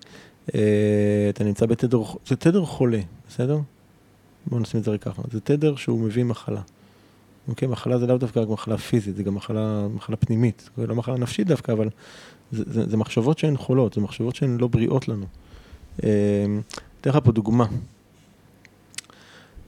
אה, 0.54 1.26
אתה 1.28 1.44
נמצא 1.44 1.66
בתדר, 1.66 2.02
זה 2.26 2.36
תדר 2.36 2.64
חולה, 2.64 3.00
בסדר? 3.28 3.58
בואו 4.46 4.60
נשים 4.60 4.80
את 4.80 4.84
זה 4.84 4.90
רק 4.90 5.02
ככה. 5.02 5.22
זה 5.30 5.40
תדר 5.40 5.76
שהוא 5.76 6.00
מביא 6.00 6.24
מחלה. 6.24 6.60
אוקיי, 7.48 7.68
מחלה 7.68 7.98
זה 7.98 8.06
לאו 8.06 8.18
דווקא 8.18 8.40
רק 8.40 8.48
מחלה 8.48 8.78
פיזית, 8.78 9.16
זה 9.16 9.22
גם 9.22 9.34
מחלה, 9.34 9.86
מחלה 9.94 10.16
פנימית. 10.16 10.70
זה 10.76 10.86
לא 10.86 10.94
מחלה 10.94 11.16
נפשית 11.16 11.46
דווקא, 11.46 11.72
אבל 11.72 11.88
זה, 12.52 12.90
זה, 12.90 12.96
מחשבות 12.96 13.38
שהן 13.38 13.56
חולות, 13.56 13.92
זה 13.92 14.00
מחשבות 14.00 14.36
שהן 14.36 14.58
לא 14.60 14.66
בריאות 14.66 15.08
לנו. 15.08 15.26
אמ, 16.02 16.08
אתן 17.00 17.10
לך 17.10 17.18
פה 17.24 17.32
דוגמה. 17.32 17.66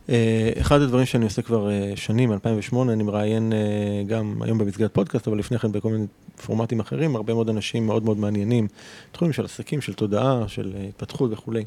אה, 0.09 0.51
אחד 0.61 0.81
הדברים 0.81 1.07
שאני 1.07 1.25
עושה 1.25 1.43
כבר 1.43 1.71
אה, 1.71 1.93
שנים, 1.97 2.33
2008, 2.33 2.93
אני 2.93 3.03
מראיין 3.03 3.53
אה, 3.53 4.03
גם 4.07 4.43
היום 4.43 4.59
במסגרת 4.59 4.95
פודקאסט, 4.95 5.29
אבל 5.29 5.39
לפני 5.39 5.59
כן 5.59 5.73
בכל 5.73 5.89
מיני 5.89 6.07
פורמטים 6.47 6.81
אחרים, 6.81 7.17
הרבה 7.17 7.35
מאוד 7.35 7.49
אנשים 7.49 7.87
מאוד 7.87 8.05
מאוד 8.05 8.19
מעניינים, 8.19 8.69
תחומים 9.13 9.33
של 9.33 9.45
עסקים, 9.45 9.81
של 9.81 9.95
תודעה, 9.95 10.45
של 10.47 10.73
התפתחות 10.89 11.33
וכולי. 11.33 11.65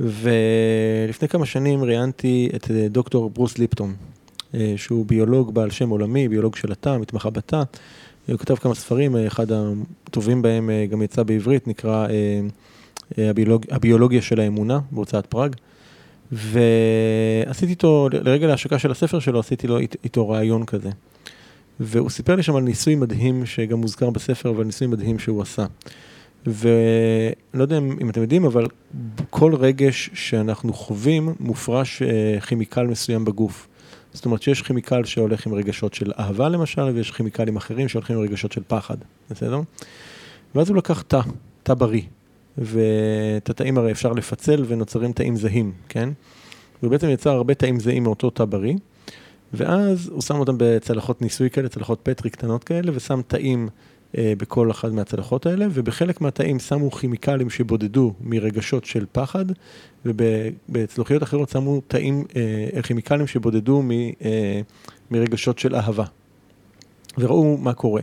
ולפני 0.00 1.28
כמה 1.28 1.46
שנים 1.46 1.84
ראיינתי 1.84 2.48
את 2.56 2.70
דוקטור 2.70 3.30
ברוס 3.30 3.58
ליפטון, 3.58 3.94
שהוא 4.76 5.06
ביולוג 5.06 5.54
בעל 5.54 5.70
שם 5.70 5.88
עולמי, 5.88 6.28
ביולוג 6.28 6.56
של 6.56 6.72
התא, 6.72 6.98
מתמחה 6.98 7.30
בתא, 7.30 7.62
הוא 8.28 8.38
כתב 8.38 8.54
כמה 8.54 8.74
ספרים, 8.74 9.16
אחד 9.16 9.46
הטובים 9.52 10.42
בהם 10.42 10.70
גם 10.90 11.02
יצא 11.02 11.22
בעברית, 11.22 11.68
נקרא 11.68 12.06
הביולוג, 13.18 13.66
הביולוגיה 13.70 14.22
של 14.22 14.40
האמונה, 14.40 14.80
בהוצאת 14.90 15.26
פראג. 15.26 15.56
ועשיתי 16.32 17.70
איתו, 17.70 18.08
לרגע 18.12 18.46
להשקה 18.46 18.78
של 18.78 18.90
הספר 18.90 19.18
שלו, 19.18 19.40
עשיתי 19.40 19.66
לו 19.66 19.78
איתו 19.78 20.28
רעיון 20.28 20.64
כזה. 20.64 20.90
והוא 21.80 22.10
סיפר 22.10 22.36
לי 22.36 22.42
שם 22.42 22.56
על 22.56 22.62
ניסוי 22.62 22.94
מדהים, 22.94 23.46
שגם 23.46 23.78
מוזכר 23.78 24.10
בספר, 24.10 24.50
אבל 24.50 24.64
ניסוי 24.64 24.86
מדהים 24.86 25.18
שהוא 25.18 25.42
עשה. 25.42 25.66
ולא 26.46 27.62
יודע 27.62 27.78
אם 27.78 28.10
אתם 28.10 28.22
יודעים, 28.22 28.44
אבל 28.44 28.66
כל 29.30 29.54
רגש 29.54 30.10
שאנחנו 30.14 30.72
חווים 30.72 31.34
מופרש 31.40 32.02
אה, 32.02 32.40
כימיקל 32.40 32.86
מסוים 32.86 33.24
בגוף. 33.24 33.68
זאת 34.12 34.24
אומרת 34.24 34.42
שיש 34.42 34.62
כימיקל 34.62 35.04
שהולך 35.04 35.46
עם 35.46 35.54
רגשות 35.54 35.94
של 35.94 36.12
אהבה 36.18 36.48
למשל, 36.48 36.82
ויש 36.82 37.10
כימיקלים 37.10 37.56
אחרים 37.56 37.88
שהולכים 37.88 38.16
עם 38.16 38.22
רגשות 38.22 38.52
של 38.52 38.62
פחד, 38.66 38.96
בסדר? 39.30 39.60
ואז 40.54 40.68
הוא 40.68 40.76
לקח 40.76 41.02
תא, 41.02 41.20
תא 41.62 41.74
בריא, 41.74 42.02
ואת 42.58 43.50
התאים 43.50 43.78
הרי 43.78 43.92
אפשר 43.92 44.12
לפצל 44.12 44.64
ונוצרים 44.68 45.12
תאים 45.12 45.36
זהים, 45.36 45.72
כן? 45.88 46.08
הוא 46.80 46.90
בעצם 46.90 47.08
יצר 47.08 47.30
הרבה 47.30 47.54
תאים 47.54 47.80
זהים 47.80 48.02
מאותו 48.02 48.30
תא 48.30 48.44
בריא, 48.44 48.74
ואז 49.54 50.08
הוא 50.08 50.22
שם 50.22 50.36
אותם 50.36 50.54
בצלחות 50.58 51.22
ניסוי 51.22 51.50
כאלה, 51.50 51.68
צלחות 51.68 52.00
פטרי 52.02 52.30
קטנות 52.30 52.64
כאלה, 52.64 52.92
ושם 52.94 53.20
תאים 53.26 53.68
בכל 54.14 54.70
אחת 54.70 54.92
מהצלחות 54.92 55.46
האלה, 55.46 55.66
ובחלק 55.70 56.20
מהתאים 56.20 56.58
שמו 56.58 56.90
כימיקלים 56.90 57.50
שבודדו 57.50 58.14
מרגשות 58.20 58.84
של 58.84 59.06
פחד, 59.12 59.44
ובצלוחיות 60.04 61.22
אחרות 61.22 61.48
שמו 61.48 61.80
תאים, 61.88 62.24
אה, 62.36 62.82
כימיקלים 62.82 63.26
שבודדו 63.26 63.82
מ, 63.82 63.90
אה, 63.90 64.60
מרגשות 65.10 65.58
של 65.58 65.74
אהבה. 65.74 66.04
וראו 67.18 67.56
מה 67.56 67.72
קורה. 67.72 68.02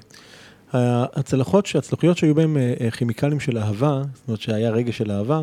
הצלחות, 0.73 1.75
הצלוחיות 1.75 2.17
שהיו 2.17 2.35
בהן 2.35 2.57
אה, 2.57 2.73
אה, 2.81 2.91
כימיקלים 2.91 3.39
של 3.39 3.57
אהבה, 3.57 4.01
זאת 4.13 4.27
אומרת 4.27 4.41
שהיה 4.41 4.69
רגש 4.69 4.97
של 4.97 5.11
אהבה, 5.11 5.41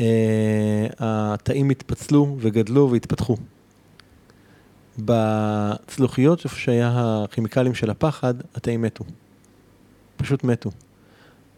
אה, 0.00 0.86
התאים 0.98 1.70
התפצלו 1.70 2.36
וגדלו 2.40 2.90
והתפתחו. 2.90 3.36
בצלוחיות, 4.98 6.44
איפה 6.44 6.56
שהיה 6.56 6.92
הכימיקלים 6.94 7.74
של 7.74 7.90
הפחד, 7.90 8.34
התאים 8.54 8.82
מתו. 8.82 9.04
פשוט 10.18 10.44
מתו. 10.44 10.70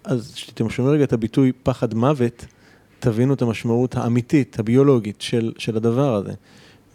אז 0.05 0.33
כשאתם 0.35 0.71
שומעים 0.71 0.95
רגע 0.95 1.05
את 1.05 1.13
הביטוי 1.13 1.53
פחד 1.63 1.95
מוות, 1.95 2.47
תבינו 3.01 3.35
את 3.35 3.43
המשמעות 3.43 3.97
האמיתית, 3.97 4.59
הביולוגית 4.59 5.21
של, 5.21 5.53
של 5.59 5.77
הדבר 5.77 6.15
הזה. 6.15 6.33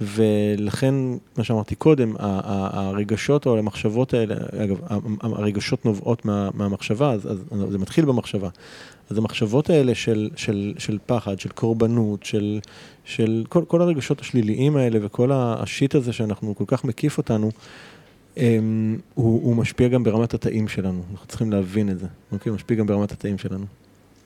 ולכן, 0.01 0.95
מה 1.37 1.43
שאמרתי 1.43 1.75
קודם, 1.75 2.13
הרגשות 2.19 3.45
או 3.45 3.57
המחשבות 3.57 4.13
האלה, 4.13 4.35
אגב, 4.63 4.77
הרגשות 5.21 5.85
נובעות 5.85 6.25
מה, 6.25 6.49
מהמחשבה, 6.53 7.11
אז, 7.11 7.27
אז 7.31 7.39
זה 7.69 7.77
מתחיל 7.77 8.05
במחשבה. 8.05 8.49
אז 9.09 9.17
המחשבות 9.17 9.69
האלה 9.69 9.95
של, 9.95 10.29
של, 10.35 10.73
של 10.77 10.97
פחד, 11.05 11.39
של 11.39 11.49
קורבנות, 11.49 12.23
של, 12.23 12.59
של 13.05 13.43
כל, 13.49 13.63
כל 13.67 13.81
הרגשות 13.81 14.21
השליליים 14.21 14.77
האלה 14.77 14.99
וכל 15.01 15.31
השיט 15.33 15.95
הזה 15.95 16.13
שאנחנו 16.13 16.55
כל 16.55 16.63
כך 16.67 16.83
מקיף 16.83 17.17
אותנו, 17.17 17.51
הוא, 18.35 19.41
הוא 19.43 19.55
משפיע 19.55 19.87
גם 19.87 20.03
ברמת 20.03 20.33
התאים 20.33 20.67
שלנו, 20.67 21.01
אנחנו 21.11 21.27
צריכים 21.27 21.51
להבין 21.51 21.89
את 21.89 21.99
זה, 21.99 22.07
אוקיי? 22.31 22.49
הוא 22.49 22.55
משפיע 22.55 22.77
גם 22.77 22.87
ברמת 22.87 23.11
התאים 23.11 23.37
שלנו. 23.37 23.65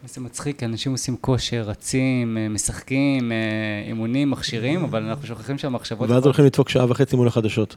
זה 0.08 0.22
מצחיק, 0.22 0.64
אנשים 0.64 0.92
עושים 0.92 1.16
כושר, 1.22 1.62
רצים, 1.62 2.38
אה, 2.38 2.50
משחקים, 2.50 3.32
אה, 3.32 3.38
אימונים, 3.88 4.32
מכשירים, 4.32 4.84
אבל 4.84 5.04
אנחנו 5.04 5.28
שוכחים 5.28 5.58
שהמחשבות... 5.58 6.10
ואז 6.10 6.24
הולכים 6.24 6.46
לדפוק 6.46 6.70
שעה 6.70 6.86
וחצי 6.90 7.16
מול 7.16 7.28
החדשות. 7.28 7.76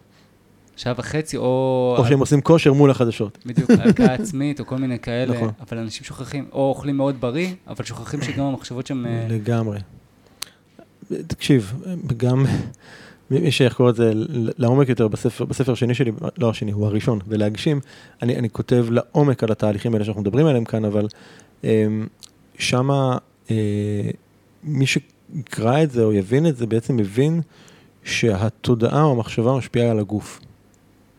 שעה 0.76 0.92
וחצי, 0.96 1.36
או... 1.36 1.94
או 1.98 2.04
שהם 2.06 2.18
עושים 2.18 2.40
כושר 2.40 2.72
מול 2.72 2.90
החדשות. 2.90 3.38
בדיוק, 3.46 3.70
הלקאה 3.70 4.14
עצמית, 4.14 4.60
או 4.60 4.66
כל 4.66 4.76
מיני 4.76 4.98
כאלה. 4.98 5.36
נכון. 5.36 5.50
אבל 5.60 5.78
אנשים 5.78 6.04
שוכחים, 6.04 6.44
או 6.52 6.68
אוכלים 6.68 6.96
מאוד 6.96 7.20
בריא, 7.20 7.54
אבל 7.68 7.84
שוכחים 7.84 8.22
שגם 8.22 8.44
המחשבות 8.44 8.86
שם... 8.86 9.06
אה, 9.06 9.26
לגמרי. 9.28 9.78
תקשיב, 11.26 11.74
גם 12.16 12.44
מי 13.40 13.50
שיחקור 13.50 13.90
את 13.90 13.94
זה 13.94 14.12
לעומק 14.58 14.88
יותר 14.88 15.08
בספר, 15.08 15.44
בספר 15.44 15.72
השני 15.72 15.94
שלי, 15.94 16.12
לא 16.38 16.50
השני, 16.50 16.72
הוא 16.72 16.86
הראשון, 16.86 17.18
ולהגשים, 17.28 17.80
אני, 18.22 18.36
אני 18.36 18.50
כותב 18.50 18.86
לעומק 18.90 19.42
על 19.42 19.52
התהליכים 19.52 19.94
האלה 19.94 20.04
שאנחנו 20.04 20.22
מדברים 20.22 20.46
עליהם 20.46 20.64
כאן, 20.64 20.84
אבל 20.84 21.06
אמ, 21.64 22.06
שמה 22.58 23.18
אה, 23.50 24.10
מי 24.64 24.86
שיקרא 24.86 25.82
את 25.82 25.90
זה 25.90 26.04
או 26.04 26.12
יבין 26.12 26.46
את 26.46 26.56
זה, 26.56 26.66
בעצם 26.66 26.96
מבין 26.96 27.40
שהתודעה 28.04 29.02
או 29.02 29.12
המחשבה 29.12 29.56
משפיעה 29.56 29.90
על 29.90 29.98
הגוף. 29.98 30.40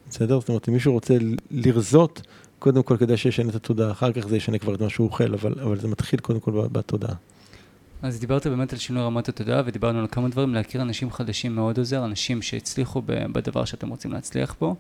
בסדר? 0.09 0.39
זאת 0.39 0.49
אומרת, 0.49 0.70
אם 0.70 0.74
מישהו 0.74 0.93
רוצה 0.93 1.14
לרזות, 1.51 2.22
קודם 2.59 2.84
כל 2.84 2.97
כדאי 2.97 3.18
שישנה 3.18 3.49
את 3.49 3.55
התודעה, 3.55 3.91
אחר 3.91 4.11
כך 4.11 4.28
זה 4.28 4.38
ישנה 4.38 4.57
כבר 4.57 4.76
את 4.76 4.82
מה 4.82 4.89
שהוא 4.89 5.07
אוכל, 5.07 5.34
אבל, 5.34 5.55
אבל 5.61 5.80
זה 5.80 5.88
מתחיל 5.88 6.20
קודם 6.20 6.39
כל 6.39 6.51
בתודעה. 6.72 7.16
אז 8.04 8.20
דיברת 8.20 8.47
באמת 8.47 8.74
על 8.74 8.80
שינוי 8.80 9.04
רמת 9.04 9.30
התודעה, 9.30 9.62
ודיברנו 9.66 9.99
על 9.99 10.08
כמה 10.12 10.30
דברים, 10.30 10.54
להכיר 10.54 10.82
אנשים 10.82 11.12
חדשים 11.12 11.56
מאוד 11.56 11.78
עוזר, 11.78 12.06
אנשים 12.06 12.41
שהצליחו 12.41 13.01
בדבר 13.06 13.66
שאתם 13.66 13.89
רוצים 13.89 14.12
להצליח 14.12 14.56
בו. 14.60 14.76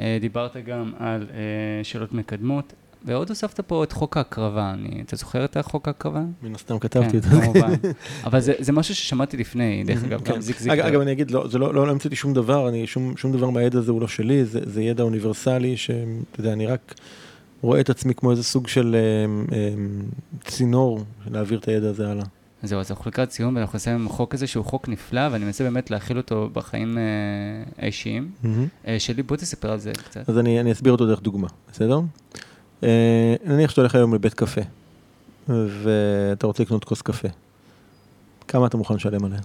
אה, 0.00 0.18
דיברת 0.20 0.56
גם 0.56 0.92
על 0.98 1.26
אה, 1.30 1.84
שאלות 1.84 2.12
מקדמות, 2.12 2.72
ועוד 3.04 3.28
הוספת 3.28 3.60
פה 3.60 3.84
את 3.84 3.92
חוק 3.92 4.16
ההקרבה, 4.16 4.70
אני, 4.70 5.02
אתה 5.02 5.16
זוכר 5.16 5.44
את 5.44 5.56
החוק 5.56 5.88
ההקרבה? 5.88 6.22
מן 6.42 6.54
הסתם 6.54 6.78
כתבתי 6.78 7.10
כן, 7.10 7.18
את 7.18 7.22
זה. 7.22 7.30
כמובן. 7.30 7.72
אבל 8.26 8.40
זה, 8.40 8.52
זה 8.58 8.72
משהו 8.72 8.94
ששמעתי 8.94 9.36
לפני, 9.36 9.84
דרך 9.86 10.04
אגב, 10.04 10.24
כן. 10.24 10.32
גם 10.32 10.40
זיק 10.40 10.58
זיק. 10.58 10.72
אגב, 10.72 11.00
אני 11.00 11.12
אגיד, 11.12 11.30
לא, 11.30 11.48
זה 11.48 11.58
לא, 11.58 11.74
לא 11.74 11.90
המצאתי 11.90 12.16
שום 12.16 12.34
דבר, 12.34 12.68
אני, 12.68 12.86
שום, 12.86 13.16
שום 13.16 13.32
דבר 13.32 13.50
מהידע 13.50 13.78
הזה 13.78 13.92
הוא 13.92 14.00
לא 14.00 14.08
שלי, 14.08 14.44
זה, 14.44 14.60
זה 14.64 14.82
ידע 14.82 15.02
אוניברסלי, 15.02 15.76
שאתה 15.76 16.00
יודע, 16.38 16.52
אני 16.52 16.66
רק 16.66 16.94
רואה 17.62 17.80
את 17.80 17.90
עצמי 17.90 18.14
כמו 18.14 18.30
איזה 18.30 18.44
סוג 18.44 18.68
של 18.68 18.96
אה, 19.52 19.74
צינור 20.44 21.04
להעביר 21.30 21.58
את 21.58 21.68
הידע 21.68 21.88
הזה 21.88 22.10
הלאה. 22.10 22.24
זהו, 22.62 22.80
אז 22.80 22.90
אנחנו 22.90 23.10
לקראת 23.10 23.30
סיום, 23.30 23.56
ואנחנו 23.56 23.76
נסיים 23.76 24.00
עם 24.00 24.08
חוק 24.08 24.34
הזה 24.34 24.46
שהוא 24.46 24.64
חוק 24.64 24.88
נפלא, 24.88 25.20
ואני 25.32 25.44
מנסה 25.44 25.64
באמת 25.64 25.90
להכיל 25.90 26.16
אותו 26.16 26.50
בחיים 26.52 26.98
אה, 26.98 27.02
האישיים. 27.78 28.30
אה, 28.86 29.00
שלי, 29.00 29.22
בוא 29.22 29.36
תספר 29.36 29.72
על 29.72 29.78
זה 29.78 29.92
קצת. 29.92 30.28
אז 30.28 30.38
אני, 30.38 30.60
אני 30.60 30.72
אסביר 30.72 30.92
אותו 30.92 31.06
דרך 31.06 31.20
דוגמה, 31.20 31.48
בסדר? 31.72 32.00
אה, 32.82 33.34
נניח 33.44 33.70
שאתה 33.70 33.80
הולך 33.80 33.94
היום 33.94 34.14
לבית 34.14 34.34
קפה, 34.34 34.60
ואתה 35.48 36.46
רוצה 36.46 36.62
לקנות 36.62 36.84
כוס 36.84 37.02
קפה. 37.02 37.28
כמה 38.48 38.66
אתה 38.66 38.76
מוכן 38.76 38.94
לשלם 38.94 39.24
עליה? 39.24 39.40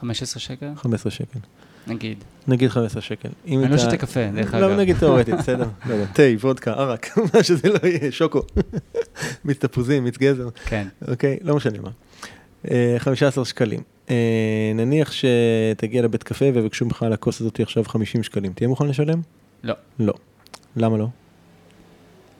15 0.00 0.40
שקל? 0.40 0.74
15 0.76 1.12
שקל. 1.12 1.38
נגיד. 1.86 2.24
נגיד 2.48 2.70
15 2.70 3.02
שקל. 3.02 3.28
אני 3.46 3.68
לא 3.68 3.78
שותה 3.78 3.96
קפה, 3.96 4.20
דרך 4.34 4.54
לא, 4.54 4.58
אגב. 4.58 4.68
לא 4.68 4.76
נגיד 4.76 4.98
תיאורטית, 4.98 5.34
בסדר. 5.40 5.68
לא, 5.86 5.98
לא, 5.98 6.04
תה, 6.12 6.22
וודקה, 6.40 6.72
ערק, 6.72 7.18
מה 7.34 7.42
שזה 7.42 7.68
לא 7.68 7.78
יהיה, 7.88 8.12
שוקו. 8.12 8.42
מיץ 9.44 9.58
תפוזים, 9.58 10.04
מיץ 10.04 10.18
גזר. 10.18 10.48
כן. 10.66 10.88
אוקיי, 11.08 11.38
לא 11.42 11.56
משנה 11.56 11.78
מה. 11.80 11.90
15 12.98 13.44
שקלים. 13.44 13.80
אה, 14.10 14.72
נניח 14.74 15.12
שתגיע 15.12 16.02
לבית 16.02 16.22
קפה 16.22 16.44
ויבקשו 16.54 16.84
ממך 16.84 17.02
על 17.02 17.12
הכוס 17.12 17.40
הזאת 17.40 17.60
עכשיו 17.60 17.84
50 17.84 18.22
שקלים, 18.22 18.52
תהיה 18.52 18.68
מוכן 18.68 18.86
לשלם? 18.86 19.20
לא. 19.64 19.74
לא. 19.98 20.14
למה 20.76 20.96
לא? 20.96 21.06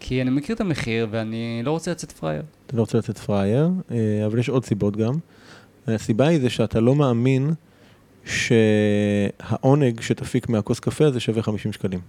כי 0.01 0.23
אני 0.23 0.31
מכיר 0.31 0.55
את 0.55 0.61
המחיר 0.61 1.07
ואני 1.11 1.63
לא 1.65 1.71
רוצה 1.71 1.91
לצאת 1.91 2.13
פראייר. 2.13 2.43
אתה 2.67 2.77
לא 2.77 2.81
רוצה 2.81 2.99
לצאת 2.99 3.19
פראייר, 3.19 3.71
אה, 3.91 4.27
אבל 4.27 4.39
יש 4.39 4.49
עוד 4.49 4.65
סיבות 4.65 4.97
גם. 4.97 5.15
הסיבה 5.87 6.27
היא 6.27 6.41
זה 6.41 6.51
שאתה 6.51 6.81
לא 6.81 6.95
מאמין 6.95 7.55
שהעונג 8.27 10.01
שתפיק 10.01 10.49
מהכוס 10.49 10.81
קפה 10.81 11.07
הזה 11.07 11.21
שווה 11.21 11.43
50 11.43 11.73
שקלים. 11.73 12.01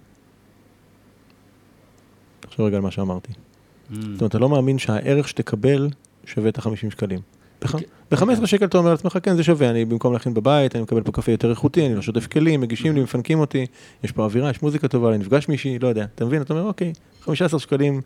תחשוב 2.40 2.66
רגע 2.66 2.76
על 2.76 2.82
מה 2.82 2.90
שאמרתי. 2.90 3.32
Mm. 3.32 3.94
זאת 3.94 4.20
אומרת, 4.20 4.30
אתה 4.30 4.38
לא 4.38 4.48
מאמין 4.48 4.78
שהערך 4.78 5.28
שתקבל 5.28 5.88
שווה 6.24 6.48
את 6.48 6.58
ה-50 6.58 6.90
שקלים. 6.90 7.20
ב-15 7.62 8.22
אוקיי. 8.22 8.46
שקל 8.46 8.64
אתה 8.64 8.78
אומר 8.78 8.90
לעצמך, 8.90 9.18
כן, 9.22 9.36
זה 9.36 9.42
שווה, 9.44 9.70
אני 9.70 9.84
במקום 9.84 10.12
להכין 10.12 10.34
בבית, 10.34 10.76
אני 10.76 10.82
מקבל 10.82 11.02
פה 11.02 11.12
קפה 11.12 11.32
יותר 11.32 11.50
איכותי, 11.50 11.86
אני 11.86 11.94
לא 11.94 12.02
שוטף 12.02 12.26
כלים, 12.26 12.60
מגישים 12.60 12.94
לי, 12.94 13.02
מפנקים 13.02 13.40
אותי, 13.40 13.66
יש 14.04 14.12
פה 14.12 14.24
אווירה, 14.24 14.50
יש 14.50 14.62
מוזיקה 14.62 14.88
טובה, 14.88 15.08
אני 15.08 15.18
נפגש 15.18 15.48
מישהי, 15.48 15.78
לא 15.78 15.88
יודע, 15.88 16.06
אתה 16.14 16.24
מבין? 16.24 16.42
אתה 16.42 16.52
אומר, 16.52 16.64
אוקיי, 16.64 16.92
15 17.22 17.60
שקלים, 17.60 18.00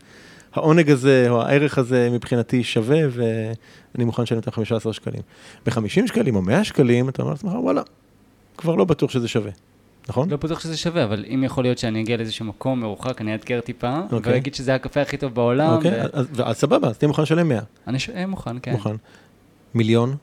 העונג 0.55 0.91
הזה, 0.91 1.27
או 1.29 1.43
הערך 1.43 1.79
הזה 1.79 2.09
מבחינתי 2.13 2.63
שווה, 2.63 2.99
ואני 3.11 4.05
מוכן 4.05 4.23
לשלם 4.23 4.39
את 4.39 4.49
ה-15 4.49 4.93
שקלים. 4.93 5.23
ב-50 5.67 6.07
שקלים 6.07 6.37
או 6.37 6.43
100 6.43 6.65
שקלים, 6.65 7.09
אתה 7.09 7.23
אומר 7.23 7.33
לעצמך, 7.33 7.53
וואלה, 7.55 7.83
כבר 8.63 8.75
לא 8.75 8.85
בטוח 8.85 9.11
שזה 9.11 9.29
שווה. 9.29 9.51
נכון? 10.09 10.31
לא 10.31 10.37
בטוח 10.37 10.61
שזה 10.61 10.77
שווה, 10.77 11.05
אבל 11.05 11.25
אם 11.35 11.45
יכול 11.45 11.65
להיות 11.65 11.79
שאני 11.79 12.01
אגיע 12.01 12.17
לאיזשהו 12.17 12.45
מקום 12.45 12.81
מרוחק, 12.81 13.21
אני 13.21 13.33
אאתגר 13.33 13.61
טיפה, 13.61 14.01
okay. 14.11 14.15
ואני 14.23 14.37
אגיד 14.37 14.55
שזה 14.55 14.75
הקפה 14.75 15.01
הכי 15.01 15.17
טוב 15.17 15.35
בעולם. 15.35 15.73
אוקיי, 15.73 16.03
okay, 16.03 16.05
ו... 16.05 16.09
אז, 16.13 16.27
אז 16.45 16.57
סבבה, 16.57 16.89
אז 16.89 16.99
תהיה 16.99 17.09
מוכן 17.09 17.23
לשלם 17.23 17.49
100. 17.49 17.61
אני 17.87 17.99
ש... 17.99 18.11
מוכן, 18.29 18.57
כן. 18.63 18.73
מוכן. 18.73 18.97
מיליון? 19.75 20.17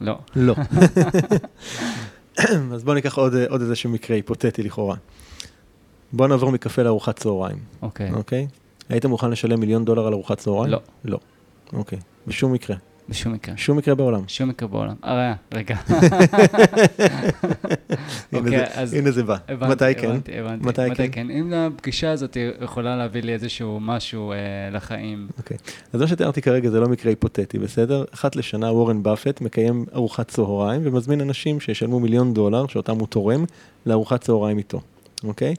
לא. 0.00 0.18
לא. 0.36 0.54
אז 2.74 2.84
בוא 2.84 2.94
ניקח 2.94 3.18
עוד, 3.18 3.34
עוד 3.48 3.60
איזשהו 3.60 3.90
מקרה 3.90 4.16
היפותטי 4.16 4.62
לכאורה. 4.62 4.96
בוא 6.12 6.28
נעבור 6.28 6.52
מקפה 6.52 6.82
לארוחת 6.82 7.18
צהריים. 7.18 7.58
אוקיי. 7.82 8.10
Okay. 8.10 8.14
אוקיי? 8.14 8.46
Okay? 8.50 8.84
היית 8.88 9.06
מוכן 9.06 9.30
לשלם 9.30 9.60
מיליון 9.60 9.84
דולר 9.84 10.06
על 10.06 10.12
ארוחת 10.12 10.38
צהריים? 10.38 10.72
לא. 10.72 10.80
לא. 11.04 11.18
אוקיי. 11.72 11.98
Okay. 11.98 12.02
בשום 12.26 12.52
מקרה. 12.52 12.76
בשום 13.10 13.32
מקרה. 13.32 13.56
שום 13.56 13.76
מקרה 13.76 13.94
בעולם. 13.94 14.22
שום 14.28 14.48
מקרה 14.48 14.68
בעולם. 14.68 14.94
הרי, 15.02 15.30
רגע. 15.54 15.76
הנה 18.32 18.40
אוקיי, 18.40 18.86
זה- 18.86 18.98
הנה 18.98 19.10
זה 19.10 19.22
בא. 19.22 19.36
מתי 19.68 19.94
כן? 19.98 20.08
הבנתי, 20.08 20.38
הבנתי. 20.38 20.66
מתי 20.66 20.82
כן? 20.94 21.06
כן? 21.12 21.30
אם 21.30 21.52
הפגישה 21.52 22.10
הזאת 22.10 22.36
יכולה 22.60 22.96
להביא 22.96 23.22
לי 23.22 23.32
איזשהו 23.32 23.78
משהו 23.80 24.32
אה, 24.32 24.36
לחיים. 24.72 25.28
אוקיי. 25.38 25.56
אז 25.92 26.00
מה 26.00 26.06
שתיארתי 26.06 26.42
כרגע 26.42 26.70
זה 26.70 26.80
לא 26.80 26.88
מקרה 26.88 27.12
היפותטי, 27.12 27.58
בסדר? 27.58 28.04
אחת 28.14 28.36
לשנה 28.36 28.72
וורן 28.72 29.02
באפט 29.02 29.40
מקיים 29.40 29.84
ארוחת 29.94 30.28
צהריים 30.28 30.80
ומזמין 30.84 31.20
אנשים 31.20 31.60
שישלמו 31.60 32.00
מיליון 32.00 32.34
דולר, 32.34 32.66
שאותם 32.66 32.98
הוא 32.98 33.06
תורם, 33.06 33.44
לארוחת 33.86 34.20
צהריים 34.20 34.58
איתו, 34.58 34.80
אוקיי? 35.24 35.54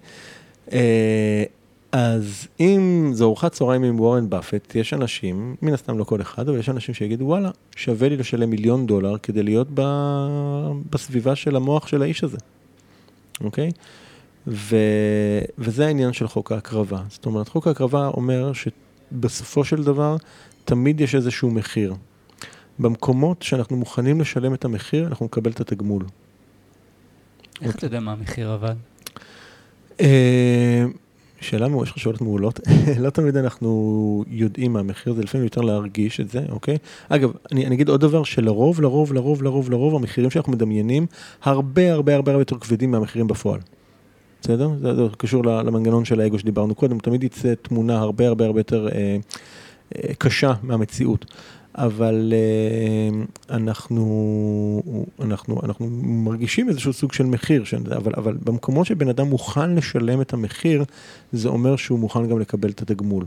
אה, 1.94 2.14
אז 2.14 2.48
אם 2.60 3.10
זו 3.14 3.26
ארוחת 3.26 3.52
צהריים 3.52 3.84
עם 3.84 4.00
וורן 4.00 4.30
באפט, 4.30 4.76
יש 4.76 4.94
אנשים, 4.94 5.56
מן 5.62 5.74
הסתם 5.74 5.98
לא 5.98 6.04
כל 6.04 6.22
אחד, 6.22 6.50
אבל 6.50 6.60
יש 6.60 6.70
אנשים 6.70 6.96
שיגידו, 6.96 7.26
וואלה, 7.26 7.52
שווה 7.76 8.10
לי 8.10 8.18
לשלם 8.18 8.50
מיליון 8.50 8.86
דולר 8.86 9.18
כדי 9.18 9.44
להיות 9.44 9.68
ב... 9.74 9.82
בסביבה 10.90 11.36
של 11.36 11.56
המוח 11.56 11.88
של 11.88 12.02
האיש 12.02 12.24
הזה, 12.24 12.38
אוקיי? 13.44 13.72
ו... 14.48 14.76
וזה 15.58 15.86
העניין 15.86 16.14
של 16.14 16.28
חוק 16.28 16.52
ההקרבה. 16.52 17.02
זאת 17.10 17.26
אומרת, 17.26 17.48
חוק 17.48 17.68
ההקרבה 17.68 18.08
אומר 18.08 18.52
שבסופו 18.54 19.64
של 19.64 19.84
דבר 19.84 20.16
תמיד 20.66 21.02
יש 21.02 21.16
איזשהו 21.16 21.52
מחיר. 21.52 21.94
במקומות 22.80 23.42
שאנחנו 23.42 23.78
מוכנים 23.78 24.22
לשלם 24.22 24.54
את 24.54 24.66
המחיר, 24.66 25.08
אנחנו 25.08 25.26
נקבל 25.26 25.52
את 25.52 25.60
התגמול. 25.60 26.04
איך 27.62 27.76
אתה 27.76 27.86
יודע 27.86 28.00
מה 28.00 28.12
המחיר 28.12 28.56
אבל? 28.56 28.76
שאלה, 31.42 31.68
יש 31.84 31.92
לך 31.92 31.98
שאלות 31.98 32.22
מעולות. 32.22 32.60
לא 33.04 33.10
תמיד 33.10 33.38
אנחנו 33.38 34.24
יודעים 34.28 34.74
מה 34.74 34.80
המחיר, 34.80 35.14
זה 35.14 35.24
לפעמים 35.24 35.44
יותר 35.44 35.62
להרגיש 35.62 36.20
את 36.20 36.30
זה, 36.30 36.40
אוקיי? 36.50 36.78
אגב, 37.10 37.32
אני, 37.52 37.66
אני 37.66 37.76
אגיד 37.76 37.90
עוד 37.90 38.02
דבר, 38.02 38.24
שלרוב, 38.24 38.82
לרוב, 38.82 39.14
לרוב, 39.14 39.44
לרוב, 39.44 39.72
לרוב, 39.72 39.96
המחירים 39.96 40.30
שאנחנו 40.30 40.52
מדמיינים, 40.52 41.06
הרבה 41.44 41.92
הרבה 41.94 42.16
הרבה 42.16 42.32
הרבה 42.32 42.42
יותר 42.42 42.58
כבדים 42.58 42.92
מהמחירים 42.92 43.28
בפועל. 43.28 43.60
בסדר? 44.42 44.70
זה, 44.82 44.96
זה 44.96 45.02
קשור 45.18 45.46
למנגנון 45.46 46.06
של 46.06 46.20
האגו 46.20 46.40
שדיברנו 46.40 46.76
קודם, 46.76 47.00
תמיד 47.00 47.24
יצא 47.24 47.54
תמונה 47.62 48.00
הרבה 48.00 48.28
הרבה 48.28 48.46
הרבה 48.46 48.60
יותר 48.60 48.88
אה, 48.88 49.18
אה, 49.96 50.14
קשה 50.18 50.54
מהמציאות. 50.64 51.26
אבל 51.76 52.34
אה, 52.34 53.56
אנחנו, 53.56 54.82
אנחנו, 55.22 55.62
אנחנו 55.64 55.90
מרגישים 56.02 56.70
איזשהו 56.70 56.94
סוג 56.94 57.14
של 57.14 57.26
מחיר, 57.26 57.64
אבל, 57.98 58.12
אבל 58.18 58.38
במקומות 58.44 58.88
שבן 58.88 59.10
אדם 59.10 59.28
מוכן 59.28 59.76
לשלם 59.76 60.22
את 60.22 60.34
המחיר, 60.34 60.84
זה 61.32 61.50
אומר 61.50 61.76
שהוא 61.76 62.00
מוכן 62.00 62.28
גם 62.28 62.40
לקבל 62.40 62.70
את 62.70 62.82
התגמול. 62.82 63.26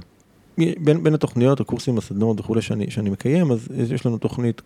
בין, 0.58 1.02
בין 1.02 1.14
התוכניות, 1.14 1.60
הקורסים, 1.60 1.98
הסדנאות 1.98 2.40
וכולי 2.40 2.62
שאני, 2.62 2.90
שאני 2.90 3.10
מקיים, 3.10 3.52
אז 3.52 3.68
יש 3.92 4.06
לנו 4.06 4.18
תוכנית 4.18 4.62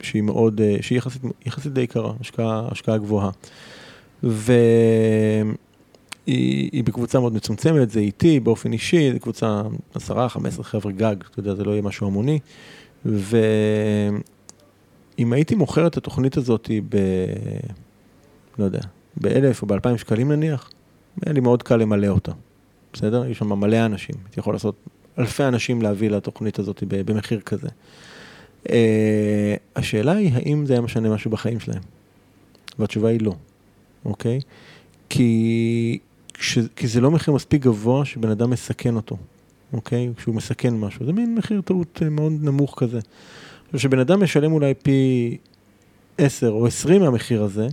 שהיא 0.00 0.22
מאוד, 0.22 0.60
אה, 0.60 0.76
שהיא 0.80 0.98
יחסית, 0.98 1.22
יחסית 1.46 1.72
די 1.72 1.80
יקרה, 1.80 2.12
השקעה, 2.20 2.68
השקעה 2.70 2.98
גבוהה. 2.98 3.30
והיא 4.22 5.54
היא 6.26 6.84
בקבוצה 6.84 7.20
מאוד 7.20 7.34
מצומצמת, 7.34 7.90
זה 7.90 8.00
איתי 8.00 8.40
באופן 8.40 8.72
אישי, 8.72 9.12
זו 9.12 9.20
קבוצה 9.20 9.62
10-15 9.96 10.00
חבר'ה 10.62 10.92
גג, 10.92 11.16
אתה 11.30 11.40
יודע, 11.40 11.54
זה 11.54 11.64
לא 11.64 11.70
יהיה 11.70 11.82
משהו 11.82 12.06
המוני. 12.06 12.38
ואם 13.04 14.12
הייתי 15.32 15.54
מוכר 15.54 15.86
את 15.86 15.96
התוכנית 15.96 16.36
הזאת 16.36 16.70
ב... 16.88 16.96
לא 18.58 18.64
יודע, 18.64 18.80
באלף 19.16 19.62
או 19.62 19.66
באלפיים 19.66 19.98
שקלים 19.98 20.32
נניח, 20.32 20.70
היה 21.26 21.32
לי 21.32 21.40
מאוד 21.40 21.62
קל 21.62 21.76
למלא 21.76 22.06
אותה, 22.06 22.32
בסדר? 22.92 23.26
יש 23.26 23.38
שם 23.38 23.52
מלא 23.52 23.86
אנשים, 23.86 24.14
הייתי 24.24 24.40
יכול 24.40 24.54
לעשות 24.54 24.74
אלפי 25.18 25.44
אנשים 25.44 25.82
להביא 25.82 26.10
לתוכנית 26.10 26.58
הזאת 26.58 26.82
במחיר 26.88 27.40
כזה. 27.40 27.68
Uh, 28.64 28.68
השאלה 29.76 30.12
היא, 30.12 30.32
האם 30.34 30.66
זה 30.66 30.72
היה 30.72 30.80
משנה 30.80 31.10
משהו 31.10 31.30
בחיים 31.30 31.60
שלהם? 31.60 31.82
והתשובה 32.78 33.08
היא 33.08 33.20
לא, 33.20 33.34
אוקיי? 34.04 34.40
כי, 35.08 35.98
כש, 36.34 36.58
כי 36.76 36.88
זה 36.88 37.00
לא 37.00 37.10
מחיר 37.10 37.34
מספיק 37.34 37.62
גבוה 37.62 38.04
שבן 38.04 38.28
אדם 38.28 38.50
מסכן 38.50 38.96
אותו, 38.96 39.16
אוקיי? 39.72 40.10
כשהוא 40.16 40.34
מסכן 40.34 40.74
משהו, 40.74 41.06
זה 41.06 41.12
מין 41.12 41.34
מחיר 41.34 41.60
טעות 41.60 42.00
אה, 42.02 42.10
מאוד 42.10 42.32
נמוך 42.42 42.74
כזה. 42.76 42.98
עכשיו, 43.64 43.80
כשבן 43.80 43.98
אדם 43.98 44.22
משלם 44.22 44.52
אולי 44.52 44.74
פי 44.74 45.36
10 46.18 46.48
או 46.48 46.66
20 46.66 47.02
מהמחיר 47.02 47.42
הזה, 47.42 47.68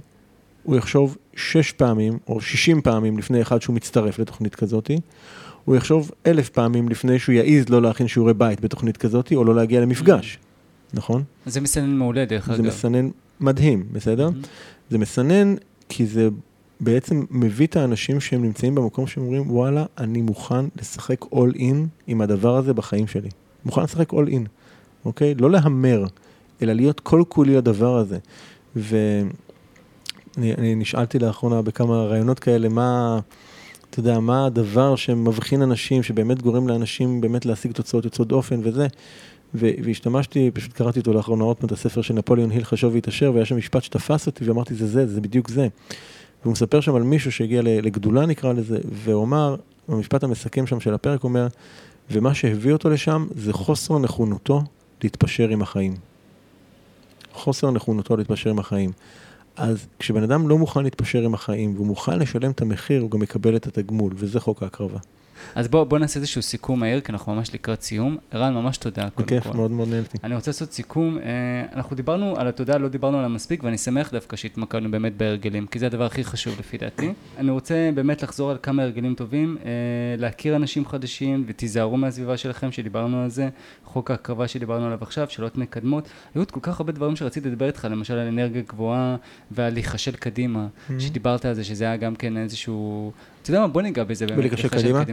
הוא 0.63 0.75
יחשוב 0.75 1.17
6 1.35 1.71
פעמים 1.71 2.17
או 2.27 2.41
60 2.41 2.81
פעמים 2.81 3.17
לפני 3.17 3.41
אחד 3.41 3.61
שהוא 3.61 3.75
מצטרף 3.75 4.19
לתוכנית 4.19 4.55
כזאתי, 4.55 4.99
הוא 5.65 5.75
יחשוב 5.75 6.11
אלף 6.25 6.49
פעמים 6.49 6.89
לפני 6.89 7.19
שהוא 7.19 7.33
יעז 7.33 7.69
לא 7.69 7.81
להכין 7.81 8.07
שיעורי 8.07 8.33
בית 8.33 8.61
בתוכנית 8.61 8.97
כזאתי, 8.97 9.35
או 9.35 9.43
לא 9.43 9.55
להגיע 9.55 9.81
למפגש, 9.81 10.37
נכון? 10.93 11.23
זה 11.45 11.61
מסנן 11.61 11.97
מעולה, 11.97 12.25
דרך 12.25 12.47
זה 12.47 12.53
אגב. 12.53 12.65
מסנן 12.65 13.09
מדהים, 13.39 13.85
בסדר? 13.91 14.29
Mhm. 14.29 14.47
זה 14.89 14.97
מסנן 14.97 15.55
כי 15.89 16.05
זה 16.05 16.29
בעצם 16.79 17.23
מביא 17.29 17.67
את 17.67 17.75
האנשים 17.75 18.19
שהם 18.19 18.41
נמצאים 18.41 18.75
במקום 18.75 19.07
שהם 19.07 19.23
אומרים, 19.23 19.51
וואלה, 19.51 19.85
אני 19.97 20.21
מוכן 20.21 20.65
לשחק 20.75 21.21
אול 21.31 21.53
אין 21.55 21.87
עם 22.07 22.21
הדבר 22.21 22.55
הזה 22.55 22.73
בחיים 22.73 23.07
שלי. 23.07 23.29
מוכן 23.65 23.83
לשחק 23.83 24.13
אול 24.13 24.27
אין, 24.27 24.45
אוקיי? 25.05 25.35
לא 25.35 25.51
להמר, 25.51 26.05
אלא 26.61 26.73
להיות 26.73 26.99
כל 26.99 27.23
כולי 27.29 27.55
לדבר 27.55 27.97
הזה. 27.97 28.17
ואני 28.75 29.29
אני 30.37 30.75
נשאלתי 30.75 31.19
לאחרונה 31.19 31.61
בכמה 31.61 32.03
ראיונות 32.03 32.39
כאלה, 32.39 32.69
מה, 32.69 33.19
אתה 33.89 33.99
יודע, 33.99 34.19
מה 34.19 34.45
הדבר 34.45 34.95
שמבחין 34.95 35.61
אנשים, 35.61 36.03
שבאמת 36.03 36.41
גורם 36.41 36.67
לאנשים 36.67 37.21
באמת 37.21 37.45
להשיג 37.45 37.71
תוצאות 37.71 38.05
יוצאות 38.05 38.27
דופן 38.27 38.59
וזה. 38.63 38.87
והשתמשתי, 39.53 40.51
פשוט 40.53 40.73
קראתי 40.73 40.99
אותו 40.99 41.13
לאחרונה 41.13 41.43
עוד 41.43 41.57
פעם 41.57 41.67
את 41.67 41.71
הספר 41.71 42.01
של 42.01 42.13
נפוליאון 42.13 42.51
היל 42.51 42.63
חשוב 42.63 42.93
והתעשר, 42.93 43.31
והיה 43.33 43.45
שם 43.45 43.57
משפט 43.57 43.83
שתפס 43.83 44.27
אותי 44.27 44.45
ואמרתי, 44.45 44.75
זה 44.75 44.87
זה, 44.87 45.07
זה 45.07 45.21
בדיוק 45.21 45.49
זה. 45.49 45.67
והוא 46.43 46.51
מספר 46.51 46.81
שם 46.81 46.95
על 46.95 47.03
מישהו 47.03 47.31
שהגיע 47.31 47.61
לגדולה 47.63 48.25
נקרא 48.25 48.53
לזה, 48.53 48.79
והוא 48.91 49.23
אמר, 49.23 49.55
המשפט 49.87 50.23
המסכם 50.23 50.67
שם 50.67 50.79
של 50.79 50.93
הפרק 50.93 51.23
אומר, 51.23 51.47
ומה 52.11 52.33
שהביא 52.33 52.73
אותו 52.73 52.89
לשם 52.89 53.27
זה 53.35 53.53
חוסר 53.53 53.99
נכונותו 53.99 54.63
להתפשר 55.03 55.49
עם 55.49 55.61
החיים. 55.61 55.95
חוסר 57.33 57.71
נכונותו 57.71 58.17
להתפשר 58.17 58.49
עם 58.49 58.59
החיים. 58.59 58.91
אז 59.55 59.87
כשבן 59.99 60.23
אדם 60.23 60.49
לא 60.49 60.57
מוכן 60.57 60.83
להתפשר 60.83 61.23
עם 61.23 61.33
החיים 61.33 61.75
והוא 61.75 61.87
מוכן 61.87 62.19
לשלם 62.19 62.51
את 62.51 62.61
המחיר, 62.61 63.01
הוא 63.01 63.11
גם 63.11 63.23
יקבל 63.23 63.55
את 63.55 63.67
התגמול, 63.67 64.13
וזה 64.15 64.39
חוק 64.39 64.63
ההקרבה. 64.63 64.99
אז 65.55 65.67
בוא, 65.67 65.83
בוא 65.83 65.99
נעשה 65.99 66.19
איזשהו 66.19 66.41
סיכום 66.41 66.79
מהיר, 66.79 66.99
כי 67.01 67.11
אנחנו 67.11 67.35
ממש 67.35 67.53
לקראת 67.53 67.81
סיום. 67.81 68.17
ערן, 68.31 68.53
ממש 68.53 68.77
תודה, 68.77 69.09
קודם 69.09 69.25
בכיף, 69.27 69.43
כל. 69.47 69.57
מאוד 69.57 69.71
מאוד 69.71 69.87
נהנתי. 69.87 70.17
אני 70.23 70.35
רוצה 70.35 70.51
לעשות 70.51 70.71
סיכום. 70.71 71.17
אה, 71.17 71.23
אנחנו 71.75 71.95
דיברנו 71.95 72.33
על 72.37 72.47
התודה, 72.47 72.77
לא 72.77 72.87
דיברנו 72.87 73.17
עליה 73.17 73.29
מספיק, 73.29 73.63
ואני 73.63 73.77
שמח 73.77 74.11
דווקא 74.11 74.35
שהתמקדנו 74.37 74.91
באמת 74.91 75.17
בהרגלים, 75.17 75.67
כי 75.67 75.79
זה 75.79 75.85
הדבר 75.85 76.05
הכי 76.05 76.23
חשוב 76.23 76.55
לפי 76.59 76.77
דעתי. 76.77 77.13
אני 77.37 77.51
רוצה 77.51 77.89
באמת 77.95 78.23
לחזור 78.23 78.51
על 78.51 78.57
כמה 78.63 78.83
הרגלים 78.83 79.15
טובים, 79.15 79.57
אה, 79.65 79.69
להכיר 80.17 80.55
אנשים 80.55 80.85
חדשים, 80.85 81.43
ותיזהרו 81.47 81.97
מהסביבה 81.97 82.37
שלכם, 82.37 82.71
שדיברנו 82.71 83.23
על 83.23 83.29
זה, 83.29 83.49
חוק 83.85 84.11
ההקרבה 84.11 84.47
שדיברנו 84.47 84.85
עליו 84.85 84.97
עכשיו, 85.01 85.27
שאלות 85.29 85.57
מקדמות. 85.57 86.03
היו 86.35 86.41
עוד 86.41 86.51
כל 86.51 86.59
כך 86.63 86.79
הרבה 86.79 86.91
דברים 86.91 87.15
שרציתי 87.15 87.49
לדבר 87.49 87.67
איתך, 87.67 87.87
למשל 87.91 88.13
על 88.13 88.27
אנרגיה 88.27 88.61
גבוהה 88.67 89.15
ועל 89.51 89.73
להיחשל 89.73 90.11
קדימה, 90.11 90.67
Mhm. 90.89 90.93
שדיברת 90.99 91.45
על 91.45 91.53
זה, 91.53 91.63
שזה 91.63 91.83
היה 91.83 91.97
גם 91.97 92.15
כן 92.15 92.37
איזשהו... 92.37 93.11
אתה 93.41 93.49
יודע 93.49 93.61
מה, 93.61 93.67
בוא 93.67 93.81
ניגע 93.81 94.03
בזה 94.03 94.25
באמת. 94.25 94.37
בלהיחשל 94.37 94.67
קדימה? 94.67 95.03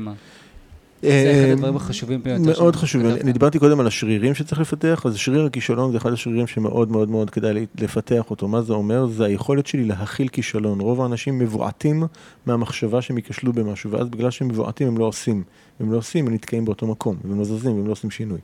זה 1.02 1.08
אחד 1.32 1.48
אה, 1.48 1.52
הדברים 1.52 1.76
החשובים 1.76 2.22
ביותר. 2.22 2.42
מאוד 2.42 2.76
חשוב, 2.76 3.04
אני, 3.04 3.32
דיברתי 3.32 3.58
קודם 3.58 3.80
על 3.80 3.86
השרירים 3.86 4.34
שצריך 4.34 4.60
לפתח, 4.60 5.02
אז 5.06 5.16
שריר 5.16 5.46
הכישלון 5.46 5.92
זה 5.92 5.98
אחד 5.98 6.12
השרירים 6.12 6.46
שמאוד 6.46 6.90
מאוד 6.92 7.10
מאוד 7.10 7.30
כדאי 7.30 7.66
לפתח 7.80 8.30
אותו. 8.30 8.48
מה 8.48 8.62
זה 8.62 8.72
אומר? 8.72 9.06
זה 9.06 9.24
היכולת 9.24 9.66
שלי 9.66 9.84
להכיל 9.84 10.28
כישלון. 10.28 10.80
רוב 10.80 11.00
האנשים 11.00 11.38
מבועתים 11.38 12.04
מהמחשבה 12.46 13.02
שהם 13.02 13.16
ייכשלו 13.16 13.52
במשהו, 13.52 13.90
ואז 13.90 14.08
בגלל 14.08 14.30
שהם 14.30 14.48
מבועתים 14.48 14.88
הם 14.88 14.98
לא 14.98 15.04
עושים. 15.04 15.42
הם 15.80 15.92
לא 15.92 15.96
עושים, 15.96 16.26
הם 16.26 16.34
נתקעים 16.34 16.64
באותו 16.64 16.86
מקום, 16.86 17.16
והם 17.24 17.38
לא 17.38 17.44
זזים, 17.44 17.76
והם 17.76 17.86
לא 17.86 17.92
עושים 17.92 18.10
שינוי. 18.10 18.38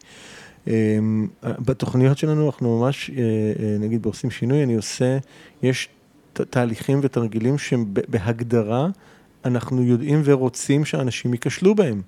אמ, 0.66 1.26
בתוכניות 1.42 2.18
שלנו 2.18 2.46
אנחנו 2.46 2.80
ממש, 2.80 3.10
אה, 3.10 3.16
אה, 3.16 3.76
נגיד 3.78 4.02
בעושים 4.02 4.30
שינוי, 4.30 4.62
אני 4.62 4.74
עושה, 4.74 5.18
יש 5.62 5.88
תהליכים 6.32 7.00
ותרגילים 7.02 7.58
שהם 7.58 7.84
בהגדרה, 8.08 8.88
אנחנו 9.44 9.82
יודעים 9.82 10.22
ורוצים 10.24 10.84
שאנשים 10.84 11.32
ייכשלו 11.32 11.74
בהם. 11.74 12.02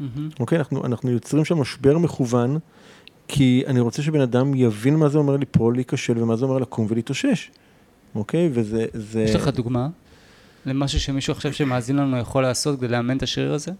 מהמם. 0.00 0.28
אוקיי? 0.40 0.58
אנחנו, 0.58 0.86
אנחנו 0.86 1.10
יוצרים 1.10 1.44
שם 1.44 1.58
משבר 1.58 1.98
מכוון, 1.98 2.58
כי 3.28 3.62
אני 3.66 3.80
רוצה 3.80 4.02
שבן 4.02 4.20
אדם 4.20 4.54
יבין 4.54 4.96
מה 4.96 5.08
זה 5.08 5.18
אומר 5.18 5.36
ליפול, 5.36 5.74
להיכשל, 5.74 6.22
ומה 6.22 6.36
זה 6.36 6.44
אומר 6.44 6.58
לקום 6.58 6.86
ולהתאושש. 6.88 7.50
אוקיי? 8.14 8.50
וזה... 8.52 8.86
זה... 8.92 9.22
יש 9.22 9.34
לך 9.34 9.48
דוגמה 9.48 9.88
למשהו 10.66 11.00
שמישהו 11.00 11.32
עכשיו 11.32 11.52
שמאזין 11.52 11.96
לנו 11.96 12.18
יכול 12.18 12.42
לעשות 12.42 12.78
כדי 12.78 12.88
לאמן 12.88 13.16
את 13.16 13.22
השריר 13.22 13.52
הזה? 13.52 13.72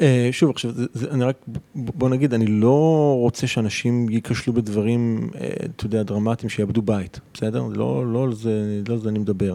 אה, 0.00 0.28
שוב, 0.32 0.50
עכשיו, 0.50 0.72
זה, 0.72 0.86
זה, 0.92 1.10
אני 1.10 1.24
רק, 1.24 1.36
בוא 1.74 2.08
נגיד, 2.08 2.34
אני 2.34 2.46
לא 2.46 3.16
רוצה 3.20 3.46
שאנשים 3.46 4.08
ייכשלו 4.08 4.52
בדברים, 4.52 5.30
אה, 5.40 5.48
אתה 5.76 5.86
יודע, 5.86 6.02
דרמטיים, 6.02 6.50
שיאבדו 6.50 6.82
בית, 6.82 7.20
בסדר? 7.34 7.62
לא, 7.62 8.12
לא 8.12 8.24
על 8.24 8.34
זה, 8.34 8.82
לא 8.88 8.94
על 8.94 9.00
זה 9.00 9.08
אני 9.08 9.18
מדבר. 9.18 9.54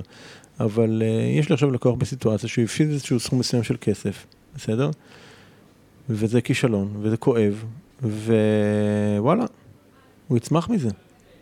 אבל 0.63 1.01
אה, 1.05 1.39
יש 1.39 1.49
לי 1.49 1.53
עכשיו 1.53 1.71
לקוח 1.71 1.95
בסיטואציה 1.95 2.49
שהוא 2.49 2.63
הפסיד 2.63 2.89
איזשהו 2.89 3.19
סכום 3.19 3.39
מסוים 3.39 3.63
של 3.63 3.75
כסף, 3.81 4.25
בסדר? 4.55 4.89
וזה 6.09 6.41
כישלון, 6.41 6.93
וזה 7.01 7.17
כואב, 7.17 7.63
ווואלה, 8.03 9.45
הוא 10.27 10.37
יצמח 10.37 10.69
מזה. 10.69 10.89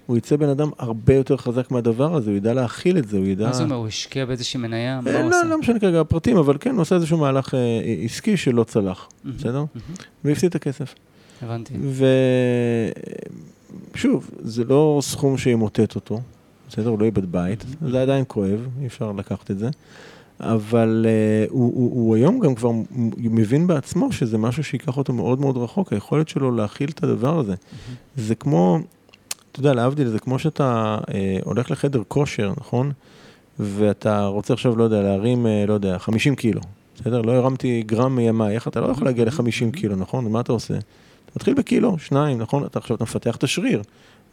הוא 0.05 0.17
יצא 0.17 0.35
בן 0.35 0.49
אדם 0.49 0.69
הרבה 0.77 1.15
יותר 1.15 1.37
חזק 1.37 1.71
מהדבר 1.71 2.15
הזה, 2.15 2.29
הוא 2.29 2.37
ידע 2.37 2.53
להכיל 2.53 2.97
את 2.97 3.07
זה, 3.07 3.17
הוא 3.17 3.25
ידע... 3.25 3.45
מה 3.45 3.53
זה 3.53 3.63
אומר, 3.63 3.75
הוא 3.75 3.87
השקיע 3.87 4.25
באיזושהי 4.25 4.59
מניה? 4.59 5.01
מה 5.01 5.11
אה, 5.11 5.21
הוא 5.21 5.29
לא, 5.29 5.37
עושה? 5.39 5.47
לא 5.47 5.59
משנה 5.59 5.79
כרגע 5.79 6.01
הפרטים, 6.01 6.37
אבל 6.37 6.57
כן, 6.59 6.71
הוא 6.71 6.81
עושה 6.81 6.95
איזשהו 6.95 7.17
מהלך 7.17 7.53
אה, 7.53 7.59
עסקי 8.05 8.37
שלא 8.37 8.63
צלח, 8.63 9.09
בסדר? 9.25 9.63
והפסיד 10.23 10.49
את 10.49 10.55
הכסף. 10.55 10.95
הבנתי. 11.41 11.73
ושוב, 13.93 14.29
זה 14.41 14.63
לא 14.63 14.99
סכום 15.01 15.37
שימוטט 15.37 15.95
אותו, 15.95 16.21
בסדר? 16.69 16.89
הוא 16.89 16.99
לא 16.99 17.05
איבד 17.05 17.31
בית, 17.31 17.65
זה 17.81 18.01
עדיין 18.01 18.23
כואב, 18.27 18.67
אי 18.81 18.87
אפשר 18.87 19.11
לקחת 19.11 19.51
את 19.51 19.59
זה. 19.59 19.69
אבל 20.39 21.05
uh, 21.05 21.51
הוא, 21.51 21.73
הוא, 21.75 21.91
הוא 21.91 22.15
היום 22.15 22.39
גם 22.39 22.55
כבר 22.55 22.71
מבין 23.17 23.67
בעצמו 23.67 24.11
שזה 24.11 24.37
משהו 24.37 24.63
שייקח 24.63 24.97
אותו 24.97 25.13
מאוד 25.13 25.39
מאוד 25.39 25.57
רחוק, 25.57 25.93
היכולת 25.93 26.29
שלו 26.29 26.55
להכיל 26.55 26.89
את 26.89 27.03
הדבר 27.03 27.39
הזה. 27.39 27.55
זה 28.15 28.35
כמו, 28.35 28.79
אתה 29.51 29.59
יודע, 29.59 29.73
להבדיל, 29.73 30.07
זה 30.07 30.19
כמו 30.19 30.39
שאתה 30.39 30.97
uh, 31.01 31.11
הולך 31.43 31.71
לחדר 31.71 32.01
כושר, 32.07 32.53
נכון? 32.57 32.91
ואתה 33.59 34.25
רוצה 34.25 34.53
עכשיו, 34.53 34.75
לא 34.75 34.83
יודע, 34.83 35.01
להרים, 35.01 35.45
uh, 35.45 35.67
לא 35.67 35.73
יודע, 35.73 35.97
50 35.97 36.35
קילו, 36.35 36.61
בסדר? 36.95 37.21
לא 37.21 37.31
הרמתי 37.31 37.83
גרם 37.85 38.15
מימיי, 38.15 38.55
איך 38.55 38.67
אתה 38.67 38.81
לא 38.81 38.87
יכול 38.87 39.07
להגיע 39.07 39.25
ל-50 39.25 39.77
קילו, 39.77 39.95
נכון? 39.95 40.31
מה 40.31 40.39
אתה 40.39 40.51
עושה? 40.51 40.73
אתה 40.73 41.31
מתחיל 41.35 41.53
בקילו, 41.53 41.97
שניים, 41.97 42.37
נכון? 42.37 42.65
אתה 42.65 42.79
עכשיו 42.79 42.95
אתה 42.95 43.03
מפתח 43.03 43.35
את 43.35 43.43
השריר, 43.43 43.81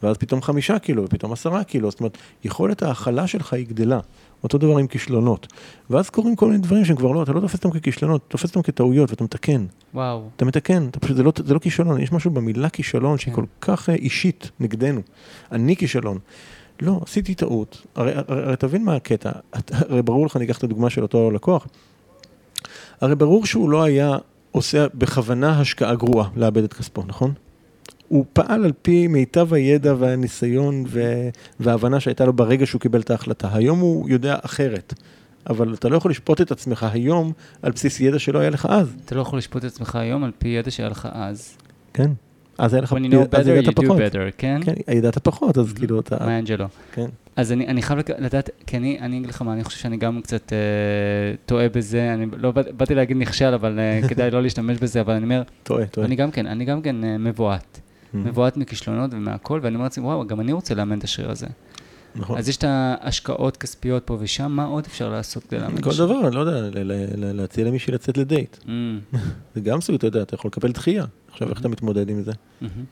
ואז 0.03 0.17
פתאום 0.17 0.41
חמישה 0.41 0.79
קילו, 0.79 1.03
ופתאום 1.03 1.31
עשרה 1.31 1.63
קילו, 1.63 1.91
זאת 1.91 1.99
אומרת, 1.99 2.17
יכולת 2.43 2.83
ההכלה 2.83 3.27
שלך 3.27 3.53
היא 3.53 3.67
גדלה. 3.67 3.99
אותו 4.43 4.57
דבר 4.57 4.77
עם 4.77 4.87
כישלונות. 4.87 5.47
ואז 5.89 6.09
קורים 6.09 6.35
כל 6.35 6.45
מיני 6.47 6.57
דברים 6.57 6.85
שהם 6.85 6.95
כבר 6.95 7.11
לא, 7.11 7.23
אתה 7.23 7.31
לא 7.31 7.39
תופס 7.39 7.65
אותם 7.65 7.79
ככישלונות, 7.79 8.21
אתה 8.21 8.31
תופס 8.31 8.49
אותם 8.49 8.61
כטעויות 8.61 9.09
ואתה 9.09 9.23
מתקן. 9.23 9.65
וואו. 9.93 10.29
אתה 10.35 10.45
מתקן, 10.45 10.87
אתה 10.87 10.99
פשוט, 10.99 11.17
זה 11.17 11.23
לא, 11.23 11.33
זה 11.45 11.53
לא 11.53 11.59
כישלון, 11.59 12.01
יש 12.01 12.11
משהו 12.11 12.31
במילה 12.31 12.69
כישלון 12.69 13.17
שהיא 13.17 13.33
כן. 13.33 13.41
כל 13.41 13.45
כך 13.61 13.89
אה, 13.89 13.95
אישית 13.95 14.51
נגדנו. 14.59 15.01
אני 15.51 15.75
כישלון. 15.75 16.17
לא, 16.81 16.99
עשיתי 17.03 17.35
טעות. 17.35 17.85
הרי, 17.95 18.11
הרי, 18.15 18.43
הרי 18.43 18.55
תבין 18.55 18.83
מה 18.83 18.95
הקטע, 18.95 19.31
הרי 19.71 20.01
ברור 20.01 20.25
לך, 20.25 20.37
אני 20.37 20.45
אקח 20.45 20.57
את 20.57 20.63
הדוגמה 20.63 20.89
של 20.89 21.01
אותו 21.01 21.31
לקוח. 21.31 21.67
הרי 23.01 23.15
ברור 23.15 23.45
שהוא 23.45 23.69
לא 23.69 23.83
היה 23.83 24.17
עושה 24.51 24.85
בכוונה 24.93 25.59
השקעה 25.59 25.95
גרועה 25.95 26.29
לאבד 26.35 26.63
את 26.63 26.73
כספו, 26.73 27.03
נכון? 27.07 27.33
הוא 28.07 28.25
פעל 28.33 28.65
על 28.65 28.71
פי 28.81 29.07
מיטב 29.07 29.53
הידע 29.53 29.93
והניסיון. 29.99 30.83
וההבנה 31.59 31.99
שהייתה 31.99 32.25
לו 32.25 32.33
ברגע 32.33 32.65
שהוא 32.65 32.81
קיבל 32.81 32.99
את 33.01 33.11
ההחלטה. 33.11 33.49
היום 33.53 33.79
הוא 33.79 34.09
יודע 34.09 34.35
אחרת, 34.41 34.93
אבל 35.49 35.73
אתה 35.73 35.89
לא 35.89 35.97
יכול 35.97 36.11
לשפוט 36.11 36.41
את 36.41 36.51
עצמך 36.51 36.83
היום 36.91 37.31
על 37.61 37.71
בסיס 37.71 37.99
ידע 37.99 38.19
שלא 38.19 38.39
היה 38.39 38.49
לך 38.49 38.65
אז. 38.69 38.95
אתה 39.05 39.15
לא 39.15 39.21
יכול 39.21 39.39
לשפוט 39.39 39.65
את 39.65 39.71
עצמך 39.71 39.95
היום 39.95 40.23
על 40.23 40.31
פי 40.39 40.47
ידע 40.47 40.71
שהיה 40.71 40.89
לך 40.89 41.07
אז. 41.11 41.57
כן. 41.93 42.11
אז 42.57 42.73
היה 42.73 42.83
לך, 42.83 42.91
When 42.93 42.95
you 42.95 43.13
know 43.13 43.37
אז 43.37 43.47
better, 43.47 43.51
ידעת 43.51 43.79
you 43.79 43.81
do 43.81 43.85
פחות. 43.85 43.97
better, 43.97 44.31
כן? 44.37 44.59
כן, 44.65 44.73
ידעת 44.93 45.17
פחות, 45.17 45.57
אז 45.57 45.73
כאילו 45.73 45.99
אתה... 45.99 46.17
מה 46.25 46.39
אנג'לו? 46.39 46.65
כן. 46.91 47.05
אז 47.35 47.51
אני, 47.51 47.67
אני 47.67 47.81
חייב 47.81 47.99
לדעת, 48.19 48.49
כי 48.67 48.77
אני, 48.77 48.97
אני 49.01 49.17
אגיד 49.17 49.29
לך 49.29 49.41
מה, 49.41 49.53
אני 49.53 49.63
חושב 49.63 49.79
שאני 49.79 49.97
גם 49.97 50.21
קצת 50.21 50.53
אה, 50.53 50.57
טועה 51.45 51.69
בזה, 51.69 52.13
אני 52.13 52.25
לא 52.37 52.51
בא- 52.51 52.71
באתי 52.77 52.95
להגיד 52.95 53.17
נכשל, 53.17 53.53
אבל 53.53 53.79
אה, 53.79 54.07
כדאי 54.07 54.31
לא 54.31 54.41
להשתמש 54.41 54.77
בזה, 54.77 55.01
אבל 55.01 55.13
אני 55.13 55.23
אומר, 55.23 55.41
טועה, 55.63 55.85
טועה. 55.85 56.07
אני 56.07 56.15
גם 56.15 56.31
כן, 56.31 56.47
אני 56.47 56.65
גם 56.65 56.81
כן 56.81 57.03
אה, 57.03 57.17
מבועת. 57.17 57.81
Mhm. 58.23 58.27
מבועת 58.27 58.57
מכישלונות 58.57 59.13
ומהכל, 59.13 59.59
ואני 59.63 59.75
אומר 59.75 59.83
לעצמי, 59.83 60.05
וואו, 60.05 60.27
גם 60.27 60.39
אני 60.39 60.51
רוצה 60.51 60.75
לאמן 60.75 60.97
את 60.99 61.03
השריר 61.03 61.31
הזה. 61.31 61.47
נכון. 62.15 62.37
אז 62.37 62.49
יש 62.49 62.57
את 62.57 62.63
ההשקעות 62.67 63.57
כספיות 63.57 64.03
פה 64.03 64.17
ושם, 64.19 64.51
מה 64.51 64.65
עוד 64.65 64.85
אפשר 64.85 65.09
לעשות 65.09 65.43
כדי 65.43 65.59
לאמן? 65.59 65.81
כל 65.81 65.91
שריר? 65.91 66.05
דבר, 66.05 66.27
אני 66.27 66.35
לא 66.35 66.39
יודע, 66.39 66.69
להציע 67.33 67.65
למישהי 67.65 67.93
לצאת 67.93 68.17
לדייט. 68.17 68.57
Mm, 68.63 68.67
זה 69.55 69.61
גם 69.61 69.81
סוג, 69.81 69.95
אתה 69.95 70.07
יודע, 70.07 70.21
אתה 70.21 70.35
יכול 70.35 70.49
לקבל 70.49 70.71
דחייה. 70.71 71.05
עכשיו, 71.31 71.49
איך 71.49 71.59
אתה 71.59 71.69
מתמודד 71.69 72.09
עם 72.09 72.21
זה? 72.21 72.31
מהמם. 72.61 72.83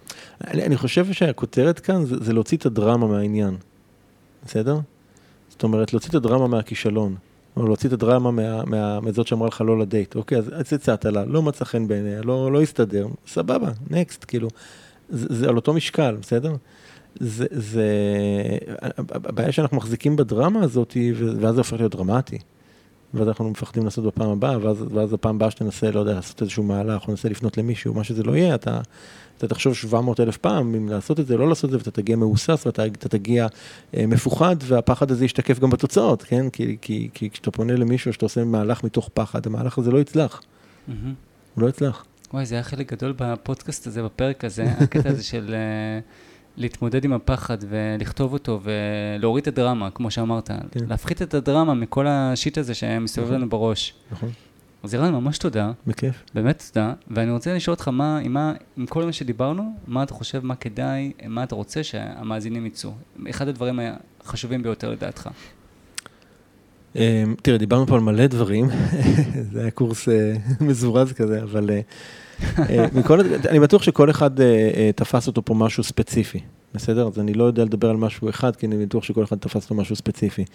אני, 0.47 0.77
חושב 0.77 1.13
שהכותרת 1.13 1.79
כאן 1.79 2.05
זה, 2.05 2.33
להוציא 2.33 2.57
את 2.57 2.65
הדרמה 2.65 3.07
מהעניין, 3.07 3.57
בסדר? 4.45 4.79
זאת 5.49 5.63
אומרת, 5.63 5.93
להוציא 5.93 6.09
את 6.09 6.15
הדרמה 6.15 6.47
מהכישלון, 6.47 7.15
או 7.57 7.65
להוציא 7.65 7.89
את 7.89 7.93
הדרמה 7.93 8.31
מה, 8.31 8.65
מה, 8.65 8.99
מזאת 9.01 9.27
שאמרה 9.27 9.47
לך 9.47 9.61
לא 9.61 9.79
לדייט. 9.79 10.15
אוקיי, 10.15 10.37
אז 10.37 10.51
אז 10.53 10.73
הצעת 10.73 11.05
לה, 11.05 11.25
לא 11.25 11.41
מצא 11.41 11.65
חן 11.65 11.87
בעיניה, 11.87 12.21
לא, 12.21 12.51
לא 12.51 12.61
הסתדר, 12.61 13.07
סבבה, 13.27 13.69
נקסט, 13.89 14.25
כאילו. 14.27 14.47
זה, 15.09 15.27
זה 15.29 15.49
על 15.49 15.55
אותו 15.55 15.73
משקל, 15.73 16.17
בסדר? 16.21 16.55
זה, 17.19 17.45
זה, 17.51 17.87
הבעיה 19.09 19.51
שאנחנו 19.51 19.77
מחזיקים 19.77 20.15
בדרמה 20.15 20.63
הזאת, 20.63 20.97
ואז 21.39 21.55
זה 21.55 21.61
הופך 21.61 21.73
להיות 21.73 21.95
דרמטי. 21.95 22.37
ואז 23.13 23.27
אנחנו 23.27 23.49
מפחדים 23.49 23.85
לעשות 23.85 24.05
בפעם 24.05 24.29
הבאה, 24.29 24.57
ואז, 24.61 24.85
ואז 24.93 25.13
הפעם 25.13 25.35
הבאה 25.35 25.51
שתנסה, 25.51 25.91
לא 25.91 25.99
יודע, 25.99 26.13
לעשות 26.13 26.41
איזשהו 26.41 26.63
מהלך, 26.63 27.07
או 27.07 27.11
ננסה 27.11 27.29
לפנות 27.29 27.57
למישהו, 27.57 27.93
מה 27.93 28.03
שזה 28.03 28.23
לא 28.23 28.35
יהיה, 28.35 28.55
אתה, 28.55 28.81
אתה 29.37 29.47
תחשוב 29.47 29.73
700 29.73 30.19
אלף 30.19 30.37
פעם 30.37 30.75
אם 30.75 30.89
לעשות 30.89 31.19
את 31.19 31.27
זה, 31.27 31.37
לא 31.37 31.49
לעשות 31.49 31.65
את 31.65 31.71
זה, 31.71 31.77
ואתה 31.77 31.91
תגיע 31.91 32.15
מהוסס, 32.15 32.65
ואתה 32.65 32.85
אתה 32.85 33.09
תגיע 33.09 33.47
אה, 33.97 34.07
מפוחד, 34.07 34.55
והפחד 34.63 35.11
הזה 35.11 35.25
ישתקף 35.25 35.59
גם 35.59 35.69
בתוצאות, 35.69 36.23
כן? 36.23 36.49
כי, 36.49 36.77
כי, 36.81 37.09
כי 37.13 37.29
כשאתה 37.29 37.51
פונה 37.51 37.75
למישהו, 37.75 38.13
שאתה 38.13 38.25
עושה 38.25 38.43
מהלך 38.43 38.83
מתוך 38.83 39.09
פחד, 39.13 39.47
המהלך 39.47 39.77
הזה 39.77 39.91
לא 39.91 39.99
יצלח, 39.99 40.41
מהמם. 40.87 41.13
הוא 41.55 41.63
לא 41.63 41.69
יצלח. 41.69 42.05
וואי, 42.33 42.45
זה 42.45 42.55
היה 42.55 42.63
חלק 42.63 42.93
גדול 42.93 43.13
בפודקאסט 43.17 43.87
הזה, 43.87 44.03
בפרק 44.03 44.45
הזה, 44.45 44.63
הקטע 44.81 45.09
הזה 45.09 45.23
של 45.23 45.53
אה, 45.53 45.99
להתמודד 46.57 47.05
עם 47.05 47.13
הפחד 47.13 47.57
ולכתוב 47.69 48.33
אותו 48.33 48.59
ולהוריד 48.63 49.41
את 49.41 49.47
הדרמה, 49.47 49.91
כמו 49.91 50.11
שאמרת. 50.11 50.51
כן. 50.71 50.79
להפחית 50.87 51.21
את 51.21 51.33
הדרמה 51.33 51.73
מכל 51.73 52.07
השיט 52.07 52.57
הזה 52.57 52.73
שמסתובב 52.73 53.27
נכון. 53.27 53.41
לנו 53.41 53.49
בראש. 53.49 53.93
נכון? 54.11 54.29
אז 54.83 54.93
ירן, 54.93 55.13
ממש 55.13 55.37
תודה, 55.37 55.71
בכיף. 55.87 56.23
באמת 56.33 56.63
תודה, 56.73 56.93
ואני 57.07 57.31
רוצה 57.31 57.53
לשאול 57.53 57.73
אותך 57.73 57.87
מה, 57.87 58.17
עם, 58.17 58.33
מה, 58.33 58.53
עם 58.77 58.85
כל 58.85 59.05
מה 59.05 59.13
שדיברנו, 59.13 59.75
מה 59.87 60.03
אתה 60.03 60.13
חושב, 60.13 60.45
מה 60.45 60.55
כדאי, 60.55 61.11
מה 61.27 61.43
אתה 61.43 61.55
רוצה 61.55 61.83
שהמאזינים 61.83 62.65
יצאו. 62.65 62.91
אחד 63.29 63.47
הדברים 63.47 63.79
החשובים 64.23 64.63
ביותר 64.63 64.89
לדעתך. 64.91 65.29
אמ, 66.95 67.35
תראה, 67.41 67.57
דיברנו 67.57 67.87
פה 67.87 67.95
על 67.95 68.01
מלא 68.01 68.27
דברים, 68.27 68.69
זה 69.53 69.61
היה 69.61 69.71
קורס 69.71 70.09
אה, 70.09 70.33
מזורז 70.67 71.11
כזה, 71.11 71.43
אבל 71.43 71.69
אה, 71.69 71.81
אה, 72.59 72.85
מכל, 72.99 73.19
אני 73.49 73.59
בטוח 73.59 73.83
שכל 73.83 74.09
אחד 74.09 74.31
תפס 74.95 75.27
אותו 75.27 75.45
פה 75.45 75.53
משהו 75.53 75.83
ספציפי, 75.83 76.39
בסדר? 76.73 77.07
אז 77.07 77.19
אני 77.19 77.33
לא 77.33 77.43
יודע 77.43 77.63
לדבר 77.63 77.89
על 77.89 77.97
משהו 77.97 78.29
אחד, 78.29 78.55
כי 78.55 78.65
אני 78.65 78.85
בטוח 78.85 79.03
שכל 79.03 79.23
אחד 79.23 79.37
תפס 79.37 79.63
אותו 79.63 79.75
משהו 79.75 79.95
ספציפי. 79.95 80.45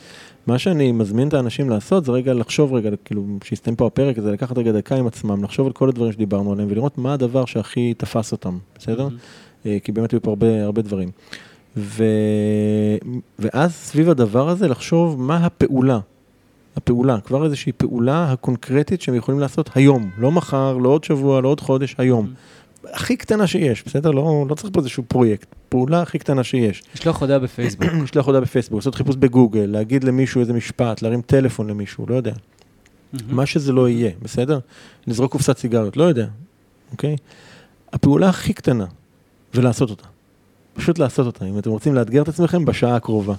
מה 0.47 0.59
שאני 0.59 0.93
מזמין 0.93 1.29
את 1.29 1.35
האנשים 1.35 1.71
לעשות, 1.71 2.05
זה 2.05 2.13
רגע 2.13 2.35
לחשוב 2.35 2.75
רגע, 2.75 2.91
כאילו, 3.05 3.25
שיסתיים 3.45 3.77
פה 3.77 3.87
הפרק, 3.87 4.21
זה 4.21 4.33
לקחת 4.33 4.59
רגע 4.59 4.73
דקה 4.73 4.97
עם 4.97 5.07
עצמם, 5.07 5.45
לחשוב 5.45 5.67
על 5.67 5.73
כל 5.73 5.89
הדברים 5.89 6.13
שדיברנו 6.13 6.53
עליהם, 6.53 6.69
ולראות 6.71 6.99
מה 6.99 7.15
הדבר 7.15 7.45
שהכי 7.45 7.95
תפס 7.95 8.33
אותם, 8.33 8.59
בסדר? 8.79 9.09
כי 9.63 9.93
באמת 9.93 10.11
היו 10.11 10.23
פה 10.23 10.31
הרבה, 10.31 10.65
הרבה 10.65 10.83
דברים. 10.83 11.11
ו... 11.77 12.05
ואז 13.39 13.73
סביב 13.73 14.11
הדבר 14.11 14.49
הזה 14.49 14.69
לחשוב 14.69 15.21
מה 15.21 15.37
הפעולה, 15.37 16.01
הפעולה, 16.77 17.21
כבר 17.21 17.45
איזושהי 17.45 17.73
פעולה 17.73 18.33
הקונקרטית 18.33 19.03
שהם 19.03 19.15
יכולים 19.15 19.41
לעשות 19.41 19.71
היום, 19.75 20.11
לא 20.19 20.33
מחר, 20.33 20.77
לא 20.77 20.89
עוד 20.89 21.05
שבוע, 21.05 21.41
לא 21.41 21.49
עוד 21.49 21.61
חודש, 21.61 21.95
היום. 21.99 22.33
הכי 22.85 23.17
קטנה 23.17 23.47
שיש, 23.47 23.85
בסדר? 23.87 24.11
לא, 24.11 24.47
לא 24.49 24.55
צריך 24.55 24.73
פה 24.73 24.81
איזשהו 24.81 25.03
פרויקט, 25.09 25.55
פעולה 25.69 26.03
הכי 26.03 26.19
קטנה 26.19 26.45
שיש. 26.45 26.83
לשלוח 26.95 27.21
הודעה 27.21 27.39
בפייסבוק. 27.39 27.91
לשלוח 28.05 28.27
הודעה 28.27 28.41
בפייסבוק, 28.41 28.79
לעשות 28.79 28.95
חיפוש 28.95 29.17
בגוגל, 29.17 29.67
להגיד 29.69 30.05
למישהו 30.05 30.41
איזה 30.41 30.53
משפט, 30.53 31.03
להרים 31.03 31.23
טלפון 31.23 31.71
למישהו, 31.71 32.07
לא 32.09 32.15
יודע. 32.15 32.33
מה 33.29 33.47
שזה 33.47 33.73
לא 33.73 33.89
יהיה, 33.89 34.11
בסדר? 34.23 34.59
לזרוק 35.07 35.33
קופסת 35.33 35.59
סיגריות, 35.59 35.97
לא 35.97 36.05
יודע, 36.05 36.27
אוקיי? 36.93 37.17
הפעולה 37.93 38.29
הכי 38.29 38.53
קטנה, 38.53 38.87
ולעשות 39.55 39.91
אותה. 39.91 40.07
פשוט 40.75 40.99
לעשות 40.99 41.27
אותה, 41.27 41.45
אם 41.45 41.59
אתם 41.59 41.71
רוצים 41.71 41.95
לאתגר 41.95 42.23
את 42.23 42.29
עצמכם 42.29 42.65
בשעה 42.65 42.97
הקרובה, 42.97 43.35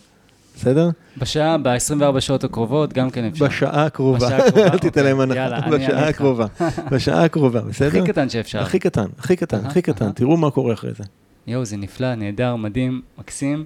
בסדר? 0.61 0.89
בשעה, 1.17 1.57
ב-24 1.57 2.19
שעות 2.19 2.43
הקרובות, 2.43 2.93
גם 2.93 3.09
כן 3.09 3.25
אפשר. 3.25 3.45
בשעה 3.45 3.85
הקרובה, 3.85 4.37
אל 4.57 4.77
תיתן 4.77 5.03
להם 5.03 5.19
אוקיי, 5.19 5.39
הנחה, 5.39 5.57
אני 5.57 5.65
אענה 5.65 5.77
בשעה. 5.77 6.07
הקרובה, 6.07 6.45
בשעה 6.91 7.23
הקרובה, 7.23 7.61
בסדר? 7.61 7.87
הכי 7.87 8.11
קטן 8.11 8.29
שאפשר. 8.29 8.61
הכי 8.61 8.79
קטן, 8.79 9.05
הכי 9.19 9.35
קטן, 9.35 9.65
הכי 9.65 9.81
קטן. 9.81 10.11
תראו 10.11 10.37
מה 10.37 10.51
קורה 10.51 10.73
אחרי 10.73 10.91
זה. 10.97 11.03
יואו, 11.47 11.65
זה 11.65 11.77
נפלא, 11.77 12.15
נהדר, 12.15 12.55
מדהים, 12.55 13.01
מקסים. 13.17 13.65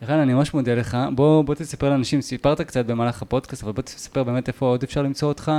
ערן, 0.00 0.18
אני 0.18 0.34
ממש 0.34 0.54
מודה 0.54 0.74
לך. 0.74 0.96
בוא, 1.14 1.42
בוא 1.42 1.54
תספר 1.54 1.90
לאנשים, 1.90 2.20
סיפרת 2.20 2.60
קצת 2.60 2.86
במהלך 2.86 3.22
הפודקאסט, 3.22 3.62
אבל 3.62 3.72
בוא 3.72 3.82
תספר 3.82 4.24
באמת 4.24 4.48
איפה 4.48 4.66
עוד 4.66 4.82
אפשר 4.82 5.02
למצוא 5.02 5.28
אותך. 5.28 5.52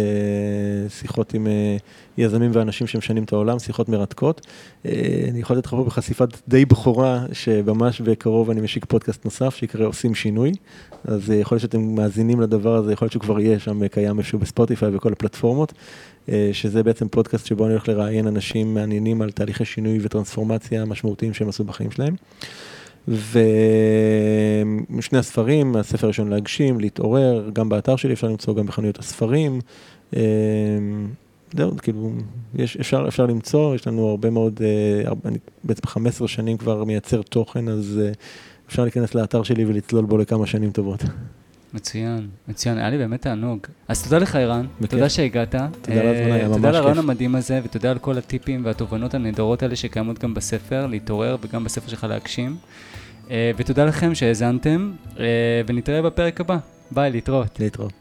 שיחות 0.88 1.34
עם 1.34 1.46
אה, 1.46 1.76
יזמים 2.18 2.50
ואנשים 2.54 2.86
שמשנים 2.86 3.24
את 3.24 3.32
העולם, 3.32 3.58
שיחות 3.58 3.88
מרתקות. 3.88 4.46
אני 4.84 5.40
יכול 5.40 5.56
לתת 5.56 5.66
לך 5.66 5.70
פה 5.70 5.84
בחשיפת 5.84 6.28
די 6.48 6.64
בכורה, 6.64 7.26
שממש 7.32 8.00
בקרוב 8.00 8.50
אני 8.50 8.60
משיק 8.60 8.84
פודקאסט 8.84 9.24
נוסף, 9.24 9.56
שיקרא 9.56 9.86
עושים 9.86 10.14
שינוי. 10.14 10.52
אז 11.04 11.30
יכול 11.30 11.56
להיות 11.56 11.62
שאתם 11.62 11.94
מאזינים 11.94 12.40
לדבר 12.40 12.74
הזה, 12.74 12.92
יכול 12.92 13.06
להיות 13.06 13.12
שהוא 13.12 13.22
כבר 13.22 13.40
יהיה 13.40 13.58
שם 13.58 13.88
קיים 13.88 14.18
איזשהו 14.18 14.38
בספוטיפיי 14.38 14.96
וכל 14.96 15.12
הפלטפורמות, 15.12 15.72
שזה 16.52 16.82
בעצם 16.82 17.08
פודקאסט 17.08 17.46
שבו 17.46 17.64
אני 17.64 17.72
הולך 17.72 17.88
לראיין 17.88 18.26
אנשים 18.26 18.74
מעניינים 18.74 19.22
על 19.22 19.30
תהליכי 19.30 19.64
שינוי 19.64 19.98
וטרנספורמציה 20.02 20.84
משמעותיים 20.84 21.34
שהם 21.34 21.48
עשו 21.48 21.64
בחיים 21.64 21.90
שלהם. 21.90 22.14
ושני 23.09 23.28
הספרים, 25.18 25.76
הספר 25.76 26.07
הראשון 26.07 26.30
להגשים, 26.30 26.80
להתעורר, 26.80 27.51
גם 27.53 27.68
באתר 27.68 27.96
שלי 27.96 28.12
אפשר 28.12 28.26
למצוא, 28.26 28.55
גם 28.55 28.66
בחנויות 28.66 28.98
הספרים. 28.98 29.61
אמ, 30.16 30.20
זהו, 31.57 31.70
כאילו, 31.82 32.11
יש, 32.55 32.76
אפשר, 32.76 33.05
אפשר 33.09 33.26
למצוא, 33.26 33.74
יש 33.74 33.86
לנו 33.86 34.09
הרבה 34.09 34.30
מאוד, 34.30 34.61
אה, 34.62 35.12
אני 35.24 35.38
בעצם 35.64 35.86
15 35.86 36.28
שנים 36.28 36.57
כבר 36.57 36.84
מייצר 36.84 37.22
תוכן, 37.22 37.68
אז 37.68 38.01
אה, 38.05 38.12
אפשר 38.68 38.82
להיכנס 38.82 39.14
לאתר 39.14 39.42
שלי 39.42 39.64
ולצלול 39.64 40.05
בו 40.05 40.18
לכמה 40.18 40.46
שנים 40.46 40.70
טובות. 40.70 41.03
מצוין, 41.74 42.28
מצוין, 42.48 42.78
היה 42.78 42.90
לי 42.90 42.98
באמת 42.98 43.22
תענוג. 43.22 43.59
אז 43.88 44.03
תודה 44.03 44.18
לך, 44.18 44.36
ערן, 44.36 44.66
תודה 44.88 45.09
שהגעת. 45.09 45.55
תודה 45.55 46.01
על 46.01 46.07
ההזמנה, 46.07 46.34
היה 46.34 46.48
ממש 46.48 46.55
כיף. 46.55 46.57
תודה 46.57 46.68
על 46.68 46.74
הרעיון 46.74 46.98
המדהים 46.98 47.34
הזה, 47.34 47.61
ותודה 47.64 47.90
על 47.90 47.98
כל 47.98 48.18
הטיפים 48.18 48.64
והתובנות 48.64 49.14
הנהדרות 49.14 49.62
האלה 49.62 49.76
שקיימות 49.76 50.18
גם 50.18 50.34
בספר, 50.34 50.86
להתעורר, 50.86 51.36
וגם 51.42 51.64
בספר 51.64 51.88
שלך 51.88 52.05
להגשים. 52.05 52.57
ותודה 53.56 53.84
לכם 53.84 54.14
שהאזנתם, 54.14 54.92
ונתראה 55.66 56.02
בפרק 56.02 56.40
הבא. 56.40 56.56
ביי, 56.90 57.10
להתראות. 57.10 57.60
להתראות. 57.60 57.99